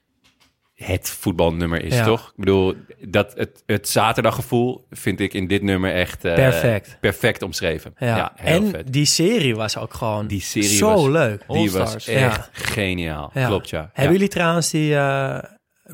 het 0.74 1.10
voetbalnummer 1.10 1.84
is, 1.84 1.94
Ja. 1.94 2.04
toch? 2.04 2.28
Ik 2.28 2.36
bedoel, 2.36 2.74
dat 3.00 3.34
het, 3.34 3.62
het 3.66 3.88
zaterdaggevoel 3.88 4.86
vind 4.90 5.20
ik 5.20 5.34
in 5.34 5.46
dit 5.46 5.62
nummer 5.62 5.92
echt 5.94 6.24
eh, 6.24 6.34
Perfect. 6.34 6.96
perfect 7.00 7.42
omschreven. 7.42 7.94
Ja. 7.98 8.16
Ja, 8.16 8.32
heel 8.36 8.56
en 8.62 8.70
vet. 8.70 8.92
die 8.92 9.04
serie 9.04 9.56
was 9.56 9.76
ook 9.76 9.94
gewoon 9.94 10.26
Die 10.26 10.40
serie 10.40 10.68
zo 10.68 10.94
was, 10.94 11.06
leuk. 11.06 11.44
Die 11.48 11.70
was 11.70 11.94
echt 11.94 12.06
Ja. 12.08 12.48
geniaal. 12.52 13.30
Ja. 13.34 13.46
Klopt, 13.46 13.68
ja. 13.70 13.80
Hebben 13.80 14.04
Ja. 14.04 14.10
jullie 14.10 14.28
trouwens 14.28 14.70
die 14.70 14.96
eh, 14.96 15.38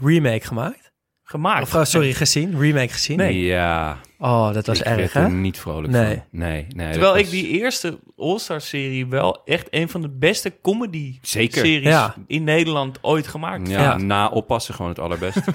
remake 0.02 0.46
gemaakt? 0.46 0.86
Gemaakt. 1.22 1.62
Of, 1.62 1.74
eh, 1.74 1.84
sorry, 1.84 2.12
gezien? 2.12 2.58
Remake 2.60 2.88
gezien? 2.92 3.32
Ja. 3.34 3.98
Oh, 4.18 4.52
dat 4.52 4.66
was 4.66 4.78
ik 4.78 4.84
erg, 4.84 4.96
werd 4.96 5.12
hè? 5.12 5.20
er 5.22 5.30
niet 5.30 5.58
vrolijk 5.58 5.92
Nee. 5.92 6.14
van. 6.14 6.24
Nee, 6.30 6.66
nee. 6.74 6.90
Terwijl 6.92 7.16
ik 7.16 7.22
was- 7.22 7.30
die 7.30 7.48
eerste 7.48 7.98
All-Star-serie 8.16 9.06
wel 9.06 9.42
echt 9.44 9.66
een 9.70 9.88
van 9.88 10.02
de 10.02 10.08
beste 10.08 10.52
comedy-series 10.62 11.82
Ja. 11.82 12.14
in 12.26 12.44
Nederland 12.44 12.98
ooit 13.02 13.26
gemaakt 13.28 13.68
Ja, 13.68 13.80
Ja. 13.82 13.96
na 13.96 14.28
oppassen 14.28 14.74
gewoon 14.74 14.90
het 14.90 14.98
allerbeste. 15.00 15.42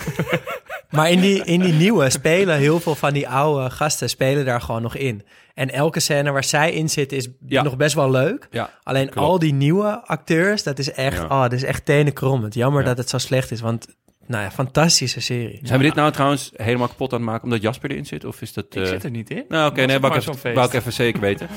Maar 0.90 1.12
in 1.12 1.20
die, 1.20 1.44
in 1.44 1.60
die 1.62 1.74
nieuwe 1.74 2.10
spelen 2.10 2.58
heel 2.58 2.80
veel 2.80 2.96
van 2.96 3.14
die 3.14 3.28
oude 3.30 3.70
gasten 3.70 4.10
spelen 4.10 4.46
daar 4.46 4.62
gewoon 4.62 4.82
nog 4.82 4.96
in. 4.96 5.24
En 5.54 5.70
elke 5.72 6.00
scène 6.00 6.32
waar 6.32 6.44
zij 6.44 6.72
in 6.72 6.90
zitten 6.90 7.18
is 7.18 7.28
Ja. 7.46 7.62
nog 7.64 7.78
best 7.78 7.96
wel 7.96 8.10
leuk. 8.12 8.48
Ja, 8.52 8.70
Alleen 8.84 9.10
klopt. 9.10 9.28
al 9.28 9.40
die 9.40 9.54
nieuwe 9.54 10.02
acteurs, 10.08 10.64
dat 10.64 10.80
is 10.80 10.92
echt, 10.92 11.18
Ja. 11.18 11.24
oh, 11.24 11.42
dat 11.42 11.52
is 11.54 11.64
echt 11.64 11.86
tenenkrommend. 11.86 12.54
Jammer 12.54 12.82
Ja. 12.82 12.88
dat 12.88 12.98
het 12.98 13.10
zo 13.10 13.18
slecht 13.18 13.52
is, 13.52 13.62
want 13.62 13.88
nou 14.26 14.44
ja, 14.44 14.52
fantastische 14.52 15.22
serie. 15.22 15.60
Zijn 15.64 15.80
we 15.80 15.86
dit 15.86 15.96
nou 15.96 16.12
trouwens 16.12 16.52
helemaal 16.56 16.88
kapot 16.88 17.14
aan 17.14 17.20
het 17.20 17.28
maken 17.30 17.44
omdat 17.44 17.62
Jasper 17.62 17.92
erin 17.92 18.06
zit? 18.06 18.26
Of 18.26 18.42
is 18.42 18.54
dat... 18.54 18.66
Ik 18.70 18.82
eh, 18.82 18.88
zit 18.88 19.04
er 19.04 19.10
niet 19.12 19.30
in. 19.30 19.46
Nou, 19.48 19.70
oké, 19.72 19.86
nee, 19.86 20.00
wou 20.00 20.14
maar 20.14 20.22
ik, 20.22 20.28
even, 20.34 20.54
wou 20.54 20.68
ik 20.68 20.74
even 20.74 20.94
zeker 20.94 21.22
weten. 21.22 21.48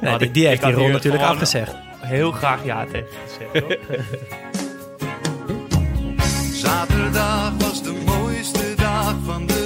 Nee, 0.00 0.10
Had 0.10 0.18
die, 0.20 0.28
ik- 0.28 0.34
die 0.34 0.46
heeft 0.46 0.62
die 0.62 0.72
rol 0.72 0.88
natuurlijk 0.88 1.22
afgezegd. 1.24 1.74
Heel 2.00 2.32
graag 2.32 2.64
ja 2.64 2.84
tegen 2.84 3.06
gezegd. 3.26 3.78
Zaterdag 6.62 7.52
was 7.58 7.82
de 7.82 8.02
mooiste 8.04 8.74
dag 8.76 9.14
van 9.24 9.46
de 9.46 9.57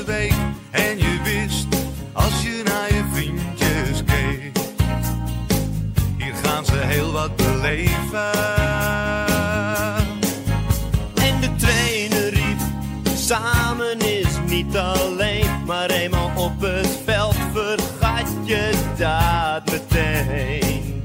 samen 13.26 13.98
is 13.98 14.26
niet 14.46 14.76
alleen. 14.76 15.64
Maar 15.66 15.90
eenmaal 15.90 16.30
op 16.36 16.60
het 16.60 16.98
veld 17.04 17.36
vergat 17.52 18.26
je 18.44 18.70
dat 18.98 19.70
meteen. 19.70 21.04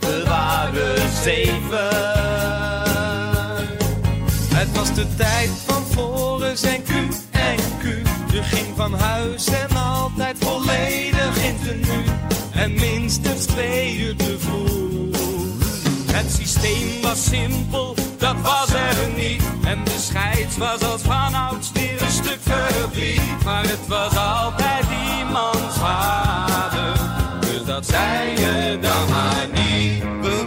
We 0.00 0.24
waren 0.26 1.12
zeven. 1.22 1.88
Het 4.54 4.76
was 4.76 4.94
de 4.94 5.14
tijd 5.16 5.50
van 5.66 5.82
Floris 5.90 6.62
en 6.62 6.82
Q 6.82 6.90
en 7.30 7.56
Q. 7.80 7.84
Je 8.32 8.42
ging 8.42 8.66
van 8.76 8.94
huis 8.94 9.46
en 9.46 9.76
altijd 9.76 10.36
volledig 10.38 11.42
in 11.42 11.56
tenue. 11.62 12.04
En 12.52 12.74
minstens 12.74 13.44
twee 13.44 13.98
uur 13.98 14.16
te 14.16 14.36
vroeg. 14.38 14.67
Het 16.28 16.36
systeem 16.36 17.02
was 17.02 17.24
simpel, 17.24 17.94
dat 18.18 18.36
was 18.42 18.72
er 18.72 19.08
niet. 19.16 19.42
En 19.64 19.84
de 19.84 19.98
scheids 19.98 20.56
was 20.56 20.80
als 20.82 21.02
vanouds 21.02 21.72
weer 21.72 22.02
een 22.02 22.10
stuk 22.10 22.38
verdriet. 22.40 23.44
Maar 23.44 23.62
het 23.62 23.86
was 23.86 24.16
altijd 24.16 24.84
iemands 25.18 25.78
vader. 25.78 26.92
Dus 27.40 27.64
dat 27.64 27.86
zei 27.86 28.30
je 28.30 28.78
dan 28.80 29.08
maar 29.08 29.46
niet. 29.52 30.02
We 30.02 30.44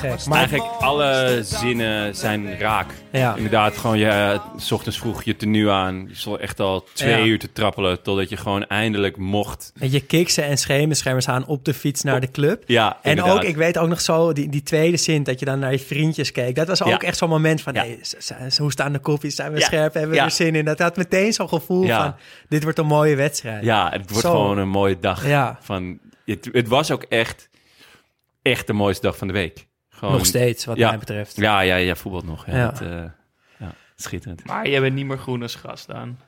gek. 0.00 0.26
maar 0.26 0.38
eigenlijk 0.38 0.70
alle 0.78 1.38
zinnen 1.42 2.16
zijn 2.16 2.58
raak. 2.58 2.86
Ja. 3.12 3.34
Inderdaad, 3.36 3.76
gewoon 3.76 3.98
je, 3.98 4.06
eh, 4.08 4.40
s 4.56 4.72
ochtends 4.72 4.98
vroeg 4.98 5.22
je 5.22 5.36
tenue 5.36 5.70
aan. 5.70 6.04
Je 6.08 6.14
stond 6.14 6.40
echt 6.40 6.60
al 6.60 6.84
twee 6.92 7.16
Ja. 7.18 7.24
uur 7.24 7.38
te 7.38 7.52
trappelen 7.52 8.02
totdat 8.02 8.28
je 8.28 8.36
gewoon 8.36 8.66
eindelijk 8.66 9.16
mocht. 9.16 9.72
En 9.78 9.90
je 9.90 10.00
kiksen 10.00 10.44
en 10.44 10.58
schemerschermers 10.58 11.28
aan 11.28 11.46
op 11.46 11.64
de 11.64 11.74
fiets 11.74 12.02
naar 12.02 12.20
de 12.20 12.30
club. 12.30 12.62
Ja, 12.66 12.98
En 13.02 13.10
inderdaad. 13.10 13.36
ook, 13.36 13.42
ik 13.42 13.56
weet 13.56 13.78
ook 13.78 13.88
nog 13.88 14.00
zo, 14.00 14.32
die, 14.32 14.48
die 14.48 14.62
tweede 14.62 14.96
zin, 14.96 15.22
dat 15.22 15.38
je 15.38 15.44
dan 15.44 15.58
naar 15.58 15.72
je 15.72 15.78
vriendjes 15.78 16.32
keek. 16.32 16.54
Dat 16.54 16.68
was 16.68 16.82
ook 16.82 16.88
Ja. 16.88 16.98
echt 16.98 17.16
zo'n 17.16 17.28
moment 17.28 17.62
van, 17.62 17.74
Ja. 17.74 17.80
hey, 17.82 17.98
hoe 18.56 18.70
staan 18.72 18.92
de 18.92 18.98
koffies? 18.98 19.34
Zijn 19.34 19.52
we 19.52 19.58
Ja. 19.58 19.64
scherp? 19.64 19.92
Hebben 19.92 20.10
we 20.10 20.16
Ja. 20.16 20.24
er 20.24 20.30
zin 20.30 20.54
in? 20.54 20.64
Dat 20.64 20.78
had 20.78 20.96
meteen 20.96 21.32
zo'n 21.32 21.48
gevoel 21.48 21.84
Ja. 21.84 22.02
van, 22.02 22.14
dit 22.48 22.62
wordt 22.62 22.78
een 22.78 22.86
mooie 22.86 23.16
wedstrijd. 23.16 23.64
Ja, 23.64 23.88
het 23.90 24.10
wordt 24.10 24.24
Zo. 24.26 24.30
gewoon 24.30 24.58
een 24.58 24.68
mooie 24.68 24.98
dag. 25.00 25.26
Ja. 25.26 25.58
Van, 25.62 25.98
het, 26.24 26.48
het 26.52 26.68
was 26.68 26.90
ook 26.90 27.02
echt, 27.02 27.48
echt 28.42 28.66
de 28.66 28.72
mooiste 28.72 29.06
dag 29.06 29.16
van 29.16 29.26
de 29.26 29.32
week. 29.32 29.66
Gewoon, 30.00 30.14
Nog 30.14 30.26
steeds, 30.26 30.64
wat 30.64 30.76
ja. 30.76 30.88
mij 30.88 30.98
betreft. 30.98 31.36
Ja, 31.36 31.60
ja, 31.60 31.76
ja, 31.76 31.94
voetbal 31.94 32.22
nog. 32.24 32.46
Ja, 32.46 32.56
Ja. 32.56 32.72
Eh, 32.80 33.04
ja, 33.58 33.72
schitterend. 33.96 34.46
Maar 34.46 34.68
jij 34.68 34.80
bent 34.80 34.94
niet 34.94 35.06
meer 35.06 35.18
groen 35.18 35.42
als 35.42 35.54
gras, 35.54 35.86
Daan. 35.86 36.18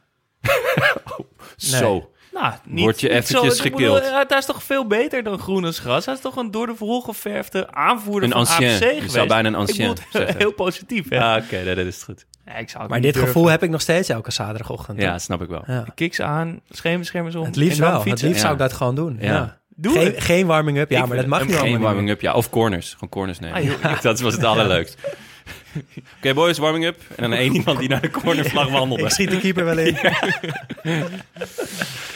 Zo. 1.56 2.10
Nou, 2.32 2.54
niet, 2.64 2.80
Word 2.84 3.00
je 3.00 3.08
eventjes 3.08 3.56
ik 3.56 3.62
gekild. 3.72 4.02
ja, 4.04 4.24
hij 4.28 4.38
is 4.38 4.44
toch 4.46 4.62
veel 4.62 4.86
beter 4.86 5.22
dan 5.22 5.38
groen 5.38 5.64
als 5.64 5.78
gras? 5.78 6.04
Hij 6.04 6.14
is 6.14 6.20
toch 6.20 6.36
een 6.36 6.50
door 6.50 6.66
de 6.66 6.74
vol 6.74 7.00
geverfde 7.00 7.70
aanvoerder 7.72 8.22
Een 8.22 8.30
van 8.30 8.40
ancien. 8.40 8.66
AFC 8.68 8.80
Je 8.82 8.88
geweest? 8.88 9.12
zou 9.12 9.28
bijna 9.28 9.48
een 9.48 9.54
Ik 9.54 9.60
ancien 9.60 9.88
het 9.88 10.36
heel 10.38 10.52
positief, 10.52 11.08
hè? 11.08 11.20
Ah, 11.20 11.42
Oké, 11.44 11.56
nee, 11.64 11.74
dat 11.74 11.86
is 11.86 12.02
goed. 12.02 12.26
Ja, 12.46 12.54
ik 12.54 12.70
zou 12.70 12.88
Maar 12.88 13.00
dit 13.00 13.12
durven. 13.14 13.32
gevoel 13.32 13.48
heb 13.50 13.62
ik 13.62 13.70
nog 13.70 13.80
steeds 13.80 14.08
elke 14.08 14.30
zaterdagochtend. 14.30 15.00
Ja, 15.00 15.18
snap 15.18 15.42
ik 15.42 15.48
wel. 15.48 15.62
Ja. 15.66 15.84
Kiks 15.94 16.20
aan, 16.20 16.60
schermen, 16.70 17.06
schermen 17.06 17.36
om. 17.36 17.44
Het 17.44 17.56
liefst 17.56 17.78
dan 17.78 17.90
wel. 17.90 17.98
Het 18.04 18.08
liefst 18.22 18.22
Ja. 18.36 18.40
zou 18.40 18.52
ik 18.52 18.58
dat 18.58 18.72
gewoon 18.72 18.94
doen. 18.94 19.16
Ja. 19.20 19.60
Ja. 19.76 19.82
Doe 19.82 19.92
geen, 19.92 20.04
het. 20.04 20.20
geen 20.20 20.46
warming-up, 20.46 20.90
ja, 20.90 21.02
Ik 21.02 21.08
maar 21.08 21.16
dat 21.16 21.26
mag 21.26 21.46
nu 21.46 21.52
Geen 21.54 21.70
niet 21.70 21.80
warming-up, 21.80 22.20
ja. 22.20 22.32
Of 22.32 22.50
corners. 22.50 22.92
Gewoon 22.92 23.08
corners 23.08 23.38
nemen. 23.38 23.56
Ah, 23.56 23.64
joh, 23.64 24.00
dat 24.02 24.20
was 24.20 24.34
het 24.34 24.44
allerleukst. 24.44 24.96
Oké, 26.18 26.34
boys, 26.34 26.58
warming-up. 26.58 27.00
En 27.16 27.22
dan 27.30 27.32
één 27.38 27.54
iemand 27.54 27.78
die 27.78 27.88
naar 27.88 28.00
de 28.00 28.10
cornervlag 28.10 28.70
wandelde. 28.70 29.02
Ik 29.02 29.10
schiet 29.10 29.30
de 29.30 29.38
keeper 29.38 29.64
wel 29.64 29.78
in. 29.78 29.96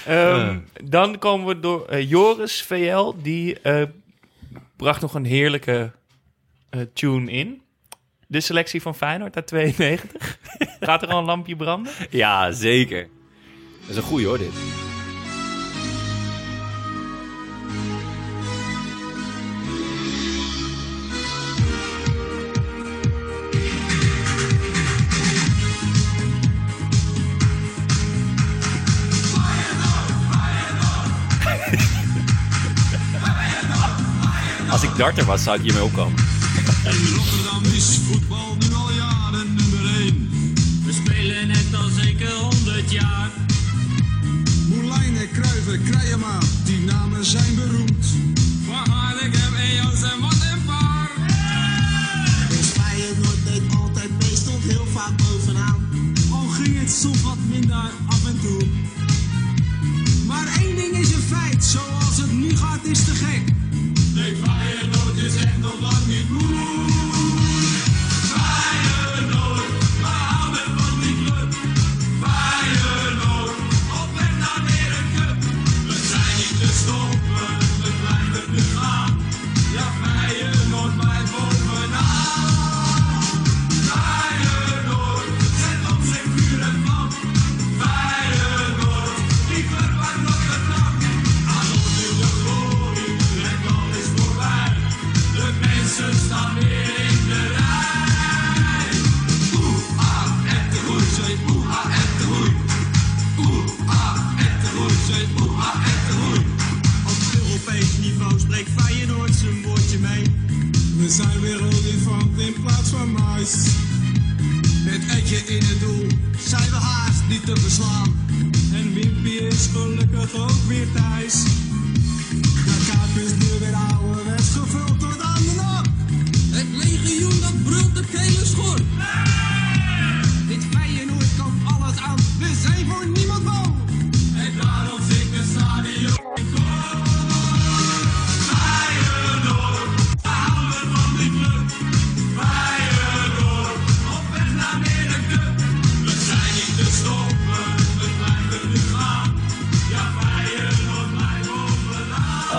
Ehm, 0.07 0.59
Dan 0.85 1.19
komen 1.19 1.47
we 1.47 1.61
door 1.61 1.87
eh, 1.87 2.11
Joris 2.11 2.63
VL. 2.63 3.13
Die 3.23 3.61
eh, 3.61 3.83
bracht 4.77 5.01
nog 5.01 5.15
een 5.15 5.25
heerlijke 5.25 5.91
eh, 6.71 6.81
tune 6.95 7.31
in. 7.31 7.63
De 8.27 8.41
selectie 8.41 8.83
van 8.83 8.95
Feyenoord 8.95 9.37
uit 9.37 9.47
92. 9.47 10.39
Gaat 10.81 11.03
er 11.03 11.09
al 11.09 11.19
een 11.19 11.25
lampje 11.25 11.57
branden? 11.57 11.93
Ja, 12.11 12.53
zeker. 12.53 13.09
Dat 13.81 13.91
is 13.91 13.97
een 13.97 14.03
goeie 14.03 14.27
hoor, 14.27 14.39
dit. 14.39 14.86
Darter 34.97 35.25
was, 35.25 35.43
zou 35.43 35.57
ik 35.57 35.63
hiermee 35.63 35.83
opkomen. 35.83 36.19
In 36.85 37.15
Rotterdam 37.15 37.65
is 37.75 37.99
voetbal 38.07 38.57
nu 38.59 38.75
al 38.75 38.93
jaren 38.93 39.55
nummer 39.55 40.01
1. 40.01 40.29
We 40.85 40.93
spelen 40.93 41.49
net 41.49 41.75
al 41.75 41.89
zeker 41.89 42.33
100 42.33 42.91
jaar. 42.91 43.31
Moelijnen, 44.69 45.31
Kruiven, 45.31 45.83
Krijema, 45.83 46.39
die 46.65 46.79
namen 46.79 47.25
zijn 47.25 47.55
beroemd. 47.55 48.07
Van 48.67 48.93
Haarlem, 48.93 49.33
Eos 49.55 50.03
en 50.03 50.21
wat 50.21 50.41
een 50.53 50.65
paar. 50.65 51.11
Dus 52.49 52.67
Feyenoord 52.67 53.45
deed 53.45 53.77
altijd 53.77 54.11
mee, 54.19 54.37
stond 54.37 54.63
heel 54.63 54.87
vaak 54.93 55.17
bovenaan. 55.17 55.89
Al 56.33 56.49
ging 56.49 56.79
het 56.79 56.91
soms 56.91 57.23
wat 57.23 57.39
minder 57.49 57.91
af 58.07 58.27
en 58.27 58.41
toe. 58.41 58.76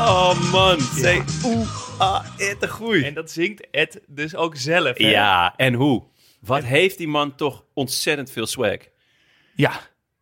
Oh 0.07 0.51
man, 0.51 0.79
zeg 0.79 1.23
oeh, 1.45 1.67
ah, 1.97 2.25
de 2.37 2.67
groei. 2.67 3.03
En 3.03 3.13
dat 3.13 3.31
zingt 3.31 3.67
Ed 3.71 4.01
dus 4.07 4.35
ook 4.35 4.55
zelf. 4.55 4.97
hè? 4.97 5.09
Ja, 5.09 5.53
en 5.55 5.73
hoe? 5.73 6.03
Wat 6.41 6.63
heeft 6.63 6.97
die 6.97 7.07
man 7.07 7.35
toch 7.35 7.63
ontzettend 7.73 8.31
veel 8.31 8.45
swag. 8.45 8.77
Ja. 9.55 9.71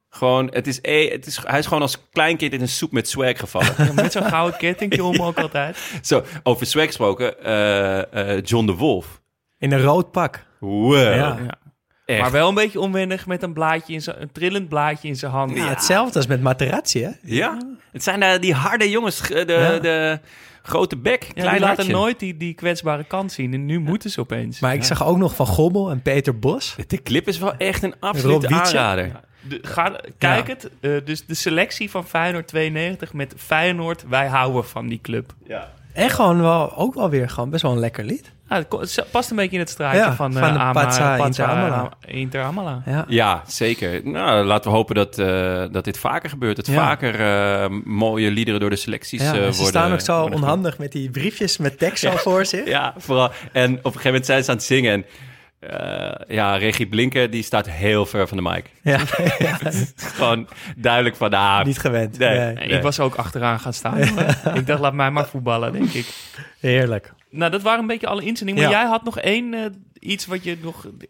Gewoon, 0.09 0.49
het 0.53 0.67
is, 0.67 0.81
eh, 0.81 1.11
het 1.11 1.25
is, 1.25 1.39
hij 1.43 1.59
is 1.59 1.65
gewoon 1.65 1.81
als 1.81 2.09
kleinkind 2.09 2.53
in 2.53 2.61
een 2.61 2.67
soep 2.67 2.91
met 2.91 3.09
swag 3.09 3.39
gevallen. 3.39 3.73
Ja, 3.77 3.93
met 3.93 4.11
zo'n 4.11 4.23
gouden 4.23 4.59
kettingje 4.59 5.03
om 5.03 5.21
ook 5.21 5.37
altijd. 5.39 5.77
Zo, 6.01 6.23
over 6.43 6.65
swag 6.65 6.85
gesproken, 6.85 7.43
eh, 7.43 8.35
eh, 8.35 8.41
John 8.43 8.65
de 8.65 8.73
Wolf. 8.73 9.21
In 9.57 9.71
een 9.71 9.81
rood 9.81 10.11
pak. 10.11 10.45
Wow. 10.59 10.93
Ja. 10.93 11.13
Ja. 11.13 11.57
Echt. 12.05 12.21
Maar 12.21 12.31
wel 12.31 12.47
een 12.49 12.53
beetje 12.55 12.79
onwennig 12.79 13.25
met 13.27 13.43
een 13.43 13.53
blaadje 13.53 13.93
in 13.93 14.01
zijn, 14.01 14.21
een 14.21 14.31
trillend 14.31 14.69
blaadje 14.69 15.07
in 15.07 15.15
zijn 15.15 15.31
hand. 15.31 15.55
Ja, 15.57 15.67
hetzelfde 15.69 16.17
als 16.17 16.27
met 16.27 16.41
Materazzi, 16.41 17.01
hè? 17.03 17.09
Ja, 17.21 17.57
het 17.91 18.03
zijn 18.03 18.19
daar 18.19 18.39
die 18.39 18.53
harde 18.53 18.89
jongens, 18.89 19.21
de, 19.21 19.45
Ja. 19.47 19.79
de 19.79 20.19
grote 20.63 20.95
bek, 20.97 21.23
Ja, 21.23 21.31
klein 21.33 21.51
die 21.51 21.59
laten 21.65 21.91
nooit 21.91 22.19
die, 22.19 22.37
die 22.37 22.53
kwetsbare 22.53 23.03
kant 23.03 23.31
zien. 23.31 23.53
En 23.53 23.65
nu 23.65 23.79
moeten 23.79 24.09
ze 24.09 24.19
opeens. 24.19 24.59
Maar 24.59 24.73
ik 24.73 24.83
zag 24.83 25.05
ook 25.05 25.17
nog 25.17 25.35
van 25.35 25.45
Gommel 25.47 25.89
en 25.89 26.01
Peter 26.01 26.39
Bos. 26.39 26.75
De 26.87 27.03
clip 27.03 27.27
is 27.27 27.37
wel 27.37 27.53
echt 27.57 27.83
een 27.83 27.95
absolute 27.99 28.47
aanrader. 28.47 29.11
De, 29.41 29.59
ga, 29.61 29.99
kijk 30.17 30.47
het. 30.47 30.69
eh, 30.79 30.91
dus 31.05 31.25
de 31.25 31.33
selectie 31.33 31.89
van 31.89 32.05
Feyenoord 32.05 32.47
92 32.47 33.13
met 33.13 33.33
Feyenoord. 33.37 34.05
Wij 34.07 34.27
houden 34.27 34.65
van 34.65 34.87
die 34.87 34.99
club. 35.01 35.33
Ja. 35.47 35.71
En 35.93 36.09
gewoon 36.09 36.41
wel, 36.41 36.75
ook 36.75 36.93
wel 36.93 37.09
weer 37.09 37.29
gewoon 37.29 37.49
best 37.49 37.61
wel 37.61 37.71
een 37.71 37.79
lekker 37.79 38.03
lied. 38.03 38.31
Ah, 38.47 38.57
het 38.57 39.05
past 39.11 39.29
een 39.29 39.35
beetje 39.35 39.53
in 39.53 39.59
het 39.59 39.69
straatje 39.69 39.97
Ja, 39.99 40.13
van, 40.15 40.33
van 40.33 40.41
eh, 40.43 40.53
de 40.53 40.59
Ama- 40.59 40.71
Patsa 40.71 41.15
Inter 41.25 41.45
Amala. 41.45 41.89
Inter 42.05 42.43
Amala. 42.43 42.81
Ja. 42.85 43.05
Ja, 43.07 43.43
zeker. 43.47 44.01
Nou, 44.03 44.45
laten 44.45 44.71
we 44.71 44.77
hopen 44.77 44.95
dat, 44.95 45.17
eh, 45.19 45.63
dat 45.71 45.83
dit 45.83 45.97
vaker 45.97 46.29
gebeurt. 46.29 46.55
Dat 46.55 46.67
Ja. 46.67 46.73
vaker 46.73 47.19
eh, 47.19 47.69
mooie 47.83 48.31
liederen 48.31 48.59
door 48.59 48.69
de 48.69 48.75
selecties 48.75 49.21
Ja, 49.21 49.27
eh, 49.27 49.33
worden 49.37 49.53
ze 49.53 49.65
staan 49.65 49.91
ook 49.91 49.99
zo 50.01 50.23
onhandig 50.23 50.77
met 50.77 50.91
die 50.91 51.09
briefjes 51.09 51.57
met 51.57 51.77
tekst 51.79 52.05
al 52.05 52.17
voor 52.17 52.45
zich. 52.55 52.67
Ja, 52.67 52.93
vooral. 52.97 53.31
En 53.51 53.71
op 53.71 53.77
een 53.77 53.81
gegeven 53.83 54.05
moment 54.05 54.25
zijn 54.25 54.43
ze 54.43 54.49
aan 54.49 54.55
het 54.55 54.65
zingen. 54.65 54.93
En 54.93 55.05
eh, 55.59 56.35
ja, 56.35 56.55
Regie 56.55 56.87
Blinken, 56.87 57.31
die 57.31 57.43
staat 57.43 57.69
heel 57.69 58.05
ver 58.05 58.27
van 58.27 58.37
de 58.37 58.43
mic. 58.43 58.65
Ja. 58.83 58.99
Gewoon 59.95 60.47
duidelijk 60.77 61.15
van, 61.15 61.33
ah, 61.33 61.63
Niet 61.65 61.79
gewend. 61.79 62.17
Nee. 62.17 62.37
Nee. 62.39 62.53
Nee, 62.53 62.67
Ik 62.67 62.81
was 62.81 62.99
ook 62.99 63.15
achteraan 63.15 63.59
gaan 63.59 63.73
staan. 63.73 63.97
ik 64.53 64.67
dacht, 64.67 64.79
laat 64.79 64.93
mij 64.93 65.11
maar 65.11 65.25
voetballen, 65.27 65.71
denk 65.73 65.89
ik. 65.91 66.05
Heerlijk. 66.59 67.13
Nou, 67.35 67.51
dat 67.51 67.61
waren 67.61 67.79
een 67.79 67.87
beetje 67.87 68.07
alle 68.07 68.23
inzendingen. 68.23 68.61
Maar 68.61 68.71
Ja. 68.71 68.79
jij 68.79 68.87
had 68.89 69.03
nog 69.03 69.19
één 69.19 69.53
eh, 69.53 69.65
iets 69.99 70.25
wat 70.25 70.43
je 70.43 70.57
nog 70.61 70.81
goed 70.81 71.05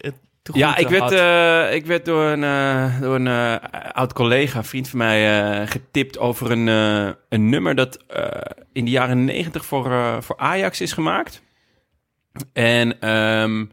Ja, 0.54 0.76
ik 0.78 0.88
werd, 0.88 1.12
eh, 1.12 1.76
ik 1.76 1.86
werd 1.86 2.06
door 2.06 2.24
een, 2.26 3.02
door 3.02 3.16
een 3.16 3.60
oud 3.92 4.14
collega, 4.14 4.64
vriend 4.64 4.90
van 4.90 4.98
mij, 4.98 5.68
getipt 5.68 6.18
over 6.20 6.52
een, 6.52 6.68
een 7.30 7.50
nummer 7.50 7.76
dat 7.76 8.00
in 8.74 8.86
de 8.86 8.92
jaren 8.92 9.26
negentig 9.26 9.66
voor, 9.66 10.18
voor 10.24 10.38
Ajax 10.38 10.82
is 10.82 10.94
gemaakt. 10.94 11.42
En 12.54 13.00
ehm, 13.00 13.66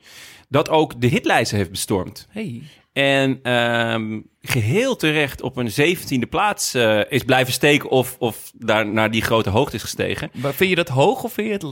dat 0.48 0.68
ook 0.68 1.00
de 1.00 1.06
hitlijsten 1.06 1.56
heeft 1.56 1.70
bestormd. 1.70 2.26
Hey. 2.30 2.62
En 2.92 3.38
ehm, 3.42 4.20
geheel 4.42 4.96
terecht 4.96 5.42
op 5.42 5.56
een 5.56 5.70
zeventiende 5.70 6.26
plaats 6.26 6.74
eh, 6.74 7.00
is 7.08 7.22
blijven 7.22 7.52
steken 7.52 7.90
of, 7.90 8.16
of 8.18 8.52
daar 8.54 8.86
naar 8.86 9.10
die 9.10 9.22
grote 9.22 9.50
hoogte 9.50 9.76
is 9.76 9.82
gestegen. 9.82 10.30
Maar 10.32 10.54
vind 10.54 10.70
je 10.70 10.76
dat 10.76 10.88
hoog 10.88 11.22
of 11.22 11.32
vind 11.32 11.46
je 11.46 11.52
het... 11.52 11.64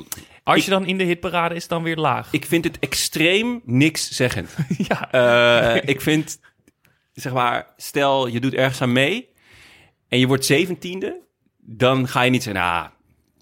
Als 0.44 0.58
Ik- 0.58 0.64
je 0.64 0.70
dan 0.70 0.86
in 0.86 0.98
de 0.98 1.04
hitparade 1.04 1.54
is, 1.54 1.68
dan 1.68 1.82
weer 1.82 1.96
laag? 1.96 2.28
Ik 2.32 2.44
vind 2.46 2.64
het 2.64 2.78
extreem 2.78 3.60
niks 3.64 4.10
zeggend. 4.10 4.50
ja. 4.88 5.10
Eh, 5.74 5.88
ik 5.88 6.00
vind, 6.00 6.40
zeg 7.12 7.32
maar, 7.32 7.66
stel 7.76 8.26
je 8.26 8.40
doet 8.40 8.54
ergens 8.54 8.80
aan 8.82 8.92
mee 8.92 9.28
en 10.08 10.18
je 10.18 10.26
wordt 10.26 10.44
zeventiende, 10.44 11.20
dan 11.58 12.08
ga 12.08 12.22
je 12.22 12.30
niet 12.30 12.42
zeggen, 12.42 12.62
nou, 12.62 12.88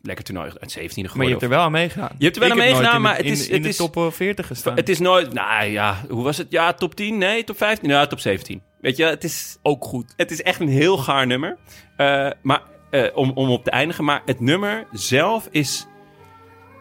lekker 0.09 0.25
toernooi, 0.25 0.51
het 0.61 0.71
zeventiende 0.73 1.11
maar 1.17 1.27
je 1.27 1.31
geworden. 1.31 1.31
hebt 1.31 1.43
er 1.43 1.49
wel 1.49 1.61
aan 1.61 1.73
meegedaan. 1.73 2.11
Je 2.19 2.25
hebt 2.25 2.37
er 2.37 2.43
wel 2.43 2.51
aan 2.51 2.57
meegedaan, 2.59 2.95
in 2.95 3.01
maar 3.03 3.17
het 3.17 3.25
in- 3.25 3.33
is- 3.33 3.47
In, 3.49 3.55
het 3.55 3.63
de 3.63 3.69
is- 3.69 3.77
top 3.77 3.97
eh, 3.97 4.11
40 4.11 4.47
gestaan. 4.47 4.77
Het 4.77 4.89
is 4.89 4.99
nooit, 4.99 5.33
nou 5.33 5.65
ja, 5.65 5.97
hoe 6.09 6.25
was 6.25 6.37
het? 6.37 6.47
Ja, 6.51 6.73
top 6.73 6.95
10? 6.95 7.19
Nee, 7.19 7.45
top 7.45 7.57
15? 7.57 7.89
Ja, 7.89 8.07
top 8.07 8.19
17. 8.21 8.63
Weet 8.81 8.97
je, 8.97 9.05
het 9.05 9.25
is 9.25 9.57
ook 9.63 9.85
goed. 9.85 10.13
Het 10.17 10.31
is 10.31 10.43
echt 10.43 10.61
een 10.61 10.69
heel 10.69 10.97
gaar 10.99 11.27
nummer. 11.27 11.57
Eh, 11.97 12.31
maar 12.43 12.63
eh, 12.91 13.05
om, 13.15 13.31
om 13.35 13.51
op 13.51 13.65
te 13.65 13.71
eindigen, 13.71 14.05
maar 14.05 14.23
het 14.25 14.41
nummer 14.41 14.87
zelf 14.93 15.49
is 15.51 15.87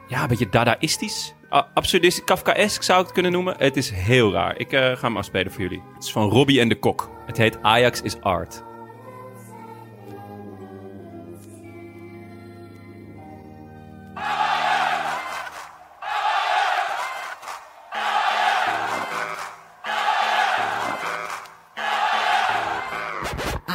ja, 0.07 0.21
een 0.21 0.27
beetje 0.27 0.49
dadaïstisch. 0.49 1.33
A- 1.53 1.67
Absurdistisch, 1.73 2.23
Kafkaesk 2.23 2.83
zou 2.83 2.99
ik 2.99 3.05
het 3.05 3.13
kunnen 3.13 3.31
noemen. 3.31 3.55
Het 3.57 3.77
is 3.77 3.89
heel 3.89 4.31
raar. 4.33 4.57
Ik 4.59 4.71
eh, 4.73 4.81
ga 4.81 5.07
hem 5.07 5.17
afspelen 5.17 5.51
voor 5.51 5.61
jullie. 5.61 5.81
Het 5.95 6.03
is 6.03 6.11
van 6.11 6.29
Robbie 6.29 6.59
en 6.59 6.69
de 6.69 6.75
Kok. 6.79 7.09
Het 7.25 7.37
heet 7.37 7.57
Ajax 7.61 8.01
is 8.01 8.21
Art. 8.21 8.63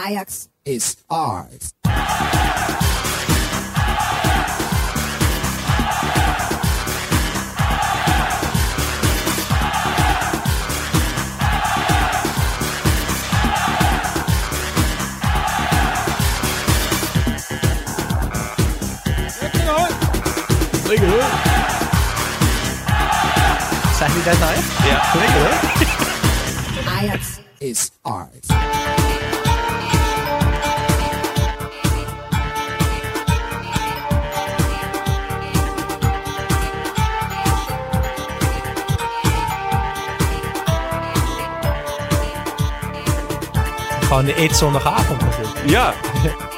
Ajax 0.03 0.49
is 0.65 0.97
ours. 1.07 1.71
Lekker 20.87 21.09
hoor. 21.09 21.31
Zijn 23.97 24.13
die 24.13 24.23
dat 24.23 24.39
nou 24.39 24.53
echt? 24.53 24.85
Ja. 24.85 25.03
Lekker 25.15 25.41
hoor. 25.41 25.59
Ajax 26.99 27.27
is 27.59 27.91
art. 28.01 28.47
Gewoon 44.13 44.27
de 44.27 44.35
It 44.35 44.57
zondagavond 44.57 45.23
was 45.25 45.37
dit. 45.37 45.71
Ja. 45.71 45.95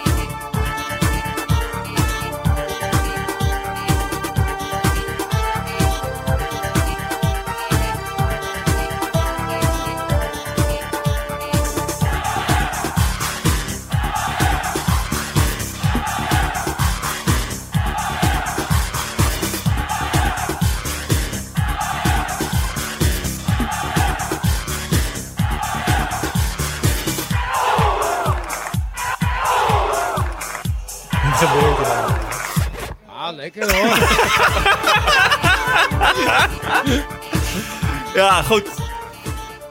goed. 38.45 38.71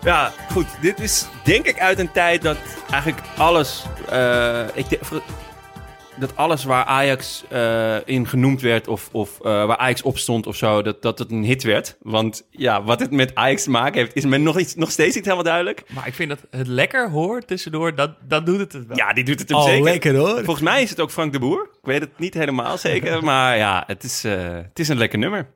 Ja, 0.02 0.34
goed. 0.52 0.66
Dit 0.82 1.00
is 1.00 1.28
denk 1.44 1.66
ik 1.66 1.80
uit 1.80 2.00
een 2.00 2.12
tijd 2.12 2.42
dat 2.42 2.58
eigenlijk 2.92 3.22
alles... 3.38 3.86
eh, 4.10 4.66
ik 4.74 4.90
denk, 4.90 5.02
dat 6.16 6.36
alles 6.36 6.64
waar 6.64 6.86
Ajax 6.86 7.44
eh, 7.50 7.96
in 8.06 8.28
genoemd 8.28 8.62
werd 8.62 8.88
of, 8.88 9.10
of 9.12 9.40
eh, 9.40 9.66
waar 9.66 9.78
Ajax 9.78 10.02
op 10.02 10.18
stond 10.18 10.48
of 10.48 10.56
zo, 10.56 10.82
dat, 10.82 11.02
dat 11.02 11.20
het 11.20 11.32
een 11.32 11.44
hit 11.44 11.64
werd. 11.64 11.98
Want 12.02 12.48
ja, 12.50 12.84
wat 12.84 13.00
het 13.00 13.12
met 13.12 13.36
Ajax 13.36 13.64
te 13.64 13.70
maken 13.70 14.00
heeft, 14.00 14.16
is 14.16 14.26
me 14.26 14.38
nog, 14.38 14.60
iets, 14.60 14.76
nog 14.76 14.92
steeds 14.92 15.16
niet 15.16 15.24
helemaal 15.24 15.46
duidelijk. 15.46 15.84
Maar 15.88 16.08
ik 16.08 16.14
vind 16.14 16.30
dat 16.30 16.40
het 16.50 16.68
lekker 16.68 17.10
hoort 17.10 17.48
tussendoor, 17.48 17.96
dat, 17.96 18.12
dat 18.28 18.46
doet 18.46 18.60
het 18.60 18.74
het 18.74 18.88
wel. 18.88 18.98
Ja, 18.98 19.14
die 19.14 19.24
doet 19.24 19.40
het 19.40 19.50
hem 19.50 19.58
Oh, 19.58 19.64
zeker. 19.64 19.84
lekker 19.84 20.16
hoor. 20.16 20.44
Volgens 20.44 20.66
mij 20.66 20.82
is 20.82 20.90
het 20.90 21.00
ook 21.00 21.12
Frank 21.12 21.34
de 21.34 21.40
Boer. 21.40 21.62
Ik 21.62 21.90
weet 21.90 22.02
het 22.02 22.20
niet 22.20 22.34
helemaal 22.34 22.78
zeker, 22.78 23.24
maar 23.34 23.58
ja, 23.58 23.84
het 23.88 24.04
is, 24.04 24.24
eh, 24.24 24.54
het 24.54 24.80
is 24.80 24.88
een 24.88 24.98
lekker 24.98 25.20
nummer. 25.20 25.48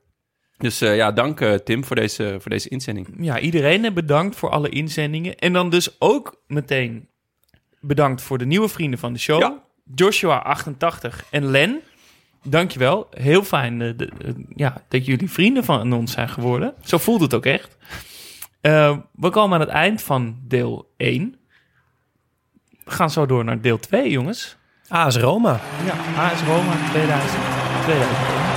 Dus 0.58 0.82
eh, 0.82 0.95
ja, 0.95 1.12
dank 1.12 1.41
eh, 1.41 1.53
Tim 1.53 1.84
voor 1.86 1.95
deze, 1.95 2.38
voor 2.39 2.51
deze 2.51 2.70
inzending. 2.70 3.08
Ja, 3.20 3.39
iedereen 3.39 3.86
eh, 3.86 3.91
bedankt 3.91 4.36
voor 4.36 4.49
alle 4.49 4.70
inzendingen. 4.70 5.36
En 5.38 5.53
dan 5.53 5.70
dus 5.70 5.95
ook 6.01 6.41
meteen 6.47 7.08
bedankt 7.80 8.22
voor 8.22 8.38
de 8.38 8.45
nieuwe 8.45 8.68
vrienden 8.68 8.99
van 8.99 9.14
de 9.14 9.20
show. 9.20 9.58
Joshua88 10.01 11.30
en 11.30 11.45
Len. 11.45 11.80
Dankjewel. 12.43 13.08
Heel 13.12 13.43
fijn 13.43 13.78
de- 13.80 14.36
ja, 14.55 14.82
dat 14.88 15.05
jullie 15.05 15.32
vrienden 15.32 15.64
van 15.64 15.93
ons 15.93 16.12
zijn 16.12 16.30
geworden. 16.30 16.74
Zo 16.84 16.97
voelt 16.97 17.22
het 17.22 17.34
ook 17.34 17.45
echt. 17.45 17.78
We 18.62 19.30
komen 19.30 19.53
aan 19.53 19.60
het 19.66 19.70
eind 19.70 20.01
van 20.01 20.39
deel 20.47 20.93
1. 20.97 21.36
We 22.84 22.91
gaan 22.91 23.10
zo 23.10 23.26
door 23.26 23.43
naar 23.43 23.62
deel 23.62 23.80
2, 23.80 24.10
jongens. 24.10 24.58
AS 24.88 25.18
Roma. 25.18 25.60
Ja, 25.86 26.22
AS 26.24 26.41
Roma 26.43 26.74
2000, 26.89 27.32
2001. 27.84 28.57